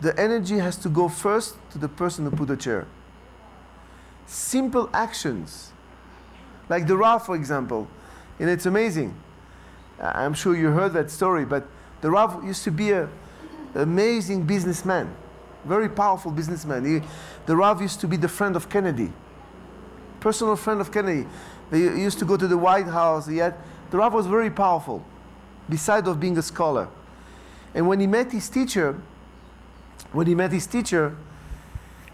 The 0.02 0.18
energy 0.20 0.60
has 0.60 0.78
to 0.78 0.90
go 0.90 1.10
first 1.10 1.56
to 1.72 1.80
the 1.80 1.90
person 1.90 2.26
who 2.26 2.32
put 2.32 2.48
the 2.48 2.58
chair. 2.58 2.86
Simple 4.28 4.88
actions. 4.94 5.74
Like 6.70 6.86
the 6.86 6.96
Rav, 6.96 7.26
for 7.26 7.36
example. 7.36 7.88
And 8.40 8.50
it's 8.50 8.68
amazing. 8.68 9.16
I'm 10.00 10.36
sure 10.36 10.56
you 10.56 10.70
heard 10.70 10.94
that 10.94 11.10
story, 11.10 11.44
but 11.44 11.68
the 12.02 12.12
Rav 12.12 12.44
used 12.44 12.64
to 12.66 12.72
be 12.72 12.92
an 12.92 13.10
amazing 13.82 14.44
businessman, 14.44 15.16
very 15.66 15.90
powerful 15.90 16.32
businessman. 16.32 16.86
He, 16.86 17.08
the 17.46 17.56
Rav 17.56 17.82
used 17.82 18.00
to 18.02 18.08
be 18.08 18.18
the 18.18 18.28
friend 18.28 18.56
of 18.56 18.70
Kennedy, 18.70 19.12
personal 20.20 20.56
friend 20.56 20.82
of 20.82 20.92
Kennedy. 20.92 21.28
They 21.70 21.80
used 21.80 22.20
to 22.20 22.26
go 22.26 22.38
to 22.38 22.48
the 22.48 22.58
White 22.58 22.88
House. 22.88 23.28
He 23.28 23.38
had, 23.38 23.56
the 23.92 23.98
Rav 23.98 24.14
was 24.14 24.26
very 24.28 24.50
powerful, 24.50 25.06
besides 25.70 26.08
of 26.08 26.20
being 26.20 26.38
a 26.38 26.42
scholar. 26.42 26.88
And 27.74 27.88
when 27.88 28.00
he 28.00 28.08
met 28.08 28.32
his 28.32 28.50
teacher, 28.50 29.00
when 30.12 30.28
he 30.28 30.36
met 30.36 30.52
his 30.52 30.66
teacher, 30.66 31.16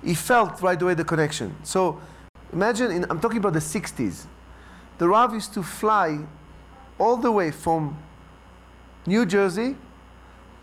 he 0.04 0.16
felt 0.16 0.62
right 0.62 0.82
away 0.82 0.96
the 0.96 1.06
connection. 1.06 1.56
So 1.64 2.02
imagine, 2.52 2.92
in, 2.92 3.06
I'm 3.10 3.20
talking 3.20 3.38
about 3.38 3.54
the 3.54 3.60
60s 3.60 4.26
the 4.98 5.08
Rav 5.08 5.34
used 5.34 5.54
to 5.54 5.64
fly 5.64 6.20
all 7.00 7.18
the 7.18 7.32
way 7.32 7.52
from 7.52 7.98
New 9.06 9.26
Jersey 9.26 9.76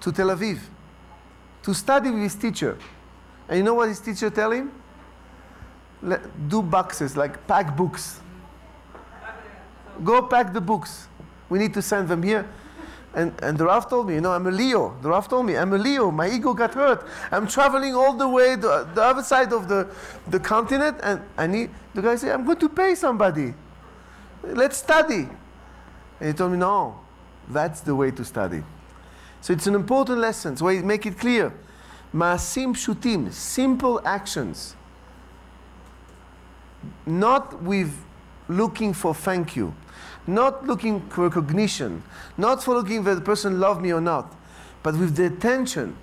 to 0.01 0.13
Tel 0.13 0.29
Aviv 0.29 0.61
to 1.63 1.75
study 1.75 2.11
with 2.11 2.23
his 2.23 2.35
teacher. 2.35 2.79
And 3.49 3.59
you 3.59 3.65
know 3.65 3.75
what 3.75 3.89
his 3.89 4.01
teacher 4.01 4.31
tell 4.31 4.53
him? 4.53 4.73
Do 6.49 6.63
boxes, 6.63 7.17
like 7.17 7.47
pack 7.47 7.77
books. 7.77 8.21
Go 10.03 10.23
pack 10.23 10.53
the 10.53 10.61
books. 10.61 11.09
We 11.49 11.59
need 11.59 11.75
to 11.75 11.83
send 11.83 12.09
them 12.09 12.23
here. 12.23 12.49
And, 13.13 13.35
and 13.43 13.59
the 13.59 13.65
Rav 13.65 13.91
told 13.91 14.07
me, 14.07 14.15
you 14.15 14.21
know, 14.21 14.31
I'm 14.31 14.47
a 14.47 14.53
Leo. 14.53 14.97
The 15.03 15.09
Rav 15.09 15.29
told 15.29 15.45
me, 15.45 15.57
I'm 15.57 15.73
a 15.73 15.79
Leo. 15.79 16.13
My 16.13 16.31
ego 16.31 16.55
got 16.55 16.75
hurt. 16.75 17.05
I'm 17.33 17.49
traveling 17.49 17.95
all 17.95 18.15
the 18.15 18.29
way 18.29 18.55
to 18.55 18.89
the 18.95 19.03
other 19.03 19.23
side 19.23 19.53
of 19.53 19.69
the, 19.69 19.93
the 20.29 20.39
continent, 20.39 20.99
and 21.03 21.21
I 21.37 21.49
need, 21.49 21.71
the 21.93 22.03
guy 22.03 22.15
said, 22.15 22.31
I'm 22.31 22.45
going 22.45 22.59
to 22.59 22.69
pay 22.69 22.95
somebody. 22.95 23.53
Let's 24.45 24.77
study. 24.77 25.29
And 26.21 26.29
he 26.29 26.33
told 26.33 26.53
me, 26.53 26.59
no, 26.59 27.01
that's 27.49 27.81
the 27.81 27.97
way 27.97 28.13
to 28.13 28.25
study. 28.25 28.63
So 29.41 29.53
it's 29.53 29.67
an 29.67 29.75
important 29.75 30.19
lesson. 30.19 30.57
So 30.57 30.69
I 30.69 30.81
make 30.83 31.07
it 31.07 31.19
clear. 31.19 31.53
Maasim 32.15 32.75
shutim, 32.75 33.33
simple 33.33 34.01
actions. 34.05 34.77
Not 37.07 37.63
with 37.63 37.95
looking 38.49 38.93
for 38.93 39.15
thank 39.15 39.55
you, 39.55 39.75
not 40.27 40.67
looking 40.67 41.01
for 41.09 41.25
recognition, 41.29 42.03
not 42.37 42.63
for 42.63 42.75
looking 42.75 43.05
whether 43.05 43.17
the 43.17 43.25
person 43.25 43.61
love 43.61 43.81
me 43.81 43.93
or 43.93 44.01
not, 44.01 44.35
but 44.83 44.97
with 44.97 45.15
the 45.15 45.27
attention 45.27 45.97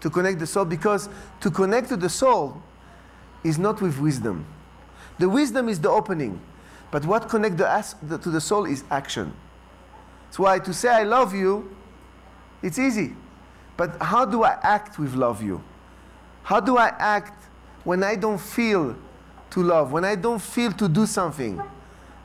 to 0.00 0.10
connect 0.10 0.38
the 0.38 0.46
soul. 0.46 0.64
Because 0.64 1.08
to 1.40 1.50
connect 1.50 1.88
to 1.90 1.96
the 1.96 2.08
soul 2.08 2.62
is 3.44 3.58
not 3.58 3.80
with 3.80 3.98
wisdom. 3.98 4.44
The 5.18 5.28
wisdom 5.28 5.68
is 5.68 5.80
the 5.80 5.90
opening. 5.90 6.40
But 6.90 7.04
what 7.04 7.28
connects 7.28 7.94
to 8.00 8.30
the 8.30 8.40
soul 8.40 8.64
is 8.64 8.84
action. 8.90 9.32
That's 10.24 10.38
why 10.38 10.58
to 10.60 10.72
say 10.72 10.88
I 10.88 11.02
love 11.02 11.34
you, 11.34 11.75
it's 12.66 12.80
easy. 12.80 13.14
But 13.76 14.02
how 14.02 14.24
do 14.24 14.42
I 14.42 14.58
act 14.62 14.98
with 14.98 15.14
love 15.14 15.40
you? 15.40 15.62
How 16.42 16.58
do 16.58 16.78
I 16.78 16.88
act 16.98 17.44
when 17.84 18.02
I 18.02 18.16
don't 18.16 18.40
feel 18.40 18.96
to 19.50 19.62
love, 19.62 19.92
when 19.92 20.04
I 20.04 20.16
don't 20.16 20.40
feel 20.42 20.72
to 20.72 20.88
do 20.88 21.06
something? 21.06 21.62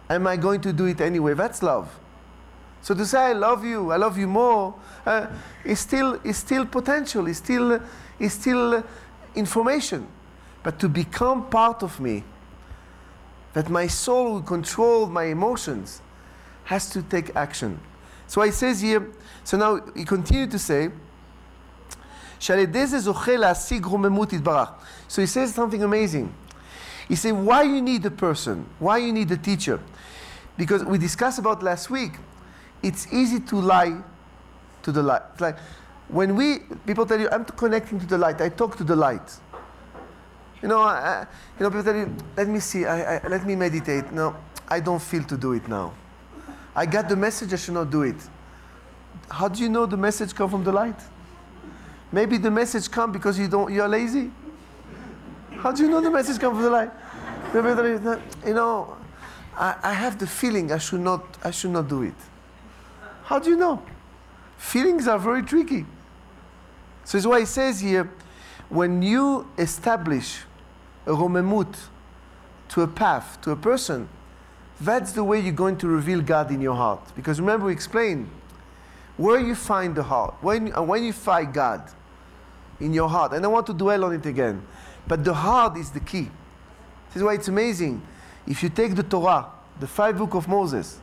Am 0.10 0.26
I 0.26 0.36
going 0.38 0.60
to 0.62 0.74
do 0.74 0.86
it 0.86 1.00
anyway? 1.00 1.36
That's 1.36 1.62
love. 1.62 2.00
So 2.82 2.96
to 2.96 3.06
say 3.06 3.20
I 3.20 3.34
love 3.34 3.64
you, 3.64 3.92
I 3.92 3.98
love 3.98 4.18
you 4.18 4.28
more, 4.28 4.74
uh, 5.06 5.28
is 5.64 5.80
still 5.80 6.20
is 6.24 6.38
still 6.38 6.66
potential. 6.66 7.28
Is 7.28 7.38
still 7.38 7.80
is 8.20 8.34
still 8.34 8.84
information. 9.36 10.08
But 10.64 10.80
to 10.80 10.90
become 10.90 11.50
part 11.50 11.84
of 11.84 12.00
me, 12.00 12.24
that 13.54 13.70
my 13.70 13.86
soul 13.86 14.34
will 14.34 14.42
control 14.42 15.06
my 15.06 15.26
emotions, 15.26 16.02
has 16.64 16.90
to 16.90 17.04
take 17.04 17.36
action. 17.36 17.80
So 18.32 18.42
he 18.44 18.52
says 18.52 18.80
here, 18.80 19.12
so 19.44 19.58
now 19.58 19.82
he 19.94 20.06
continued 20.06 20.52
to 20.52 20.58
say, 20.60 20.90
so 22.40 22.56
he 22.56 22.66
says 25.28 25.54
something 25.54 25.84
amazing. 25.84 26.34
He 27.10 27.18
said, 27.18 27.34
why 27.34 27.64
you 27.64 27.82
need 27.82 28.06
a 28.06 28.10
person? 28.10 28.66
Why 28.80 29.00
you 29.00 29.12
need 29.12 29.30
a 29.32 29.36
teacher? 29.36 29.82
Because 30.56 30.86
we 30.86 30.98
discussed 30.98 31.40
about 31.40 31.62
last 31.62 31.90
week, 31.90 32.14
it's 32.82 33.12
easy 33.12 33.42
to 33.42 33.58
lie 33.58 34.02
to 34.84 34.94
the 34.94 35.04
light. 35.04 35.24
It's 35.34 35.42
like 35.42 35.58
when 36.08 36.34
we, 36.38 36.60
people 36.88 37.06
tell 37.06 37.20
you, 37.20 37.28
I'm 37.30 37.44
connecting 37.44 38.00
to 38.00 38.06
the 38.06 38.18
light, 38.18 38.40
I 38.40 38.48
talk 38.48 38.78
to 38.78 38.86
the 38.86 38.96
light. 38.96 39.30
You 40.62 40.70
know, 40.70 40.80
I, 40.80 41.28
you 41.60 41.66
know, 41.66 41.70
people 41.70 41.84
tell 41.84 41.98
you, 41.98 42.16
let 42.38 42.48
me 42.48 42.62
see, 42.62 42.86
I, 42.86 43.18
I, 43.18 43.28
let 43.28 43.46
me 43.46 43.58
meditate. 43.58 44.10
No, 44.14 44.38
I 44.70 44.80
don't 44.80 45.02
feel 45.02 45.26
to 45.26 45.36
do 45.36 45.52
it 45.52 45.68
now. 45.68 45.92
I 46.76 46.86
got 46.86 47.10
the 47.10 47.16
message, 47.16 47.54
I 47.54 47.58
should 47.58 47.74
not 47.74 47.90
do 47.90 48.04
it. 48.04 48.16
How 49.30 49.48
do 49.48 49.62
you 49.62 49.70
know 49.70 49.86
the 49.86 49.98
message 49.98 50.34
come 50.34 50.50
from 50.50 50.64
the 50.64 50.72
light? 50.72 51.00
Maybe 52.12 52.38
the 52.38 52.52
message 52.52 52.90
come 52.90 53.12
because 53.12 53.40
you 53.40 53.48
don't, 53.48 53.72
you're 53.72 53.88
lazy. 53.88 54.32
How 55.58 55.72
do 55.72 55.84
you 55.84 55.90
know 55.90 56.02
the 56.02 56.12
message 56.12 56.40
come 56.40 56.54
from 56.54 56.64
the 56.64 56.70
light? 56.70 56.92
Maybe 57.54 57.70
You 58.48 58.54
know, 58.54 58.98
I, 59.56 59.76
I 59.84 59.94
have 59.94 60.18
the 60.18 60.28
feeling 60.28 60.72
I 60.72 60.78
should 60.78 61.02
not, 61.02 61.38
I 61.44 61.52
should 61.52 61.72
not 61.72 61.88
do 61.88 62.02
it. 62.04 62.16
How 63.24 63.40
do 63.40 63.50
you 63.50 63.56
know? 63.56 63.82
Feelings 64.58 65.08
are 65.08 65.20
very 65.20 65.44
tricky. 65.44 65.86
So 67.04 67.18
it's 67.18 67.28
why 67.28 67.42
he 67.42 67.46
says 67.46 67.80
here, 67.80 68.10
when 68.70 69.02
you 69.02 69.48
establish 69.58 70.40
a 71.06 71.12
romemut 71.12 71.76
to 72.70 72.82
a 72.82 72.88
path, 72.88 73.40
to 73.42 73.52
a 73.52 73.56
person, 73.56 74.08
that's 74.82 75.12
the 75.12 75.24
way 75.24 75.40
you're 75.40 75.54
going 75.54 75.78
to 75.78 75.88
reveal 75.88 76.22
God 76.22 76.52
in 76.52 76.62
your 76.62 76.76
heart. 76.76 77.02
Because 77.16 77.40
remember, 77.40 77.68
we 77.68 77.74
explained 77.74 78.30
where 79.18 79.40
you 79.40 79.56
find 79.56 79.96
the 79.96 80.04
heart, 80.04 80.36
when, 80.42 80.76
uh, 80.76 80.82
when 80.82 81.04
you 81.04 81.14
find 81.14 81.54
God 81.54 81.84
in 82.80 82.94
your 82.94 83.08
heart. 83.08 83.34
And 83.34 83.46
I 83.46 83.48
want 83.48 83.68
to 83.68 83.74
dwell 83.74 84.04
on 84.06 84.14
it 84.14 84.26
again. 84.26 84.66
But 85.08 85.24
the 85.24 85.34
heart 85.34 85.78
is 85.78 85.92
the 85.92 86.00
key. 86.00 86.30
This 87.08 87.18
is 87.18 87.24
why 87.24 87.36
it's 87.36 87.48
amazing. 87.48 88.02
If 88.48 88.64
you 88.64 88.70
take 88.70 88.96
the 88.96 89.04
Torah, 89.04 89.48
the 89.80 89.88
five 89.88 90.18
book 90.18 90.34
of 90.34 90.48
Moses, 90.48 91.00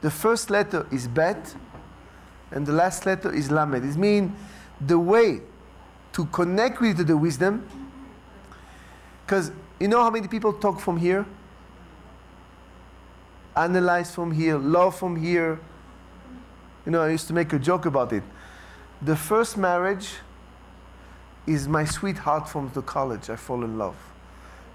the 0.00 0.10
first 0.10 0.50
letter 0.50 0.86
is 0.90 1.06
Bet, 1.06 1.54
and 2.50 2.66
the 2.66 2.72
last 2.72 3.06
letter 3.06 3.32
is 3.32 3.50
Lamed. 3.50 3.84
It 3.84 3.96
means 3.96 4.32
the 4.80 4.98
way 4.98 5.40
to 6.12 6.24
connect 6.26 6.80
with 6.80 7.06
the 7.06 7.16
wisdom 7.16 7.66
because 9.24 9.52
you 9.78 9.86
know 9.86 10.02
how 10.02 10.10
many 10.10 10.26
people 10.26 10.52
talk 10.52 10.80
from 10.80 10.96
here? 10.96 11.24
Analyze 13.56 14.14
from 14.14 14.32
here, 14.32 14.58
love 14.58 14.96
from 14.96 15.16
here. 15.16 15.60
You 16.86 16.92
know, 16.92 17.02
I 17.02 17.10
used 17.10 17.26
to 17.28 17.32
make 17.32 17.52
a 17.52 17.58
joke 17.58 17.86
about 17.86 18.12
it. 18.12 18.22
The 19.02 19.16
first 19.16 19.56
marriage 19.56 20.14
is 21.46 21.66
my 21.66 21.84
sweetheart 21.84 22.48
from 22.48 22.70
the 22.74 22.82
college. 22.82 23.28
I 23.30 23.36
fall 23.36 23.64
in 23.64 23.78
love. 23.78 23.96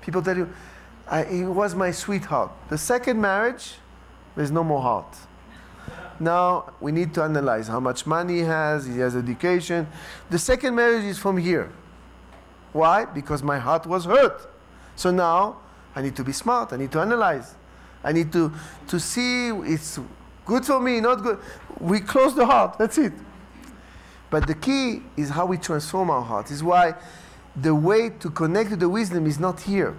People 0.02 0.22
tell 0.22 0.38
you, 0.38 0.50
I, 1.08 1.24
he 1.24 1.44
was 1.44 1.76
my 1.76 1.92
sweetheart. 1.92 2.52
The 2.70 2.78
second 2.78 3.22
marriage, 3.22 3.76
there's 4.36 4.52
no 4.52 4.64
more 4.64 4.82
heart. 4.82 5.16
Now 6.20 6.74
we 6.80 6.92
need 6.92 7.14
to 7.16 7.24
analyze 7.24 7.68
how 7.68 7.80
much 7.80 8.06
money 8.06 8.36
he 8.36 8.40
has, 8.42 8.86
he 8.86 9.00
has 9.00 9.16
education. 9.16 9.88
The 10.30 10.40
second 10.40 10.76
marriage 10.76 11.04
is 11.04 11.18
from 11.18 11.38
here. 11.38 11.72
Why? 12.72 13.06
Because 13.06 13.44
my 13.44 13.60
heart 13.60 13.86
was 13.86 14.06
hurt. 14.06 14.50
So 14.96 15.12
now 15.12 15.58
I 15.96 16.02
need 16.02 16.16
to 16.16 16.24
be 16.24 16.32
smart. 16.32 16.74
I 16.74 16.78
need 16.78 16.92
to 16.94 17.00
analyze. 17.00 17.56
I 18.06 18.14
need 18.14 18.32
to, 18.32 18.54
to 18.88 19.00
see 19.00 19.50
it's 19.50 20.00
Good 20.46 20.66
for 20.66 20.80
me, 20.80 21.00
not 21.00 21.24
good. 21.24 21.40
We 21.80 22.00
close 22.00 22.36
the 22.36 22.46
heart, 22.46 22.78
that's 22.78 22.98
it. 22.98 23.14
But 24.30 24.48
the 24.48 24.54
key 24.54 25.02
is 25.18 25.30
how 25.30 25.46
we 25.46 25.58
transform 25.58 26.10
our 26.10 26.22
heart. 26.22 26.52
Is 26.52 26.64
why 26.64 26.94
the 27.56 27.74
way 27.74 28.10
to 28.20 28.30
connect 28.30 28.70
to 28.70 28.76
the 28.76 28.90
wisdom 28.90 29.26
is 29.26 29.40
not 29.40 29.62
here. 29.62 29.96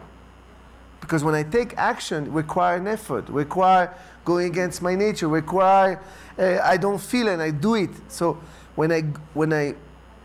Because 1.00 1.24
when 1.24 1.34
I 1.34 1.42
take 1.42 1.76
action, 1.76 2.32
require 2.32 2.76
an 2.76 2.86
effort, 2.86 3.28
require 3.28 3.94
going 4.24 4.46
against 4.46 4.82
my 4.82 4.94
nature, 4.94 5.28
require 5.28 6.00
uh, 6.38 6.59
I 6.62 6.76
don't 6.76 7.00
feel 7.00 7.28
and 7.28 7.40
I 7.42 7.50
do 7.50 7.74
it. 7.74 7.90
So 8.09 8.40
when 8.76 8.92
I 8.92 9.02
when 9.34 9.52
I 9.52 9.74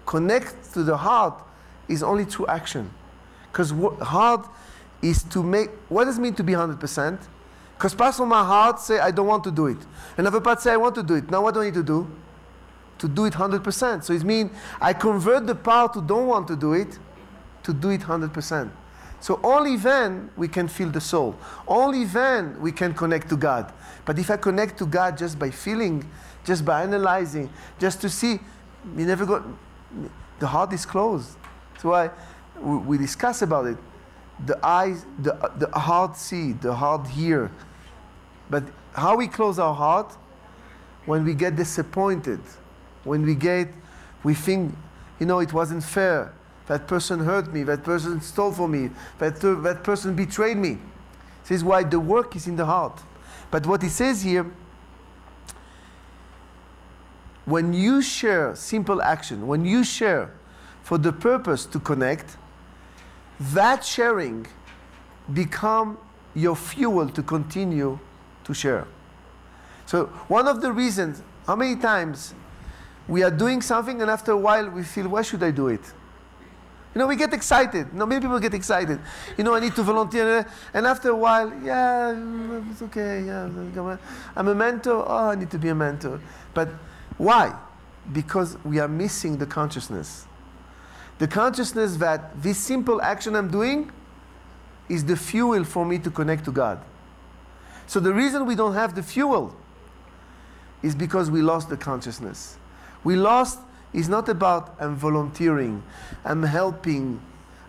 connect 0.05 0.73
to 0.73 0.83
the 0.83 0.97
heart, 0.97 1.41
is 1.87 2.03
only 2.03 2.25
through 2.25 2.47
action. 2.47 2.89
Because 3.51 3.71
heart 4.01 4.47
is 5.01 5.23
to 5.23 5.41
make. 5.41 5.69
What 5.89 6.05
does 6.05 6.17
it 6.17 6.21
mean 6.21 6.35
to 6.35 6.43
be 6.43 6.53
hundred 6.53 6.79
percent? 6.79 7.19
Because 7.81 7.95
parts 7.95 8.19
of 8.19 8.27
my 8.27 8.43
heart 8.43 8.79
say 8.79 8.99
I 8.99 9.09
don't 9.09 9.25
want 9.25 9.43
to 9.43 9.49
do 9.49 9.65
it, 9.65 9.77
another 10.15 10.39
part 10.39 10.61
say 10.61 10.71
I 10.71 10.77
want 10.77 10.93
to 10.93 11.01
do 11.01 11.15
it. 11.15 11.31
Now 11.31 11.41
what 11.41 11.55
do 11.55 11.61
I 11.61 11.65
need 11.65 11.73
to 11.73 11.81
do? 11.81 12.07
To 12.99 13.07
do 13.07 13.25
it 13.25 13.33
hundred 13.33 13.63
percent. 13.63 14.05
So 14.05 14.13
it 14.13 14.23
means 14.23 14.51
I 14.79 14.93
convert 14.93 15.47
the 15.47 15.55
part 15.55 15.95
who 15.95 16.03
don't 16.03 16.27
want 16.27 16.47
to 16.49 16.55
do 16.55 16.73
it 16.73 16.99
to 17.63 17.73
do 17.73 17.89
it 17.89 18.03
hundred 18.03 18.33
percent. 18.35 18.71
So 19.19 19.39
only 19.43 19.77
then 19.77 20.29
we 20.37 20.47
can 20.47 20.67
feel 20.67 20.91
the 20.91 21.01
soul. 21.01 21.35
Only 21.67 22.05
then 22.05 22.61
we 22.61 22.71
can 22.71 22.93
connect 22.93 23.29
to 23.29 23.35
God. 23.35 23.73
But 24.05 24.19
if 24.19 24.29
I 24.29 24.37
connect 24.37 24.77
to 24.77 24.85
God 24.85 25.17
just 25.17 25.39
by 25.39 25.49
feeling, 25.49 26.07
just 26.45 26.63
by 26.63 26.83
analyzing, 26.83 27.49
just 27.79 27.99
to 28.01 28.09
see, 28.09 28.39
we 28.95 29.05
never 29.05 29.25
got, 29.25 29.43
The 30.37 30.45
heart 30.45 30.71
is 30.73 30.85
closed. 30.85 31.35
That's 31.73 31.83
why 31.83 32.11
we, 32.59 32.77
we 32.77 32.97
discuss 32.99 33.41
about 33.41 33.65
it. 33.65 33.77
The 34.45 34.63
eyes, 34.63 35.03
the, 35.19 35.33
the 35.57 35.69
heart 35.79 36.15
see, 36.15 36.53
the 36.53 36.75
heart 36.75 37.07
hear. 37.07 37.49
But 38.51 38.65
how 38.93 39.15
we 39.15 39.27
close 39.27 39.57
our 39.57 39.73
heart? 39.73 40.15
When 41.07 41.25
we 41.25 41.33
get 41.33 41.55
disappointed, 41.55 42.41
when 43.05 43.25
we 43.25 43.33
get, 43.33 43.69
we 44.23 44.35
think, 44.35 44.75
you 45.19 45.25
know, 45.25 45.39
it 45.39 45.51
wasn't 45.51 45.83
fair 45.83 46.31
that 46.71 46.87
person 46.87 47.19
hurt 47.19 47.51
me, 47.51 47.63
that 47.63 47.83
person 47.83 48.21
stole 48.21 48.53
from 48.53 48.71
me, 48.71 48.89
that, 49.17 49.43
uh, 49.43 49.55
that 49.55 49.83
person 49.83 50.15
betrayed 50.15 50.55
me. 50.55 50.77
This 51.43 51.57
is 51.57 51.63
why 51.65 51.83
the 51.83 51.99
work 51.99 52.33
is 52.35 52.47
in 52.47 52.55
the 52.55 52.65
heart. 52.65 53.01
But 53.49 53.65
what 53.65 53.81
he 53.81 53.89
says 53.89 54.21
here, 54.21 54.49
when 57.43 57.73
you 57.73 58.01
share 58.01 58.55
simple 58.55 59.01
action, 59.01 59.47
when 59.47 59.65
you 59.65 59.83
share 59.83 60.31
for 60.81 60.97
the 60.97 61.11
purpose 61.11 61.65
to 61.65 61.77
connect, 61.77 62.37
that 63.39 63.83
sharing 63.83 64.47
become 65.33 65.97
your 66.33 66.55
fuel 66.55 67.09
to 67.09 67.21
continue 67.21 67.99
to 68.43 68.53
share. 68.53 68.87
So 69.85 70.05
one 70.27 70.47
of 70.47 70.61
the 70.61 70.71
reasons, 70.71 71.21
how 71.45 71.55
many 71.55 71.75
times 71.75 72.33
we 73.07 73.23
are 73.23 73.31
doing 73.31 73.61
something 73.61 74.01
and 74.01 74.09
after 74.09 74.31
a 74.31 74.37
while 74.37 74.69
we 74.69 74.83
feel, 74.83 75.07
why 75.07 75.21
should 75.21 75.43
I 75.43 75.51
do 75.51 75.67
it? 75.67 75.81
You 76.93 76.99
know, 76.99 77.07
we 77.07 77.15
get 77.15 77.33
excited. 77.33 77.87
You 77.93 77.99
know, 77.99 78.05
many 78.05 78.19
people 78.19 78.37
get 78.39 78.53
excited. 78.53 78.99
You 79.37 79.45
know, 79.45 79.55
I 79.55 79.61
need 79.61 79.75
to 79.75 79.83
volunteer. 79.83 80.45
And 80.73 80.85
after 80.85 81.09
a 81.09 81.15
while, 81.15 81.51
yeah, 81.63 82.13
it's 82.69 82.81
okay. 82.81 83.23
Yeah, 83.25 83.49
I'm 84.35 84.47
a 84.49 84.55
mentor. 84.55 85.05
Oh, 85.07 85.29
I 85.29 85.35
need 85.35 85.49
to 85.51 85.57
be 85.57 85.69
a 85.69 85.75
mentor. 85.75 86.19
But 86.53 86.67
why? 87.17 87.57
Because 88.11 88.57
we 88.65 88.79
are 88.79 88.89
missing 88.89 89.37
the 89.37 89.45
consciousness. 89.45 90.25
The 91.17 91.27
consciousness 91.27 91.95
that 91.97 92.41
this 92.41 92.57
simple 92.57 93.01
action 93.01 93.35
I'm 93.37 93.49
doing 93.49 93.89
is 94.89 95.05
the 95.05 95.15
fuel 95.15 95.63
for 95.63 95.85
me 95.85 95.97
to 95.99 96.11
connect 96.11 96.43
to 96.45 96.51
God. 96.51 96.83
So 97.91 97.99
the 97.99 98.13
reason 98.13 98.45
we 98.45 98.55
don't 98.55 98.73
have 98.73 98.95
the 98.95 99.03
fuel 99.03 99.53
is 100.81 100.95
because 100.95 101.29
we 101.29 101.41
lost 101.41 101.67
the 101.67 101.75
consciousness. 101.75 102.57
We 103.03 103.17
lost 103.17 103.59
is 103.91 104.07
not 104.07 104.29
about 104.29 104.75
I'm 104.79 104.95
volunteering, 104.95 105.83
I'm 106.23 106.41
helping, 106.41 107.19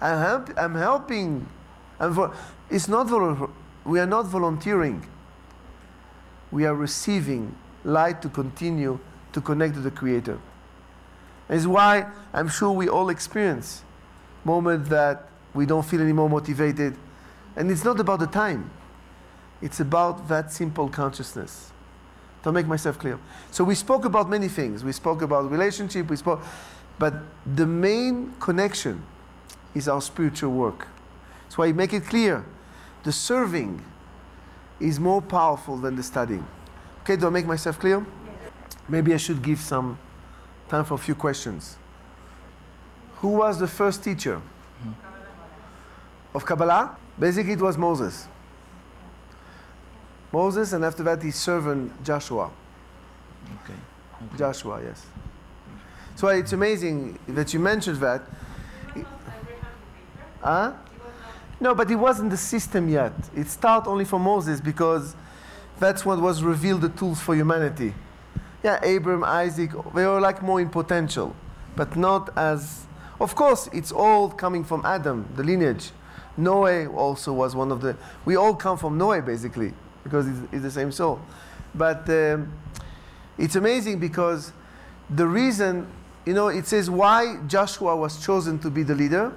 I'm, 0.01 0.19
help, 0.19 0.51
I'm 0.57 0.77
helping. 0.77 1.49
I'm 1.99 2.33
it's 2.71 2.87
not 2.87 3.51
we 3.85 3.99
are 3.99 4.07
not 4.07 4.27
volunteering. 4.27 5.05
We 6.53 6.67
are 6.67 6.77
receiving 6.77 7.57
light 7.83 8.23
to 8.23 8.29
continue 8.29 9.01
to 9.33 9.41
connect 9.41 9.75
to 9.75 9.81
the 9.81 9.91
Creator. 9.91 10.39
It's 11.49 11.67
why 11.67 12.07
I'm 12.33 12.47
sure 12.47 12.71
we 12.71 12.89
all 12.89 13.09
experience 13.09 13.83
moments 14.45 14.89
that 14.89 15.27
we 15.53 15.67
don't 15.67 15.85
feel 15.85 16.01
any 16.01 16.13
more 16.13 16.31
motivated. 16.31 16.95
And 17.57 17.73
it's 17.73 17.83
not 17.83 17.99
about 17.99 18.21
the 18.21 18.29
time. 18.29 18.71
It's 19.63 19.79
about 19.81 20.29
that 20.29 20.53
simple 20.53 20.89
consciousness 20.89 21.71
to 22.43 22.53
make 22.53 22.67
myself 22.67 22.99
clear. 22.99 23.19
So 23.53 23.63
we 23.63 23.77
spoke 23.77 24.05
about 24.05 24.29
many 24.29 24.49
things. 24.49 24.85
We 24.85 24.93
spoke 24.93 25.23
about 25.23 25.51
relationship, 25.51 26.11
we 26.11 26.17
spoke, 26.17 26.43
but 26.99 27.15
the 27.55 27.67
main 27.67 28.35
connection 28.41 29.05
is 29.75 29.89
our 29.89 30.03
spiritual 30.03 30.53
work. 30.53 30.89
That's 31.45 31.57
why 31.57 31.67
I 31.67 31.73
make 31.73 31.93
it 31.93 32.07
clear. 32.07 32.45
The 33.05 33.13
serving 33.13 33.83
is 34.81 34.99
more 34.99 35.23
powerful 35.23 35.77
than 35.77 35.95
the 35.97 36.03
studying. 36.03 36.47
Okay, 37.03 37.17
do 37.17 37.27
I 37.29 37.31
make 37.31 37.47
myself 37.47 37.79
clear? 37.79 38.05
Maybe 38.89 39.15
I 39.15 39.17
should 39.17 39.43
give 39.43 39.61
some 39.61 39.99
time 40.69 40.85
for 40.85 40.95
a 40.95 40.99
few 40.99 41.15
questions. 41.15 41.77
Who 43.17 43.29
was 43.29 43.61
the 43.61 43.69
first 43.69 44.03
teacher 44.03 44.41
hmm. 44.83 44.91
of 46.35 46.45
Kabbalah? 46.45 46.97
Basically, 47.19 47.53
it 47.53 47.61
was 47.61 47.79
Moses. 47.79 48.27
Moses, 50.33 50.73
and 50.73 50.85
after 50.85 51.03
that 51.03 51.23
his 51.23 51.37
servant 51.37 52.03
Joshua. 52.03 52.51
Okay. 53.65 53.75
okay. 54.25 54.39
Joshua, 54.39 54.81
yes. 54.83 55.05
So 56.17 56.29
it's 56.29 56.53
amazing 56.53 57.19
that 57.29 57.53
you 57.53 57.61
mentioned 57.61 57.99
that. 57.99 58.23
Huh? 60.41 60.73
No, 61.61 61.75
but 61.75 61.91
it 61.91 61.97
wasn't 61.97 62.31
the 62.31 62.37
system 62.37 62.89
yet. 62.89 63.13
It 63.37 63.49
started 63.49 63.89
only 63.89 64.05
for 64.05 64.19
Moses 64.19 64.61
because 64.61 65.15
that's 65.79 66.05
what 66.05 66.21
was 66.21 66.43
revealed 66.43 66.81
the 66.81 66.89
tools 66.89 67.21
for 67.21 67.35
humanity. 67.35 67.95
Yeah, 68.65 68.81
Abraham, 68.83 69.25
Isaac, 69.25 69.71
they 69.95 70.07
were 70.07 70.21
like 70.21 70.43
more 70.43 70.61
in 70.61 70.71
potential, 70.71 71.37
but 71.77 71.95
not 71.97 72.37
as. 72.37 72.87
Of 73.21 73.35
course, 73.35 73.69
it's 73.73 73.93
all 73.93 74.31
coming 74.31 74.65
from 74.65 74.85
Adam, 74.85 75.29
the 75.37 75.45
lineage. 75.45 75.91
Noah 76.37 76.87
also 76.89 77.33
was 77.33 77.55
one 77.55 77.71
of 77.71 77.81
the. 77.81 77.97
We 78.25 78.37
all 78.37 78.55
come 78.55 78.79
from 78.79 78.97
Noah, 78.99 79.23
basically 79.23 79.75
because 80.05 80.29
it's, 80.29 80.39
it's 80.53 80.63
the 80.63 80.71
same 80.71 80.93
soul. 80.93 81.21
But 81.75 82.09
um, 82.11 82.53
it's 83.39 83.57
amazing 83.57 83.99
because 83.99 84.53
the 85.11 85.27
reason, 85.27 85.87
you 86.27 86.35
know, 86.35 86.49
it 86.49 86.67
says 86.67 86.91
why 86.91 87.39
Joshua 87.47 87.97
was 87.97 88.25
chosen 88.25 88.59
to 88.61 88.71
be 88.71 88.83
the 88.83 88.95
leader. 88.95 89.33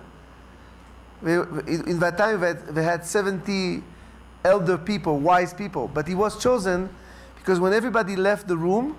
In 1.23 1.99
that 1.99 2.17
time, 2.17 2.39
they 2.69 2.83
had 2.83 3.05
70 3.05 3.81
elder 4.43 4.77
people, 4.77 5.19
wise 5.19 5.53
people, 5.53 5.89
but 5.91 6.07
he 6.07 6.13
was 6.13 6.41
chosen 6.41 6.89
because 7.37 7.59
when 7.59 7.73
everybody 7.73 8.15
left 8.15 8.47
the 8.47 8.57
room, 8.57 8.97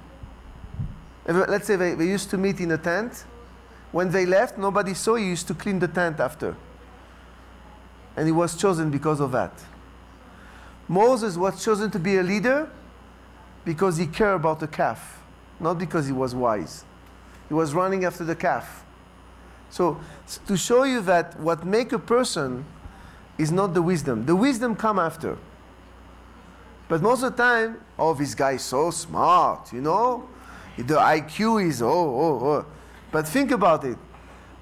let's 1.27 1.67
say 1.67 1.77
they, 1.77 1.95
they 1.95 2.07
used 2.07 2.31
to 2.31 2.39
meet 2.39 2.61
in 2.61 2.73
a 2.73 2.79
tent, 2.79 3.25
when 3.93 4.11
they 4.11 4.27
left, 4.27 4.59
nobody 4.59 4.95
saw, 4.95 5.15
he 5.15 5.27
used 5.27 5.49
to 5.49 5.55
clean 5.55 5.79
the 5.79 5.89
tent 5.89 6.21
after. 6.21 6.57
And 8.17 8.27
he 8.27 8.33
was 8.33 8.57
chosen 8.57 8.91
because 8.91 9.21
of 9.21 9.33
that. 9.33 9.53
Moses 10.89 11.37
was 11.37 11.65
chosen 11.65 11.91
to 11.91 11.99
be 11.99 12.17
a 12.17 12.23
leader 12.23 12.71
because 13.65 13.97
he 13.97 14.07
cared 14.07 14.37
about 14.37 14.61
the 14.61 14.69
calf, 14.69 15.23
not 15.59 15.79
because 15.79 16.07
he 16.07 16.13
was 16.13 16.35
wise. 16.35 16.85
He 17.49 17.55
was 17.55 17.75
running 17.75 18.05
after 18.05 18.25
the 18.25 18.37
calf. 18.37 18.85
So 19.71 19.99
to 20.47 20.57
show 20.57 20.85
you 20.85 21.01
that 21.03 21.39
what 21.41 21.65
make 21.65 21.93
a 21.93 21.99
person 21.99 22.65
is 23.39 23.53
not 23.53 23.75
the 23.75 23.83
wisdom. 23.83 24.25
The 24.27 24.37
wisdom 24.37 24.77
come 24.77 24.99
after. 24.99 25.37
But 26.89 27.03
most 27.03 27.23
of 27.23 27.37
the 27.37 27.43
time, 27.43 27.81
oh, 27.99 28.15
this 28.15 28.35
guy 28.35 28.53
is 28.53 28.63
so 28.63 28.91
smart, 28.91 29.73
you 29.73 29.81
know? 29.81 30.29
The 30.77 30.95
IQ 30.95 31.67
is, 31.67 31.83
oh, 31.83 31.89
oh, 31.89 32.47
oh. 32.47 32.67
But 33.11 33.27
think 33.27 33.51
about 33.51 33.85
it. 33.85 33.99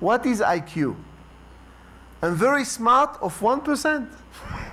What 0.01 0.25
is 0.25 0.41
IQ? 0.41 0.97
I'm 2.23 2.35
very 2.35 2.65
smart 2.65 3.19
of 3.21 3.39
1%. 3.41 4.09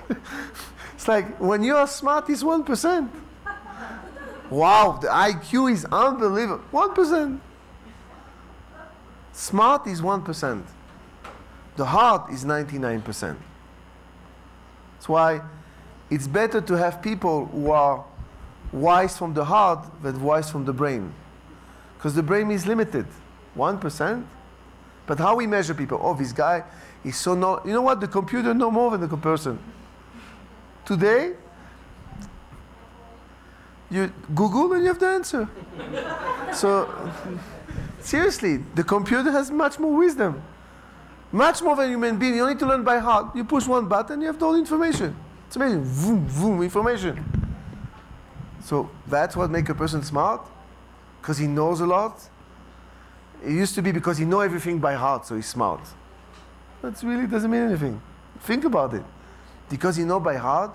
It's 1.02 1.08
like 1.08 1.36
when 1.40 1.64
you 1.64 1.74
are 1.74 1.88
smart, 1.88 2.30
it's 2.30 2.44
1%. 2.44 3.08
wow, 4.50 5.00
the 5.02 5.08
IQ 5.08 5.72
is 5.72 5.84
unbelievable. 5.86 6.62
1%. 6.72 7.40
Smart 9.32 9.88
is 9.88 10.00
1%. 10.00 10.62
The 11.74 11.84
heart 11.84 12.30
is 12.30 12.44
99%. 12.44 13.36
That's 14.94 15.08
why 15.08 15.40
it's 16.08 16.28
better 16.28 16.60
to 16.60 16.74
have 16.74 17.02
people 17.02 17.46
who 17.46 17.72
are 17.72 18.04
wise 18.70 19.18
from 19.18 19.34
the 19.34 19.44
heart 19.44 19.84
than 20.04 20.22
wise 20.22 20.52
from 20.52 20.64
the 20.64 20.72
brain. 20.72 21.12
Because 21.98 22.14
the 22.14 22.22
brain 22.22 22.48
is 22.52 22.64
limited. 22.64 23.06
1%. 23.56 24.24
But 25.06 25.18
how 25.18 25.34
we 25.34 25.48
measure 25.48 25.74
people? 25.74 25.98
Oh, 26.00 26.14
this 26.14 26.30
guy 26.30 26.62
is 27.04 27.16
so 27.16 27.34
no. 27.34 27.60
You 27.64 27.72
know 27.72 27.82
what? 27.82 28.00
The 28.00 28.06
computer 28.06 28.54
know 28.54 28.70
more 28.70 28.96
than 28.96 29.00
the 29.00 29.16
person. 29.16 29.58
Today, 30.84 31.34
You 33.90 34.10
Google 34.34 34.72
and 34.72 34.82
you 34.82 34.88
have 34.88 34.98
the 34.98 35.06
answer. 35.06 35.48
so, 36.54 36.88
seriously, 38.00 38.56
the 38.74 38.82
computer 38.82 39.30
has 39.30 39.50
much 39.50 39.78
more 39.78 39.94
wisdom. 39.94 40.42
Much 41.30 41.60
more 41.62 41.76
than 41.76 41.90
human 41.90 42.18
being. 42.18 42.34
You 42.34 42.40
don't 42.40 42.50
need 42.50 42.58
to 42.60 42.66
learn 42.66 42.84
by 42.84 42.98
heart. 42.98 43.36
You 43.36 43.44
push 43.44 43.66
one 43.66 43.86
button, 43.88 44.20
you 44.22 44.28
have 44.28 44.38
the 44.38 44.46
whole 44.46 44.56
information. 44.56 45.14
It's 45.46 45.56
amazing. 45.56 45.84
Vroom, 45.84 46.26
vroom, 46.26 46.62
information. 46.62 47.22
So 48.60 48.88
that's 49.06 49.36
what 49.36 49.50
makes 49.50 49.68
a 49.68 49.74
person 49.74 50.02
smart, 50.02 50.40
because 51.20 51.36
he 51.36 51.46
knows 51.46 51.80
a 51.80 51.86
lot. 51.86 52.18
It 53.44 53.52
used 53.52 53.74
to 53.74 53.82
be 53.82 53.92
because 53.92 54.16
he 54.16 54.24
knows 54.24 54.44
everything 54.44 54.78
by 54.78 54.94
heart, 54.94 55.26
so 55.26 55.36
he's 55.36 55.48
smart. 55.48 55.80
That 56.80 57.02
really 57.02 57.26
doesn't 57.26 57.50
mean 57.50 57.62
anything. 57.62 58.00
Think 58.40 58.64
about 58.64 58.94
it. 58.94 59.04
Because 59.70 59.98
you 59.98 60.06
know 60.06 60.20
by 60.20 60.36
heart. 60.36 60.72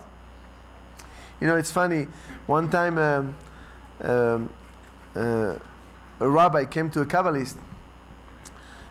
You 1.40 1.48
know, 1.48 1.56
it's 1.56 1.72
funny. 1.72 2.08
One 2.48 2.70
time, 2.70 2.98
um, 2.98 3.36
um, 4.02 4.50
uh, 5.16 5.56
a 6.20 6.30
rabbi 6.30 6.66
came 6.66 6.90
to 6.92 7.02
a 7.02 7.06
Kabbalist 7.06 7.58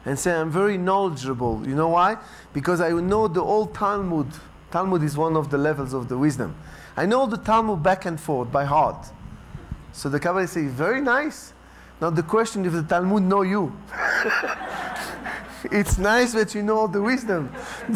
and 0.05 0.19
said, 0.19 0.37
I'm 0.37 0.51
very 0.51 0.79
knowledgeable. 0.79 1.67
You 1.67 1.75
know 1.75 1.89
why? 1.89 2.17
Because 2.53 2.81
I 2.81 2.91
know 2.91 3.27
the 3.27 3.43
old 3.43 3.75
Talmud. 3.75 4.29
Talmud 4.71 5.03
is 5.03 5.17
one 5.17 5.37
of 5.37 5.51
the 5.51 5.59
levels 5.59 5.93
of 5.93 6.09
the 6.09 6.17
wisdom. 6.17 6.55
I 6.97 7.07
know 7.07 7.27
the 7.27 7.37
Talmud 7.37 7.83
back 7.83 8.07
and 8.07 8.19
forth 8.19 8.51
by 8.53 8.65
heart. 8.65 9.09
So 9.93 10.09
the 10.09 10.21
Kabbalist 10.21 10.51
says, 10.51 10.71
very 10.71 11.01
nice. 11.01 11.53
Now 12.01 12.11
the 12.11 12.23
question 12.23 12.65
if 12.65 12.73
the 12.73 12.83
Talmud 12.83 13.23
know 13.23 13.43
you. 13.43 13.77
it's 15.65 15.99
nice 15.99 16.33
that 16.33 16.55
you 16.55 16.63
know 16.63 16.77
all 16.79 16.89
the 16.89 17.03
wisdom, 17.03 17.51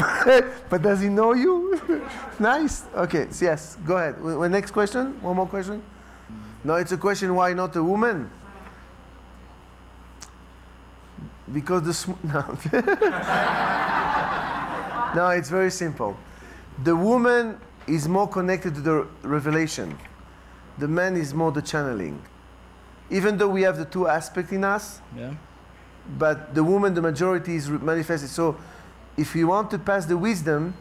but 0.71 0.83
does 0.83 1.01
he 1.01 1.09
know 1.09 1.33
you? 1.35 1.81
nice. 2.39 2.85
Okay. 2.95 3.27
So 3.31 3.45
yes. 3.45 3.77
Go 3.87 3.97
ahead. 3.97 4.17
W- 4.17 4.49
next 4.49 4.71
question. 4.73 5.21
One 5.23 5.37
more 5.37 5.47
question. 5.47 5.83
No, 6.65 6.75
it's 6.75 6.93
a 6.93 6.97
question. 6.99 7.35
Why 7.35 7.53
not 7.55 7.75
a 7.77 7.83
woman? 7.83 8.31
Because 11.53 11.83
the 11.83 11.95
sm- 11.95 12.13
no. 12.25 12.45
no, 15.15 15.29
it's 15.31 15.51
very 15.51 15.71
simple. 15.71 16.17
The 16.85 16.95
woman 16.95 17.59
is 17.87 18.07
more 18.09 18.29
connected 18.29 18.75
to 18.77 18.81
the 18.81 19.07
revelation. 19.23 19.99
The 20.79 20.87
man 20.89 21.17
is 21.17 21.35
more 21.35 21.51
the 21.53 21.63
channeling. 21.63 22.23
Even 23.11 23.37
though 23.37 23.49
we 23.49 23.63
have 23.63 23.77
the 23.77 23.85
two 23.85 24.07
aspects 24.07 24.53
in 24.53 24.63
us, 24.65 25.01
Yeah. 25.17 25.35
But 26.19 26.55
the 26.55 26.65
woman, 26.65 26.95
the 26.95 27.03
majority 27.03 27.57
is 27.57 27.69
manifested. 27.69 28.31
So, 28.31 28.57
if 29.17 29.35
you 29.35 29.49
want 29.49 29.71
to 29.73 29.79
pass 29.79 30.07
the 30.07 30.17
wisdom, 30.17 30.75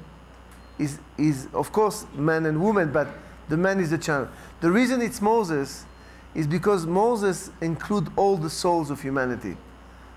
is 0.78 1.00
is 1.18 1.48
of 1.54 1.72
course 1.72 2.06
man 2.16 2.46
and 2.46 2.62
woman, 2.62 2.92
but 2.92 3.08
the 3.50 3.58
man 3.58 3.80
is 3.80 3.90
the 3.90 3.98
channel. 3.98 4.30
The 4.62 4.72
reason 4.72 5.02
it's 5.02 5.22
Moses 5.22 5.86
is 6.34 6.48
because 6.48 6.86
Moses 6.86 7.52
include 7.62 8.10
all 8.16 8.38
the 8.38 8.50
souls 8.50 8.90
of 8.90 9.02
humanity. 9.02 9.58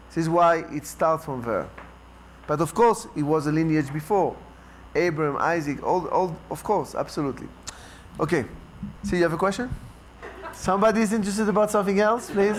This 0.09 0.25
is 0.25 0.29
why 0.29 0.65
it 0.71 0.87
starts 0.87 1.25
from 1.25 1.43
there. 1.43 1.69
But 2.47 2.61
of 2.61 2.75
course, 2.75 3.07
it 3.17 3.23
was 3.23 3.47
a 3.47 3.53
lineage 3.53 3.93
before. 3.93 4.37
Abraham, 4.95 5.39
Isaac, 5.39 5.83
all, 5.83 6.07
all 6.09 6.37
of 6.51 6.63
course, 6.63 6.95
absolutely. 6.95 7.49
Okay. 8.21 8.45
So 9.05 9.17
you 9.17 9.23
have 9.23 9.33
a 9.33 9.39
question? 9.39 9.75
Somebody 10.53 11.01
is 11.01 11.13
interested 11.13 11.49
about 11.49 11.71
something 11.71 11.99
else, 11.99 12.31
please? 12.31 12.59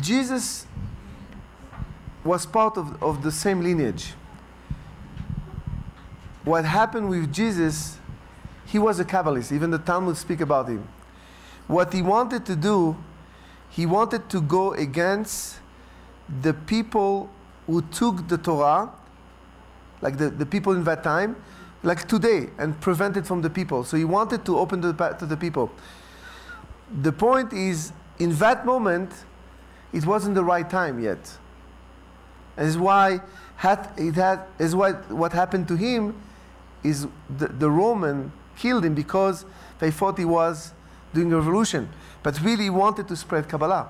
Jesus 0.00 0.66
was 2.24 2.46
part 2.46 2.76
of, 2.76 3.02
of 3.02 3.22
the 3.22 3.32
same 3.32 3.62
lineage. 3.62 4.14
What 6.44 6.64
happened 6.64 7.08
with 7.08 7.32
Jesus, 7.32 7.98
he 8.66 8.78
was 8.78 9.00
a 9.00 9.04
Kabbalist. 9.04 9.52
Even 9.52 9.70
the 9.70 9.78
Talmud 9.78 10.16
speak 10.16 10.40
about 10.40 10.68
him. 10.68 10.86
What 11.66 11.92
he 11.92 12.02
wanted 12.02 12.44
to 12.46 12.56
do, 12.56 12.96
he 13.68 13.86
wanted 13.86 14.28
to 14.30 14.40
go 14.40 14.72
against 14.72 15.58
the 16.42 16.54
people 16.54 17.30
who 17.66 17.82
took 17.82 18.26
the 18.28 18.38
Torah, 18.38 18.90
like 20.00 20.18
the, 20.18 20.30
the 20.30 20.46
people 20.46 20.72
in 20.72 20.84
that 20.84 21.02
time, 21.02 21.36
like 21.82 22.08
today, 22.08 22.50
and 22.58 22.78
prevent 22.80 23.16
it 23.16 23.26
from 23.26 23.42
the 23.42 23.50
people. 23.50 23.84
So 23.84 23.96
he 23.96 24.04
wanted 24.04 24.44
to 24.46 24.58
open 24.58 24.80
the 24.80 24.92
path 24.92 25.18
to 25.18 25.26
the 25.26 25.36
people. 25.36 25.70
The 27.02 27.12
point 27.12 27.52
is, 27.52 27.92
in 28.18 28.34
that 28.36 28.66
moment, 28.66 29.12
it 29.92 30.06
wasn't 30.06 30.34
the 30.34 30.44
right 30.44 30.68
time 30.68 31.00
yet. 31.00 31.38
And 32.56 32.68
is 32.68 32.78
why 32.78 33.20
had, 33.56 33.90
it 33.96 34.14
had, 34.14 34.40
is 34.58 34.74
why 34.74 34.92
what 34.92 35.32
happened 35.32 35.68
to 35.68 35.76
him 35.76 36.20
is 36.82 37.06
the, 37.38 37.48
the 37.48 37.70
Roman 37.70 38.32
killed 38.56 38.84
him 38.84 38.94
because 38.94 39.44
they 39.78 39.90
thought 39.90 40.18
he 40.18 40.24
was 40.24 40.72
doing 41.12 41.32
a 41.32 41.36
revolution, 41.36 41.88
but 42.22 42.40
really 42.40 42.70
wanted 42.70 43.08
to 43.08 43.16
spread 43.16 43.48
Kabbalah. 43.48 43.88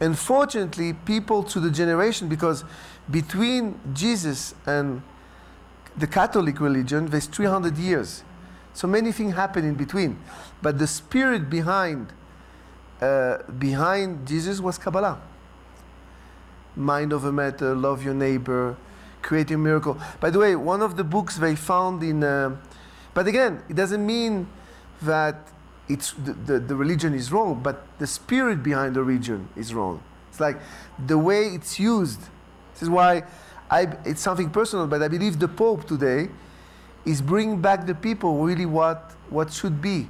Unfortunately, 0.00 0.92
people 0.92 1.42
to 1.44 1.60
the 1.60 1.70
generation, 1.70 2.28
because 2.28 2.64
between 3.10 3.78
Jesus 3.92 4.54
and 4.66 5.02
the 5.96 6.06
Catholic 6.06 6.60
religion, 6.60 7.06
there's 7.06 7.26
300 7.26 7.76
years. 7.78 8.24
So 8.72 8.88
many 8.88 9.12
things 9.12 9.34
happen 9.34 9.64
in 9.64 9.74
between. 9.74 10.18
But 10.60 10.78
the 10.78 10.86
spirit 10.86 11.48
behind, 11.48 12.12
uh, 13.04 13.42
behind 13.58 14.26
Jesus 14.26 14.60
was 14.60 14.78
Kabbalah. 14.78 15.20
Mind 16.74 17.12
over 17.12 17.30
matter, 17.30 17.74
love 17.74 18.02
your 18.02 18.14
neighbor, 18.14 18.76
create 19.20 19.50
a 19.50 19.58
miracle. 19.58 19.98
By 20.20 20.30
the 20.30 20.38
way, 20.38 20.56
one 20.56 20.82
of 20.82 20.96
the 20.96 21.04
books 21.04 21.36
they 21.36 21.54
found 21.54 22.02
in, 22.02 22.24
uh, 22.24 22.56
but 23.12 23.26
again, 23.26 23.62
it 23.68 23.76
doesn't 23.76 24.04
mean 24.04 24.48
that 25.02 25.36
it's 25.86 26.12
the, 26.12 26.32
the, 26.32 26.58
the 26.58 26.74
religion 26.74 27.12
is 27.14 27.30
wrong, 27.30 27.60
but 27.62 27.86
the 27.98 28.06
spirit 28.06 28.62
behind 28.62 28.96
the 28.96 29.02
religion 29.02 29.48
is 29.54 29.74
wrong. 29.74 30.02
It's 30.30 30.40
like 30.40 30.58
the 31.06 31.18
way 31.18 31.42
it's 31.48 31.78
used. 31.78 32.20
This 32.72 32.82
is 32.82 32.90
why 32.90 33.24
I, 33.70 33.82
it's 34.04 34.22
something 34.22 34.50
personal, 34.50 34.86
but 34.86 35.02
I 35.02 35.08
believe 35.08 35.38
the 35.38 35.48
Pope 35.48 35.86
today 35.86 36.28
is 37.04 37.20
bringing 37.20 37.60
back 37.60 37.86
the 37.86 37.94
people 37.94 38.42
really 38.42 38.66
what, 38.66 39.12
what 39.28 39.52
should 39.52 39.82
be 39.82 40.08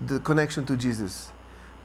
the 0.00 0.20
connection 0.20 0.66
to 0.66 0.76
Jesus. 0.76 1.32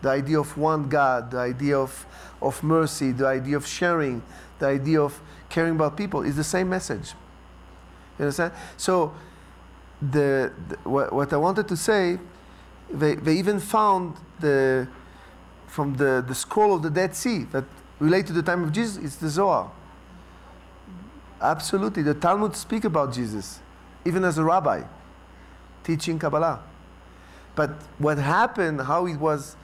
The 0.03 0.09
idea 0.09 0.39
of 0.39 0.55
one 0.57 0.89
God, 0.89 1.31
the 1.31 1.39
idea 1.39 1.79
of, 1.79 2.05
of 2.41 2.61
mercy, 2.61 3.11
the 3.11 3.25
idea 3.25 3.57
of 3.57 3.65
sharing, 3.65 4.21
the 4.59 4.67
idea 4.67 5.01
of 5.01 5.19
caring 5.49 5.75
about 5.75 5.97
people 5.97 6.21
is 6.21 6.35
the 6.35 6.43
same 6.43 6.69
message. 6.69 7.13
You 8.19 8.25
understand? 8.25 8.53
So, 8.77 9.13
the, 10.01 10.51
the 10.67 10.75
what, 10.89 11.13
what 11.13 11.31
I 11.31 11.37
wanted 11.37 11.67
to 11.69 11.77
say, 11.77 12.19
they, 12.91 13.15
they 13.15 13.35
even 13.37 13.59
found 13.59 14.17
the, 14.41 14.87
from 15.67 15.95
the, 15.95 16.23
the 16.27 16.35
scroll 16.35 16.75
of 16.75 16.83
the 16.83 16.89
Dead 16.89 17.15
Sea 17.15 17.45
that 17.53 17.63
relate 17.99 18.27
to 18.27 18.33
the 18.33 18.43
time 18.43 18.61
of 18.61 18.73
Jesus, 18.73 18.97
it's 19.03 19.15
the 19.15 19.29
Zohar. 19.29 19.71
Absolutely. 21.41 22.03
The 22.03 22.13
Talmud 22.13 22.55
speak 22.55 22.83
about 22.83 23.13
Jesus, 23.13 23.59
even 24.05 24.25
as 24.25 24.37
a 24.37 24.43
rabbi, 24.43 24.83
teaching 25.83 26.19
Kabbalah. 26.19 26.61
But 27.55 27.71
what 27.99 28.17
happened, 28.17 28.81
how 28.81 29.05
it 29.05 29.17
was 29.17 29.55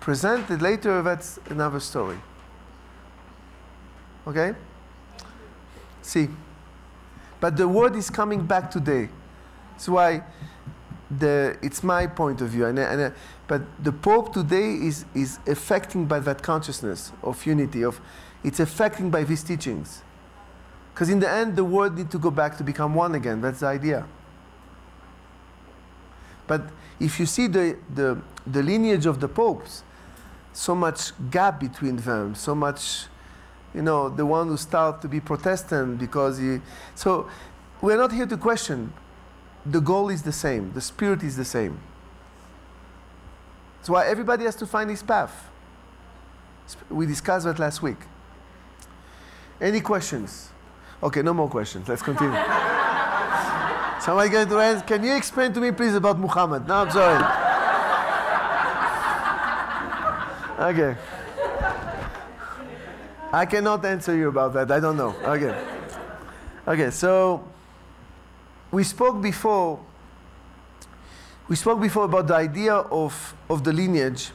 presented 0.00 0.62
later, 0.62 1.02
that's 1.02 1.38
another 1.50 1.80
story. 1.80 2.18
Okay? 4.26 4.54
See. 6.02 6.28
But 7.40 7.56
the 7.56 7.68
word 7.68 7.94
is 7.94 8.10
coming 8.10 8.44
back 8.44 8.70
today. 8.70 9.08
That's 9.72 9.88
why 9.88 10.22
the, 11.10 11.56
it's 11.62 11.82
my 11.82 12.06
point 12.06 12.40
of 12.40 12.48
view. 12.48 12.66
And, 12.66 12.78
and, 12.78 13.14
but 13.46 13.62
the 13.82 13.92
Pope 13.92 14.32
today 14.32 14.72
is, 14.74 15.04
is 15.14 15.38
affecting 15.46 16.06
by 16.06 16.18
that 16.20 16.42
consciousness 16.42 17.12
of 17.22 17.44
unity, 17.46 17.84
of 17.84 18.00
it's 18.44 18.60
affecting 18.60 19.10
by 19.10 19.24
these 19.24 19.42
teachings. 19.42 20.02
Because 20.92 21.10
in 21.10 21.20
the 21.20 21.30
end, 21.30 21.54
the 21.54 21.64
world 21.64 21.96
need 21.96 22.10
to 22.10 22.18
go 22.18 22.30
back 22.30 22.56
to 22.58 22.64
become 22.64 22.94
one 22.94 23.14
again. 23.14 23.40
That's 23.40 23.60
the 23.60 23.66
idea. 23.66 24.06
But 26.46 26.62
if 26.98 27.20
you 27.20 27.26
see 27.26 27.46
the, 27.46 27.76
the, 27.94 28.20
the 28.46 28.62
lineage 28.62 29.06
of 29.06 29.20
the 29.20 29.28
popes, 29.28 29.84
so 30.58 30.74
much 30.74 31.12
gap 31.30 31.60
between 31.60 31.94
them, 31.98 32.34
so 32.34 32.52
much, 32.52 33.04
you 33.72 33.80
know, 33.80 34.08
the 34.08 34.26
one 34.26 34.48
who 34.48 34.56
start 34.56 35.00
to 35.00 35.06
be 35.06 35.20
Protestant 35.20 36.00
because 36.00 36.38
he. 36.38 36.58
So 36.96 37.28
we're 37.80 37.96
not 37.96 38.10
here 38.10 38.26
to 38.26 38.36
question. 38.36 38.92
The 39.64 39.80
goal 39.80 40.08
is 40.08 40.22
the 40.22 40.32
same, 40.32 40.72
the 40.72 40.80
spirit 40.80 41.22
is 41.22 41.36
the 41.36 41.44
same. 41.44 41.78
That's 43.76 43.88
why 43.88 44.08
everybody 44.08 44.46
has 44.46 44.56
to 44.56 44.66
find 44.66 44.90
his 44.90 45.00
path. 45.00 45.48
We 46.90 47.06
discussed 47.06 47.44
that 47.46 47.60
last 47.60 47.80
week. 47.80 47.98
Any 49.60 49.80
questions? 49.80 50.50
Okay, 51.00 51.22
no 51.22 51.34
more 51.34 51.48
questions. 51.48 51.88
Let's 51.88 52.02
continue. 52.02 52.34
Somebody 54.00 54.30
going 54.30 54.48
to 54.48 54.58
ask, 54.58 54.84
can 54.84 55.04
you 55.04 55.16
explain 55.16 55.52
to 55.52 55.60
me, 55.60 55.70
please, 55.70 55.94
about 55.94 56.18
Muhammad? 56.18 56.66
No, 56.66 56.74
I'm 56.74 56.90
sorry. 56.90 57.47
Okay. 60.58 60.96
I 63.32 63.46
cannot 63.46 63.84
answer 63.84 64.16
you 64.16 64.28
about 64.28 64.54
that. 64.54 64.70
I 64.70 64.80
don't 64.80 64.96
know. 64.96 65.14
Okay. 65.22 65.64
Okay, 66.66 66.90
so 66.90 67.46
we 68.70 68.84
spoke 68.84 69.22
before 69.22 69.80
we 71.48 71.56
spoke 71.56 71.80
before 71.80 72.04
about 72.04 72.26
the 72.26 72.34
idea 72.34 72.74
of, 72.74 73.34
of 73.48 73.64
the 73.64 73.72
lineage. 73.72 74.30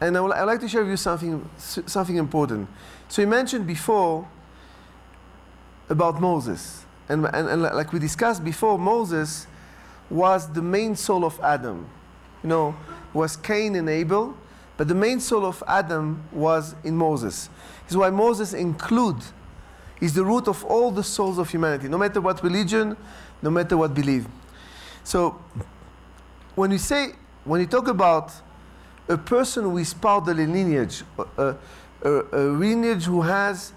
And 0.00 0.16
I 0.16 0.20
would, 0.20 0.32
I'd 0.32 0.44
like 0.44 0.60
to 0.60 0.68
share 0.68 0.80
with 0.80 0.90
you 0.90 0.96
something, 0.96 1.48
something 1.58 2.16
important. 2.16 2.68
So 3.08 3.20
you 3.20 3.28
mentioned 3.28 3.66
before 3.66 4.26
about 5.90 6.18
Moses. 6.20 6.84
And, 7.10 7.26
and, 7.26 7.48
and 7.48 7.62
like 7.62 7.92
we 7.92 7.98
discussed 7.98 8.42
before, 8.42 8.78
Moses 8.78 9.46
was 10.08 10.50
the 10.50 10.62
main 10.62 10.96
soul 10.96 11.26
of 11.26 11.38
Adam. 11.40 11.86
Know, 12.48 12.74
was 13.12 13.36
Cain 13.36 13.76
and 13.76 13.88
Abel, 13.88 14.36
but 14.76 14.88
the 14.88 14.94
main 14.94 15.20
soul 15.20 15.44
of 15.44 15.62
Adam 15.66 16.22
was 16.32 16.74
in 16.82 16.96
Moses. 16.96 17.48
This 17.84 17.92
is 17.92 17.96
why 17.96 18.10
Moses 18.10 18.54
include 18.54 19.22
is 20.00 20.14
the 20.14 20.24
root 20.24 20.48
of 20.48 20.64
all 20.64 20.90
the 20.90 21.02
souls 21.02 21.38
of 21.38 21.50
humanity, 21.50 21.88
no 21.88 21.98
matter 21.98 22.20
what 22.20 22.42
religion, 22.42 22.96
no 23.42 23.50
matter 23.50 23.76
what 23.76 23.92
belief. 23.94 24.26
So 25.04 25.40
when 26.54 26.70
you 26.70 26.78
say, 26.78 27.12
when 27.44 27.60
you 27.60 27.66
talk 27.66 27.88
about 27.88 28.32
a 29.08 29.16
person 29.16 29.64
who 29.64 29.78
is 29.78 29.92
part 29.94 30.28
of 30.28 30.36
the 30.36 30.46
lineage, 30.46 31.02
a, 31.36 31.56
a, 32.02 32.10
a 32.32 32.42
lineage 32.44 33.04
who 33.04 33.22
has 33.22 33.72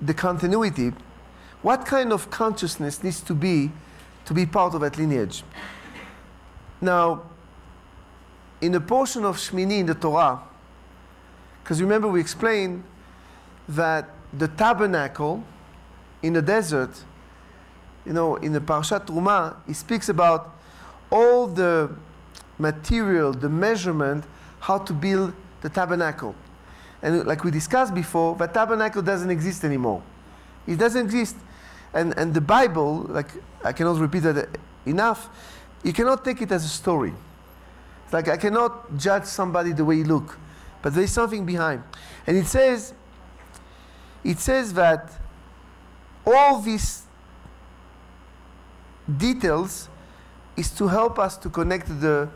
the 0.00 0.14
continuity, 0.14 0.92
what 1.62 1.86
kind 1.86 2.12
of 2.12 2.30
consciousness 2.30 3.02
needs 3.02 3.20
to 3.20 3.34
be 3.34 3.70
to 4.24 4.34
be 4.34 4.44
part 4.44 4.74
of 4.74 4.80
that 4.80 4.98
lineage? 4.98 5.44
Now, 6.80 7.22
in 8.60 8.74
a 8.74 8.80
portion 8.80 9.24
of 9.24 9.36
Shmini 9.36 9.80
in 9.80 9.86
the 9.86 9.94
Torah, 9.94 10.40
because 11.62 11.80
remember 11.82 12.08
we 12.08 12.20
explained 12.20 12.84
that 13.68 14.10
the 14.32 14.48
tabernacle 14.48 15.42
in 16.22 16.32
the 16.32 16.42
desert, 16.42 16.90
you 18.04 18.12
know, 18.12 18.36
in 18.36 18.52
the 18.52 18.60
Parshat 18.60 19.06
Truma, 19.06 19.56
he 19.66 19.72
speaks 19.72 20.08
about 20.08 20.54
all 21.10 21.46
the 21.46 21.90
material, 22.58 23.32
the 23.32 23.48
measurement, 23.48 24.24
how 24.60 24.78
to 24.78 24.92
build 24.92 25.32
the 25.60 25.68
tabernacle. 25.68 26.34
And 27.02 27.26
like 27.26 27.44
we 27.44 27.50
discussed 27.50 27.94
before, 27.94 28.36
the 28.36 28.46
tabernacle 28.46 29.02
doesn't 29.02 29.30
exist 29.30 29.64
anymore. 29.64 30.02
It 30.66 30.76
doesn't 30.76 31.04
exist. 31.06 31.36
And, 31.92 32.16
and 32.16 32.32
the 32.32 32.40
Bible, 32.40 33.06
like 33.08 33.28
I 33.64 33.72
cannot 33.72 33.98
repeat 33.98 34.20
that 34.20 34.48
enough, 34.84 35.28
you 35.82 35.92
cannot 35.92 36.24
take 36.24 36.42
it 36.42 36.50
as 36.52 36.64
a 36.64 36.68
story. 36.68 37.12
It's 38.06 38.12
like 38.12 38.28
I 38.28 38.36
cannot 38.36 38.96
judge 38.96 39.24
somebody 39.24 39.72
the 39.72 39.84
way 39.84 39.96
he 39.96 40.04
look, 40.04 40.38
but 40.80 40.94
there 40.94 41.02
is 41.02 41.12
something 41.12 41.44
behind. 41.44 41.82
And 42.26 42.36
it 42.36 42.46
says, 42.46 42.94
it 44.22 44.38
says 44.38 44.72
that 44.74 45.12
all 46.24 46.60
these 46.60 47.02
details 49.18 49.88
is 50.56 50.70
to 50.70 50.86
help 50.88 51.18
us 51.18 51.36
to 51.38 51.50
connect 51.50 51.88
the 52.00 52.28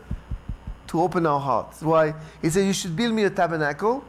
to 0.87 1.01
open 1.01 1.25
our 1.25 1.39
hearts. 1.39 1.81
Why? 1.81 2.13
He 2.41 2.49
said 2.49 2.65
you 2.65 2.73
should 2.73 2.97
build 2.97 3.13
me 3.13 3.23
a 3.23 3.29
tabernacle, 3.29 4.03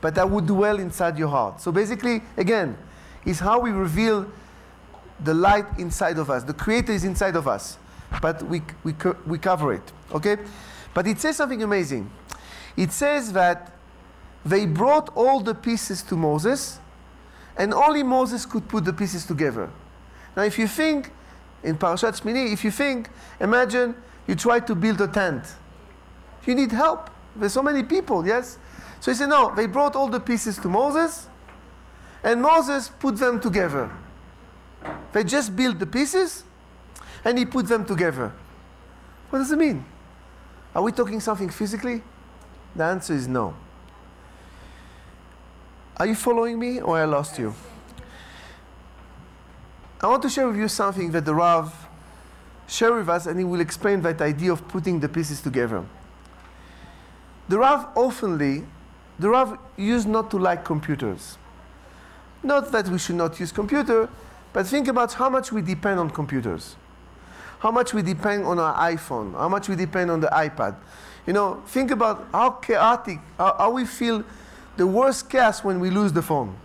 but 0.00 0.18
I 0.18 0.24
would 0.24 0.46
dwell 0.46 0.80
inside 0.80 1.16
your 1.16 1.28
heart. 1.28 1.60
So 1.60 1.70
basically, 1.70 2.22
again, 2.36 2.76
is 3.24 3.38
how 3.38 3.60
we 3.60 3.70
reveal 3.70 4.26
the 5.22 5.32
light 5.32 5.66
inside 5.78 6.18
of 6.18 6.28
us. 6.28 6.42
The 6.42 6.54
creator 6.54 6.92
is 6.92 7.04
inside 7.04 7.36
of 7.36 7.46
us, 7.46 7.78
but 8.20 8.42
we, 8.42 8.62
we, 8.82 8.94
we 9.26 9.38
cover 9.38 9.72
it. 9.72 9.92
Okay? 10.12 10.38
But 10.98 11.06
it 11.06 11.20
says 11.20 11.36
something 11.36 11.62
amazing. 11.62 12.10
It 12.76 12.90
says 12.90 13.32
that 13.32 13.70
they 14.44 14.66
brought 14.66 15.10
all 15.14 15.38
the 15.38 15.54
pieces 15.54 16.02
to 16.02 16.16
Moses, 16.16 16.80
and 17.56 17.72
only 17.72 18.02
Moses 18.02 18.44
could 18.44 18.68
put 18.68 18.84
the 18.84 18.92
pieces 18.92 19.24
together. 19.24 19.70
Now, 20.36 20.42
if 20.42 20.58
you 20.58 20.66
think 20.66 21.12
in 21.62 21.78
Parashat 21.78 22.20
Shmini, 22.20 22.52
if 22.52 22.64
you 22.64 22.72
think, 22.72 23.10
imagine 23.38 23.94
you 24.26 24.34
try 24.34 24.58
to 24.58 24.74
build 24.74 25.00
a 25.00 25.06
tent. 25.06 25.44
You 26.44 26.56
need 26.56 26.72
help. 26.72 27.10
There's 27.36 27.52
so 27.52 27.62
many 27.62 27.84
people, 27.84 28.26
yes? 28.26 28.58
So 28.98 29.12
he 29.12 29.16
said, 29.16 29.28
no, 29.28 29.54
they 29.54 29.66
brought 29.66 29.94
all 29.94 30.08
the 30.08 30.18
pieces 30.18 30.58
to 30.58 30.68
Moses, 30.68 31.28
and 32.24 32.42
Moses 32.42 32.88
put 32.88 33.18
them 33.18 33.38
together. 33.38 33.88
They 35.12 35.22
just 35.22 35.54
built 35.54 35.78
the 35.78 35.86
pieces, 35.86 36.42
and 37.24 37.38
he 37.38 37.44
put 37.44 37.68
them 37.68 37.84
together. 37.84 38.32
What 39.30 39.38
does 39.38 39.52
it 39.52 39.58
mean? 39.60 39.84
Are 40.78 40.82
we 40.82 40.92
talking 40.92 41.18
something 41.18 41.48
physically? 41.48 42.02
The 42.76 42.84
answer 42.84 43.12
is 43.12 43.26
no. 43.26 43.52
Are 45.96 46.06
you 46.06 46.14
following 46.14 46.56
me 46.56 46.80
or 46.80 46.96
I 46.96 47.04
lost 47.04 47.36
you? 47.36 47.52
I 50.00 50.06
want 50.06 50.22
to 50.22 50.28
share 50.28 50.46
with 50.46 50.56
you 50.56 50.68
something 50.68 51.10
that 51.10 51.24
the 51.24 51.34
Rav 51.34 51.74
shared 52.68 52.94
with 52.94 53.08
us 53.08 53.26
and 53.26 53.40
he 53.40 53.44
will 53.44 53.60
explain 53.60 54.02
that 54.02 54.20
idea 54.20 54.52
of 54.52 54.68
putting 54.68 55.00
the 55.00 55.08
pieces 55.08 55.40
together. 55.40 55.84
The 57.48 57.58
Rav 57.58 57.92
oftenly, 57.96 58.64
the 59.18 59.30
Rav 59.30 59.58
used 59.76 60.06
not 60.06 60.30
to 60.30 60.38
like 60.38 60.64
computers. 60.64 61.38
Not 62.44 62.70
that 62.70 62.86
we 62.86 63.00
should 63.00 63.16
not 63.16 63.40
use 63.40 63.50
computer, 63.50 64.08
but 64.52 64.64
think 64.68 64.86
about 64.86 65.14
how 65.14 65.28
much 65.28 65.50
we 65.50 65.60
depend 65.60 65.98
on 65.98 66.08
computers 66.08 66.76
how 67.58 67.70
much 67.70 67.92
we 67.92 68.02
depend 68.02 68.44
on 68.44 68.58
our 68.58 68.74
iPhone, 68.90 69.32
how 69.32 69.48
much 69.48 69.68
we 69.68 69.76
depend 69.76 70.10
on 70.10 70.20
the 70.20 70.28
iPad. 70.28 70.76
You 71.26 71.32
know, 71.32 71.62
think 71.66 71.90
about 71.90 72.26
how 72.32 72.50
chaotic, 72.50 73.18
how, 73.36 73.54
how 73.58 73.70
we 73.70 73.84
feel 73.84 74.24
the 74.76 74.86
worst 74.86 75.28
chaos 75.28 75.64
when 75.64 75.80
we 75.80 75.90
lose 75.90 76.12
the 76.12 76.22
phone. 76.22 76.56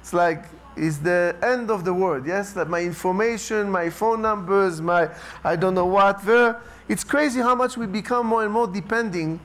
It's 0.00 0.12
like, 0.12 0.46
it's 0.76 0.96
the 0.98 1.36
end 1.42 1.70
of 1.70 1.84
the 1.84 1.92
world, 1.92 2.26
yes? 2.26 2.52
That 2.54 2.68
my 2.68 2.80
information, 2.80 3.70
my 3.70 3.90
phone 3.90 4.22
numbers, 4.22 4.80
my 4.80 5.10
I 5.44 5.56
don't 5.56 5.74
know 5.74 5.86
what, 5.86 6.24
there. 6.24 6.60
It's 6.88 7.04
crazy 7.04 7.40
how 7.40 7.54
much 7.54 7.76
we 7.76 7.86
become 7.86 8.26
more 8.26 8.42
and 8.42 8.52
more 8.52 8.66
depending 8.66 9.38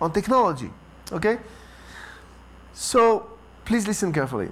on 0.00 0.12
technology, 0.12 0.70
okay? 1.12 1.38
So, 2.74 3.30
please 3.64 3.86
listen 3.86 4.12
carefully. 4.12 4.48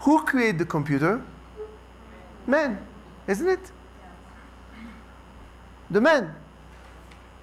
Who 0.00 0.22
created 0.22 0.58
the 0.58 0.64
computer? 0.64 1.22
Man, 2.46 2.78
isn't 3.26 3.48
it? 3.48 3.72
The 5.90 6.00
man. 6.00 6.34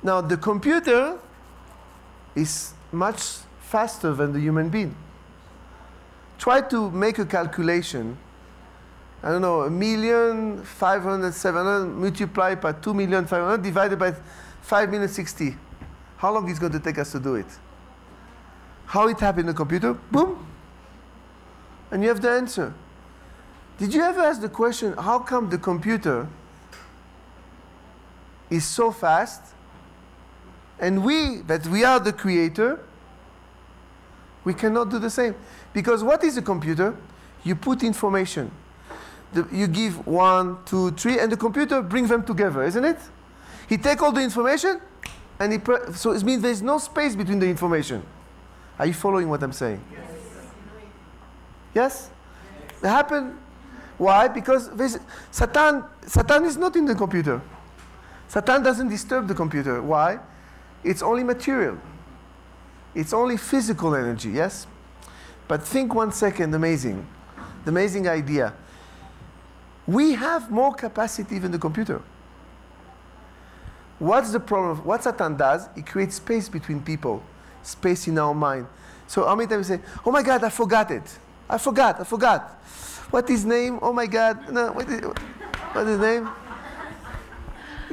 Now, 0.01 0.21
the 0.21 0.37
computer 0.37 1.17
is 2.35 2.73
much 2.91 3.37
faster 3.61 4.13
than 4.13 4.33
the 4.33 4.39
human 4.39 4.69
being. 4.69 4.95
Try 6.37 6.61
to 6.61 6.91
make 6.91 7.19
a 7.19 7.25
calculation. 7.25 8.17
I 9.21 9.29
don't 9.29 9.41
know, 9.41 9.61
a 9.61 9.69
million, 9.69 10.61
500, 10.63 11.33
700 11.33 11.85
multiplied 11.87 12.59
by 12.59 12.73
2 12.73 12.93
million, 12.93 13.25
500 13.25 13.63
divided 13.63 13.97
by 13.97 14.13
5 14.61 14.89
million, 14.89 15.07
60. 15.07 15.55
How 16.17 16.33
long 16.33 16.49
is 16.49 16.57
it 16.57 16.59
going 16.59 16.73
to 16.73 16.79
take 16.79 16.97
us 16.97 17.13
to 17.13 17.19
do 17.19 17.35
it? 17.35 17.45
How 18.85 19.07
it 19.07 19.19
happened 19.19 19.41
in 19.41 19.47
the 19.47 19.53
computer? 19.53 19.93
Boom. 19.93 20.45
And 21.91 22.03
you 22.03 22.09
have 22.09 22.21
the 22.21 22.31
answer. 22.31 22.73
Did 23.77 23.93
you 23.93 24.01
ever 24.01 24.21
ask 24.21 24.41
the 24.41 24.49
question, 24.49 24.93
how 24.93 25.19
come 25.19 25.49
the 25.49 25.57
computer 25.57 26.27
is 28.53 28.65
so 28.65 28.91
fast, 28.91 29.41
and 30.79 31.03
we, 31.03 31.37
that 31.47 31.65
we 31.67 31.83
are 31.83 31.99
the 31.99 32.13
creator, 32.13 32.79
we 34.43 34.53
cannot 34.53 34.89
do 34.89 34.99
the 34.99 35.09
same. 35.09 35.35
Because 35.73 36.03
what 36.03 36.23
is 36.23 36.37
a 36.37 36.41
computer? 36.41 36.95
You 37.43 37.55
put 37.55 37.83
information. 37.83 38.51
The, 39.33 39.47
you 39.51 39.67
give 39.67 40.05
one, 40.05 40.57
two, 40.65 40.91
three, 40.91 41.19
and 41.19 41.31
the 41.31 41.37
computer 41.37 41.81
brings 41.81 42.09
them 42.09 42.23
together, 42.23 42.63
isn't 42.63 42.85
it? 42.85 42.99
He 43.67 43.77
take 43.77 44.03
all 44.03 44.11
the 44.11 44.21
information, 44.21 44.79
and 45.39 45.53
he 45.53 45.59
so 45.93 46.11
it 46.11 46.23
means 46.23 46.43
there's 46.43 46.61
no 46.61 46.77
space 46.77 47.15
between 47.15 47.39
the 47.39 47.47
information. 47.47 48.03
Are 48.77 48.85
you 48.85 48.93
following 48.93 49.29
what 49.29 49.41
I'm 49.41 49.53
saying? 49.53 49.83
Yes. 49.91 50.09
Yes? 51.73 52.09
It 52.83 52.87
happened. 52.87 53.37
Why? 53.97 54.27
Because 54.27 54.69
Satan, 55.31 55.83
Satan 56.05 56.45
is 56.45 56.57
not 56.57 56.75
in 56.75 56.85
the 56.85 56.95
computer. 56.95 57.41
Satan 58.33 58.63
doesn't 58.63 58.89
disturb 58.89 59.27
the 59.27 59.35
computer. 59.35 59.79
Why? 59.79 60.17
It's 60.83 61.03
only 61.03 61.23
material. 61.23 61.77
It's 62.95 63.13
only 63.13 63.37
physical 63.37 63.93
energy, 63.93 64.29
yes? 64.29 64.65
But 65.47 65.61
think 65.61 65.93
one 65.93 66.11
second, 66.11 66.51
amazing. 66.55 67.05
The 67.63 67.69
amazing 67.69 68.07
idea. 68.07 68.55
We 69.85 70.13
have 70.13 70.49
more 70.49 70.73
capacity 70.73 71.37
than 71.37 71.51
the 71.51 71.59
computer. 71.59 72.01
What's 73.99 74.31
the 74.31 74.39
problem? 74.39 74.83
What 74.83 75.03
Satan 75.03 75.37
does, 75.37 75.69
he 75.75 75.83
creates 75.83 76.15
space 76.15 76.49
between 76.49 76.81
people, 76.81 77.21
space 77.61 78.07
in 78.07 78.17
our 78.17 78.33
mind. 78.33 78.65
So 79.05 79.27
how 79.27 79.35
many 79.35 79.47
times 79.47 79.69
we 79.69 79.77
say, 79.77 79.83
oh 80.03 80.11
my 80.11 80.23
God, 80.23 80.43
I 80.43 80.49
forgot 80.49 80.89
it. 80.89 81.19
I 81.47 81.59
forgot, 81.59 82.01
I 82.01 82.03
forgot. 82.03 82.49
What 83.11 83.29
is 83.29 83.45
name? 83.45 83.77
Oh 83.79 83.93
my 83.93 84.07
God. 84.07 84.51
No, 84.51 84.71
what 84.71 84.89
is, 84.89 85.01
what 85.73 85.85
is 85.85 85.99
name? 85.99 86.27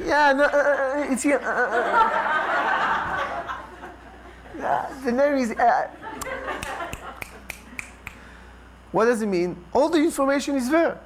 Yeah, 0.05 0.33
no, 0.33 0.43
uh, 0.43 0.47
uh, 0.47 0.99
uh 0.99 1.11
it's 1.11 1.23
here. 1.23 1.39
Uh, 1.39 1.47
uh, 4.61 5.03
the 5.03 5.11
name 5.11 5.37
is. 5.37 5.55
what 8.91 9.05
does 9.05 9.21
it 9.21 9.27
mean? 9.27 9.55
All 9.73 9.89
the 9.89 9.99
information 9.99 10.55
is 10.55 10.69
there. 10.69 10.99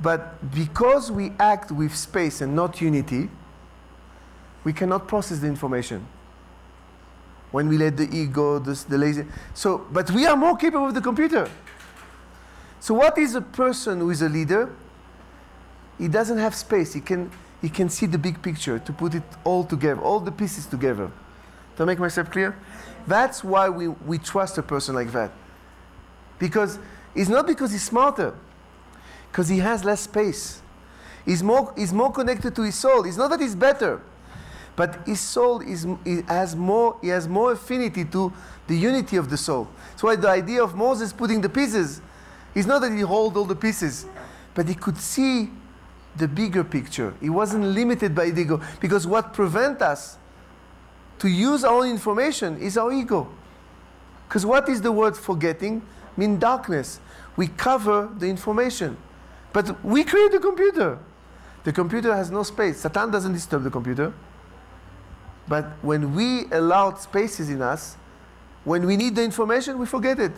But 0.00 0.50
because 0.52 1.12
we 1.12 1.32
act 1.38 1.70
with 1.70 1.94
space 1.94 2.40
and 2.40 2.56
not 2.56 2.80
unity, 2.80 3.30
we 4.64 4.72
cannot 4.72 5.06
process 5.06 5.38
the 5.38 5.46
information. 5.46 6.06
When 7.52 7.68
we 7.68 7.78
let 7.78 7.96
the 7.96 8.08
ego, 8.10 8.58
the, 8.58 8.72
the 8.88 8.98
lazy. 8.98 9.26
So, 9.54 9.86
but 9.92 10.10
we 10.10 10.26
are 10.26 10.36
more 10.36 10.56
capable 10.56 10.86
of 10.86 10.94
the 10.94 11.00
computer. 11.00 11.48
So, 12.80 12.94
what 12.94 13.16
is 13.18 13.34
a 13.34 13.40
person 13.42 14.00
who 14.00 14.10
is 14.10 14.22
a 14.22 14.28
leader? 14.28 14.74
He 15.98 16.08
doesn't 16.08 16.38
have 16.38 16.54
space. 16.54 16.92
He 16.92 17.00
can, 17.00 17.30
he 17.62 17.68
can 17.68 17.88
see 17.88 18.06
the 18.06 18.18
big 18.18 18.42
picture 18.42 18.80
to 18.80 18.92
put 18.92 19.14
it 19.14 19.22
all 19.44 19.64
together, 19.64 20.00
all 20.02 20.18
the 20.20 20.32
pieces 20.32 20.66
together. 20.66 21.10
To 21.76 21.86
make 21.86 21.98
myself 21.98 22.30
clear? 22.30 22.56
That's 23.06 23.42
why 23.42 23.68
we, 23.68 23.88
we 23.88 24.18
trust 24.18 24.58
a 24.58 24.62
person 24.62 24.94
like 24.94 25.12
that. 25.12 25.30
Because 26.38 26.78
it's 27.14 27.30
not 27.30 27.46
because 27.46 27.70
he's 27.72 27.84
smarter, 27.84 28.34
because 29.30 29.48
he 29.48 29.58
has 29.58 29.84
less 29.84 30.02
space. 30.02 30.60
He's 31.24 31.42
more, 31.42 31.72
he's 31.76 31.92
more 31.92 32.12
connected 32.12 32.54
to 32.56 32.62
his 32.62 32.74
soul. 32.74 33.04
It's 33.06 33.16
not 33.16 33.30
that 33.30 33.40
he's 33.40 33.54
better, 33.54 34.02
but 34.74 35.06
his 35.06 35.20
soul 35.20 35.60
is, 35.60 35.86
he 36.04 36.22
has 36.26 36.56
more, 36.56 36.98
he 37.00 37.08
has 37.08 37.28
more 37.28 37.52
affinity 37.52 38.04
to 38.06 38.32
the 38.66 38.76
unity 38.76 39.16
of 39.16 39.30
the 39.30 39.36
soul. 39.36 39.68
That's 39.90 40.02
why 40.02 40.16
the 40.16 40.28
idea 40.28 40.62
of 40.62 40.74
Moses 40.74 41.12
putting 41.12 41.40
the 41.40 41.48
pieces 41.48 42.00
is 42.54 42.66
not 42.66 42.80
that 42.80 42.92
he 42.92 43.00
hold 43.00 43.36
all 43.36 43.44
the 43.44 43.54
pieces, 43.54 44.06
but 44.54 44.68
he 44.68 44.74
could 44.74 44.98
see 44.98 45.50
the 46.16 46.28
bigger 46.28 46.64
picture. 46.64 47.14
It 47.20 47.30
wasn't 47.30 47.64
limited 47.64 48.14
by 48.14 48.30
the 48.30 48.42
ego. 48.42 48.60
Because 48.80 49.06
what 49.06 49.32
prevents 49.32 49.82
us 49.82 50.18
to 51.18 51.28
use 51.28 51.64
our 51.64 51.86
information 51.86 52.58
is 52.58 52.76
our 52.76 52.92
ego. 52.92 53.28
Because 54.28 54.44
what 54.44 54.68
is 54.68 54.82
the 54.82 54.92
word 54.92 55.16
forgetting? 55.16 55.82
Mean 56.16 56.38
darkness. 56.38 57.00
We 57.36 57.48
cover 57.48 58.10
the 58.18 58.26
information. 58.26 58.96
But 59.52 59.82
we 59.84 60.04
create 60.04 60.32
the 60.32 60.40
computer. 60.40 60.98
The 61.64 61.72
computer 61.72 62.14
has 62.14 62.30
no 62.30 62.42
space. 62.42 62.80
Satan 62.80 63.10
doesn't 63.10 63.32
disturb 63.32 63.62
the 63.62 63.70
computer. 63.70 64.12
But 65.48 65.64
when 65.82 66.14
we 66.14 66.46
allow 66.52 66.94
spaces 66.94 67.50
in 67.50 67.62
us, 67.62 67.96
when 68.64 68.86
we 68.86 68.96
need 68.96 69.16
the 69.16 69.22
information, 69.22 69.78
we 69.78 69.86
forget 69.86 70.18
it. 70.18 70.32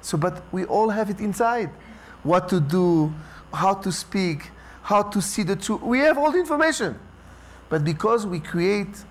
So, 0.00 0.16
but 0.16 0.42
we 0.52 0.64
all 0.64 0.88
have 0.88 1.10
it 1.10 1.20
inside. 1.20 1.70
What 2.22 2.48
to 2.48 2.60
do, 2.60 3.12
how 3.52 3.74
to 3.74 3.92
speak, 3.92 4.50
how 4.82 5.02
to 5.02 5.20
see 5.22 5.42
the 5.42 5.56
truth. 5.56 5.82
We 5.82 5.98
have 6.00 6.18
all 6.18 6.30
the 6.30 6.38
information. 6.38 6.98
But 7.68 7.84
because 7.84 8.26
we 8.26 8.40
create, 8.40 9.04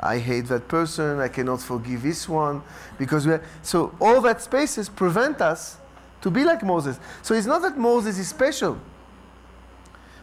I 0.00 0.18
hate 0.18 0.46
that 0.46 0.68
person, 0.68 1.20
I 1.20 1.28
cannot 1.28 1.60
forgive 1.60 2.02
this 2.02 2.28
one, 2.28 2.62
because 2.98 3.26
we 3.26 3.36
so 3.62 3.94
all 4.00 4.20
that 4.22 4.40
spaces 4.40 4.88
prevent 4.88 5.40
us 5.40 5.76
to 6.22 6.30
be 6.30 6.44
like 6.44 6.62
Moses. 6.62 6.98
So 7.22 7.34
it's 7.34 7.46
not 7.46 7.62
that 7.62 7.76
Moses 7.76 8.18
is 8.18 8.28
special. 8.28 8.78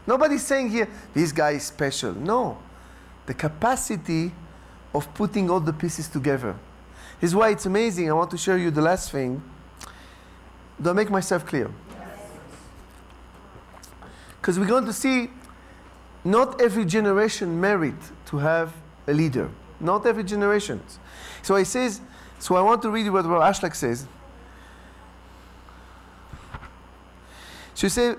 Nobody's 0.06 0.42
saying 0.42 0.70
here, 0.70 0.88
this 1.12 1.32
guy 1.32 1.52
is 1.52 1.64
special. 1.64 2.14
No. 2.14 2.58
The 3.26 3.34
capacity 3.34 4.32
of 4.94 5.12
putting 5.14 5.50
all 5.50 5.60
the 5.60 5.72
pieces 5.72 6.08
together. 6.08 6.56
This 7.20 7.30
is 7.30 7.36
why 7.36 7.50
it's 7.50 7.66
amazing. 7.66 8.08
I 8.08 8.14
want 8.14 8.30
to 8.30 8.38
show 8.38 8.54
you 8.54 8.70
the 8.70 8.80
last 8.80 9.12
thing. 9.12 9.42
Do 10.80 10.90
I 10.90 10.92
make 10.94 11.10
myself 11.10 11.44
clear? 11.44 11.70
Because 14.39 14.59
we're 14.59 14.65
going 14.65 14.85
to 14.85 14.93
see 14.93 15.29
not 16.23 16.61
every 16.61 16.85
generation 16.85 17.59
merit 17.59 17.95
to 18.27 18.37
have 18.37 18.73
a 19.07 19.13
leader. 19.13 19.49
Not 19.79 20.05
every 20.05 20.23
generation. 20.23 20.81
So 21.41 21.55
he 21.55 21.65
says, 21.65 22.01
so 22.39 22.55
I 22.55 22.61
want 22.61 22.81
to 22.83 22.89
read 22.89 23.09
what 23.09 23.25
Rav 23.25 23.41
Ashlag 23.41 23.75
says. 23.75 24.07
So 27.73 27.87
he 27.87 27.89
says, 27.89 28.15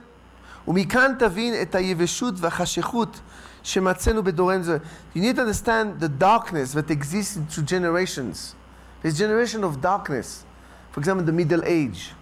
ומכאן 0.69 1.15
תבין 1.19 1.55
את 1.63 1.75
היבשות 1.75 2.35
והחשכות 2.39 3.21
שמצאנו 3.63 4.23
בדורנו 4.23 4.63
זה. 4.63 4.79
You 5.15 5.21
need 5.21 5.37
to 5.37 5.43
understand 5.43 6.01
the 6.01 6.09
darkness 6.09 6.73
that 6.73 6.91
exists 6.91 7.39
through 7.51 7.65
generations. 7.65 8.55
There's 9.03 9.19
generation 9.19 9.65
of 9.65 9.81
darkness. 9.81 10.45
For 10.93 11.01
example, 11.01 11.27
the 11.27 11.33
Middle 11.33 11.63
Age. 11.65 12.13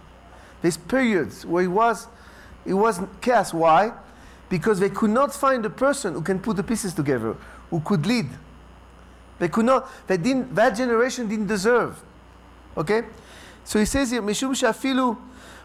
There's 0.61 0.77
periods 0.77 1.45
where 1.45 1.63
it 1.63 1.67
was, 1.67 2.07
it 2.64 2.74
was 2.74 3.00
chaos. 3.20 3.52
Why? 3.52 3.92
Because 4.48 4.80
they 4.80 4.90
could 4.90 5.10
not 5.10 5.34
find 5.34 5.64
a 5.64 5.70
person 5.70 6.14
who 6.14 6.22
can 6.22 6.38
put 6.38 6.56
the 6.56 6.62
pieces 6.62 6.94
together, 6.94 7.36
who 7.70 7.80
could 7.80 8.06
lead. 8.06 8.28
They 9.38 9.48
could 9.48 9.64
not, 9.64 9.88
they 10.06 10.16
didn't, 10.16 10.54
that 10.54 10.70
generation 10.76 11.28
didn't 11.28 11.46
deserve. 11.46 12.02
Okay? 12.76 13.02
So 13.64 13.78
he 13.78 13.84
says 13.84 14.10
here, 14.10 14.22
Mishum 14.22 14.50
Shafilu 14.50 15.16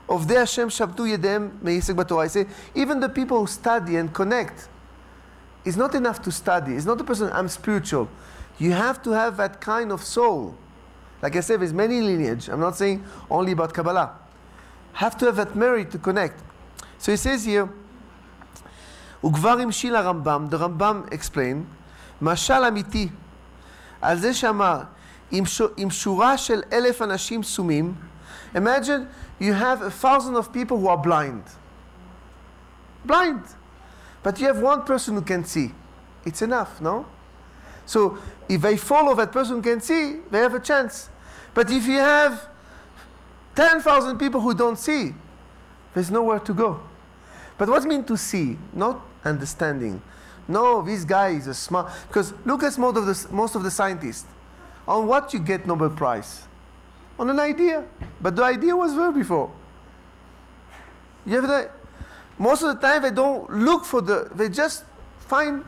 of 0.10 0.30
Hashem 0.30 0.70
Shabtu 0.70 1.18
Yedem 1.18 2.20
I 2.20 2.28
say, 2.28 2.46
even 2.76 3.00
the 3.00 3.10
people 3.10 3.39
who 3.39 3.48
study 3.48 3.96
and 3.96 4.14
connect, 4.14 4.68
it's 5.66 5.78
not 5.78 5.96
enough 5.96 6.22
to 6.24 6.32
study. 6.32 6.76
It's 6.76 6.86
not 6.86 6.98
the 6.98 7.04
person, 7.04 7.30
I'm 7.32 7.48
spiritual. 7.48 8.10
You 8.60 8.72
have 8.72 9.02
to 9.04 9.12
have 9.12 9.38
that 9.38 9.62
kind 9.62 9.91
of 9.91 10.04
soul. 10.04 10.56
Like 11.22 11.38
I 11.38 11.39
said, 11.39 11.62
there's 11.62 11.74
many 11.74 12.02
lineage. 12.02 12.50
I'm 12.50 12.60
not 12.60 12.76
saying 12.76 13.04
only 13.32 13.54
about 13.54 13.74
Kabbalah. 13.74 14.12
Have 14.94 15.18
to 15.20 15.26
have 15.26 15.38
that 15.38 15.56
merit 15.56 15.89
to 15.91 15.98
connect. 15.98 16.41
So 17.03 17.12
he 17.12 17.16
says 17.16 17.45
here, 17.45 17.66
וכבר 19.24 19.61
המשיל 19.61 19.97
הרמב"ם, 19.97 20.47
the 20.51 20.57
רמב"ם 20.57 21.03
explain, 21.11 21.64
משל 22.22 22.64
אמיתי, 22.68 23.09
על 24.03 24.18
זה 24.18 24.34
שאמר, 24.34 24.82
עם, 25.30 25.45
עם 25.76 25.91
שורה 25.91 26.39
של 26.39 26.62
אלף 26.72 27.03
אנשים 27.03 27.43
סומים, 27.43 27.95
imagine 28.55 29.07
you 29.41 29.53
have 29.53 29.82
a 29.82 29.91
thousand 29.91 30.36
of 30.36 30.53
people 30.53 30.78
who 30.78 30.89
are 30.89 30.97
blind. 30.97 31.43
Blind. 33.05 33.43
But 34.22 34.41
you 34.41 34.47
have 34.47 34.61
one 34.61 34.82
person 34.82 35.14
who 35.14 35.22
can 35.22 35.45
see. 35.45 35.72
It's 36.24 36.43
enough, 36.43 36.80
no? 36.80 37.07
So 37.86 38.18
if 38.49 38.61
they 38.61 38.76
follow 38.76 39.14
that 39.14 39.32
person 39.32 39.57
who 39.57 39.62
can 39.62 39.80
see, 39.80 40.16
they 40.30 40.41
have 40.41 40.55
a 40.55 40.61
chance. 40.61 41.09
But 41.55 41.70
if 41.70 41.86
you 41.86 41.99
have 41.99 42.49
10,000 43.55 44.18
people 44.18 44.41
who 44.41 44.55
don't 44.55 44.78
see, 44.78 45.14
there's 45.95 46.11
nowhere 46.11 46.39
to 46.41 46.55
go. 46.55 46.80
But 47.58 47.70
what's 47.70 47.86
mean 47.86 48.04
to 48.06 48.18
see? 48.18 48.58
Not 48.74 49.01
understanding. 49.24 50.01
No, 50.47 50.82
this 50.82 51.06
guy 51.06 51.30
is 51.30 51.47
a 51.47 51.54
smart. 51.54 51.91
Because 52.08 52.34
look 52.45 52.64
at 52.64 52.78
most 52.78 52.97
of 52.97 53.06
the, 53.06 53.34
most 53.34 53.56
of 53.56 53.64
the 53.64 53.72
scientists. 53.72 54.26
On 54.88 55.08
what 55.08 55.34
you 55.34 55.39
get 55.39 55.66
Nobel 55.66 55.89
Prize? 55.89 56.43
On 57.18 57.30
an 57.30 57.39
idea. 57.39 57.86
But 58.22 58.36
the 58.36 58.43
idea 58.43 58.76
was 58.76 58.95
there 58.95 59.12
before. 59.12 59.51
You 61.26 61.36
have 61.36 61.47
the, 61.47 61.70
most 62.38 62.64
of 62.64 62.76
the 62.76 62.82
time 62.86 63.04
they 63.04 63.12
don't 63.12 63.49
look 63.49 63.86
for 63.86 64.01
the, 64.01 64.30
they 64.36 64.49
just 64.49 64.84
find, 65.20 65.64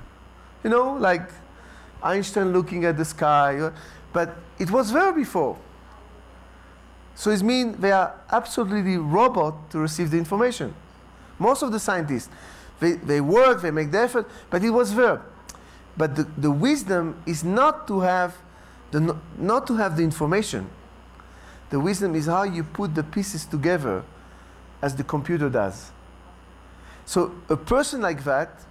you 0.63 0.69
know, 0.69 0.95
like 0.95 1.29
Einstein 2.03 2.51
looking 2.51 2.83
at 2.83 2.97
the 2.97 3.05
sky. 3.05 3.57
Uh, 3.59 3.71
but 4.11 4.35
it 4.59 4.69
was 4.71 4.91
there 4.91 5.13
before. 5.13 5.57
So 7.15 7.31
it 7.31 7.41
means 7.41 7.77
they 7.77 7.93
are 7.93 8.13
absolutely 8.29 8.97
robot 8.97 9.69
to 9.71 9.79
receive 9.79 10.11
the 10.11 10.17
information. 10.17 10.73
Most 11.39 11.61
of 11.63 11.71
the 11.71 11.79
scientists, 11.79 12.29
they, 12.79 12.93
they 12.93 13.21
work, 13.21 13.61
they 13.61 13.71
make 13.71 13.91
the 13.91 13.99
effort, 13.99 14.29
but 14.49 14.63
it 14.63 14.69
was 14.69 14.95
there. 14.95 15.21
But 15.97 16.15
the, 16.15 16.23
the 16.37 16.51
wisdom 16.51 17.21
is 17.25 17.43
not 17.43 17.87
to 17.87 18.01
have 18.01 18.35
the, 18.91 19.17
not 19.37 19.67
to 19.67 19.75
have 19.75 19.97
the 19.97 20.03
information. 20.03 20.69
The 21.69 21.79
wisdom 21.79 22.15
is 22.15 22.27
how 22.27 22.43
you 22.43 22.63
put 22.63 22.95
the 22.95 23.03
pieces 23.03 23.45
together 23.45 24.03
as 24.81 24.95
the 24.95 25.03
computer 25.03 25.49
does. 25.49 25.91
So 27.05 27.33
a 27.49 27.57
person 27.57 28.01
like 28.01 28.23
that 28.23 28.61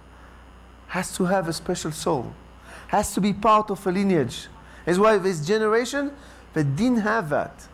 has 0.87 1.15
to 1.17 1.25
have 1.25 1.47
a 1.47 1.53
special 1.53 1.91
soul, 1.91 2.33
has 2.87 3.13
to 3.13 3.21
be 3.21 3.33
part 3.33 3.69
of 3.69 3.85
a 3.85 3.91
lineage. 3.91 4.47
That's 4.85 4.97
why 4.97 5.17
this 5.17 5.45
generation 5.45 6.11
that 6.53 6.75
didn't 6.75 7.01
have 7.01 7.29
that. 7.29 7.67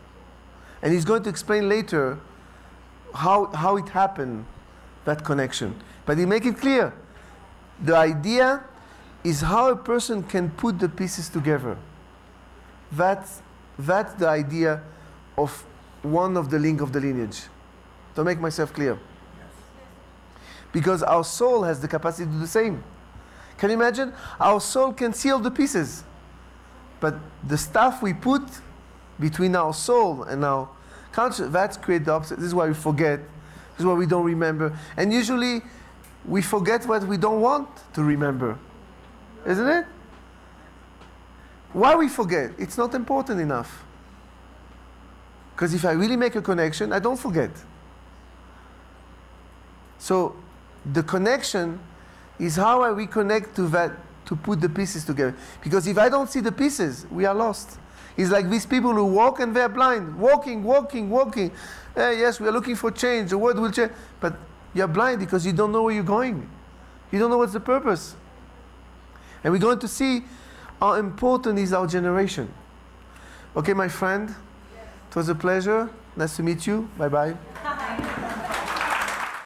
And 0.82 0.92
he's 0.92 1.04
going 1.04 1.22
to 1.22 1.30
explain 1.30 1.68
later 1.68 2.18
how, 3.14 3.46
how 3.46 3.76
it 3.76 3.88
happened, 3.90 4.44
that 5.04 5.24
connection. 5.24 5.74
But 6.06 6.18
he 6.18 6.26
make 6.26 6.44
it 6.46 6.58
clear. 6.58 6.94
The 7.82 7.96
idea 7.96 8.64
is 9.24 9.40
how 9.40 9.70
a 9.70 9.76
person 9.76 10.22
can 10.22 10.50
put 10.50 10.78
the 10.78 10.88
pieces 10.88 11.28
together. 11.28 11.76
That's, 12.90 13.42
that's 13.78 14.14
the 14.14 14.28
idea 14.28 14.82
of 15.36 15.64
one 16.02 16.36
of 16.36 16.50
the 16.50 16.58
link 16.58 16.80
of 16.80 16.92
the 16.92 17.00
lineage. 17.00 17.42
To 18.14 18.24
make 18.24 18.40
myself 18.40 18.72
clear. 18.72 18.98
Because 20.72 21.02
our 21.02 21.24
soul 21.24 21.62
has 21.62 21.80
the 21.80 21.88
capacity 21.88 22.26
to 22.26 22.30
do 22.30 22.38
the 22.38 22.46
same. 22.46 22.82
Can 23.58 23.70
you 23.70 23.76
imagine? 23.76 24.12
Our 24.40 24.60
soul 24.60 24.92
can 24.92 25.12
see 25.12 25.30
all 25.30 25.38
the 25.38 25.50
pieces. 25.50 26.04
But 27.00 27.16
the 27.46 27.58
stuff 27.58 28.02
we 28.02 28.12
put 28.12 28.42
between 29.18 29.54
our 29.56 29.74
soul 29.74 30.24
and 30.24 30.44
our 30.44 30.68
conscious, 31.12 31.50
that's 31.50 31.76
create 31.76 32.04
the 32.04 32.12
opposite. 32.12 32.36
This 32.36 32.46
is 32.46 32.54
why 32.54 32.68
we 32.68 32.74
forget. 32.74 33.20
Is 33.78 33.84
why 33.84 33.94
we 33.94 34.06
don't 34.06 34.24
remember. 34.24 34.76
And 34.96 35.12
usually 35.12 35.62
we 36.24 36.42
forget 36.42 36.86
what 36.86 37.04
we 37.06 37.16
don't 37.16 37.40
want 37.40 37.68
to 37.94 38.02
remember. 38.02 38.58
Isn't 39.46 39.68
it? 39.68 39.86
Why 41.72 41.94
we 41.94 42.08
forget? 42.08 42.52
It's 42.58 42.76
not 42.76 42.94
important 42.94 43.40
enough. 43.40 43.84
Because 45.54 45.74
if 45.74 45.84
I 45.84 45.92
really 45.92 46.16
make 46.16 46.34
a 46.36 46.42
connection, 46.42 46.92
I 46.92 46.98
don't 46.98 47.18
forget. 47.18 47.50
So 49.98 50.36
the 50.92 51.02
connection 51.02 51.78
is 52.38 52.56
how 52.56 52.82
I 52.82 52.88
reconnect 52.88 53.54
to 53.54 53.68
that 53.68 53.92
to 54.26 54.36
put 54.36 54.60
the 54.60 54.68
pieces 54.68 55.04
together. 55.04 55.34
Because 55.62 55.86
if 55.86 55.98
I 55.98 56.08
don't 56.08 56.28
see 56.28 56.40
the 56.40 56.52
pieces, 56.52 57.06
we 57.10 57.24
are 57.24 57.34
lost. 57.34 57.78
It's 58.16 58.30
like 58.30 58.50
these 58.50 58.66
people 58.66 58.92
who 58.92 59.06
walk 59.06 59.40
and 59.40 59.54
they're 59.54 59.68
blind, 59.68 60.18
walking, 60.18 60.62
walking, 60.62 61.08
walking. 61.08 61.52
Uh, 61.96 62.10
yes, 62.10 62.40
we 62.40 62.48
are 62.48 62.52
looking 62.52 62.76
for 62.76 62.90
change. 62.90 63.30
The 63.30 63.38
world 63.38 63.58
will 63.58 63.70
change, 63.70 63.92
but 64.20 64.34
you're 64.74 64.88
blind 64.88 65.20
because 65.20 65.44
you 65.44 65.52
don't 65.52 65.72
know 65.72 65.82
where 65.82 65.94
you're 65.94 66.02
going. 66.02 66.48
You 67.10 67.18
don't 67.18 67.30
know 67.30 67.38
what's 67.38 67.52
the 67.52 67.60
purpose. 67.60 68.14
And 69.44 69.52
we're 69.52 69.58
going 69.58 69.78
to 69.80 69.88
see 69.88 70.24
how 70.80 70.94
important 70.94 71.58
is 71.58 71.72
our 71.72 71.86
generation. 71.86 72.52
Okay, 73.54 73.74
my 73.74 73.88
friend, 73.88 74.34
it 75.10 75.16
was 75.16 75.28
a 75.28 75.34
pleasure. 75.34 75.90
Nice 76.16 76.36
to 76.36 76.42
meet 76.42 76.66
you. 76.66 76.88
Bye 76.96 77.08
bye. 77.08 77.36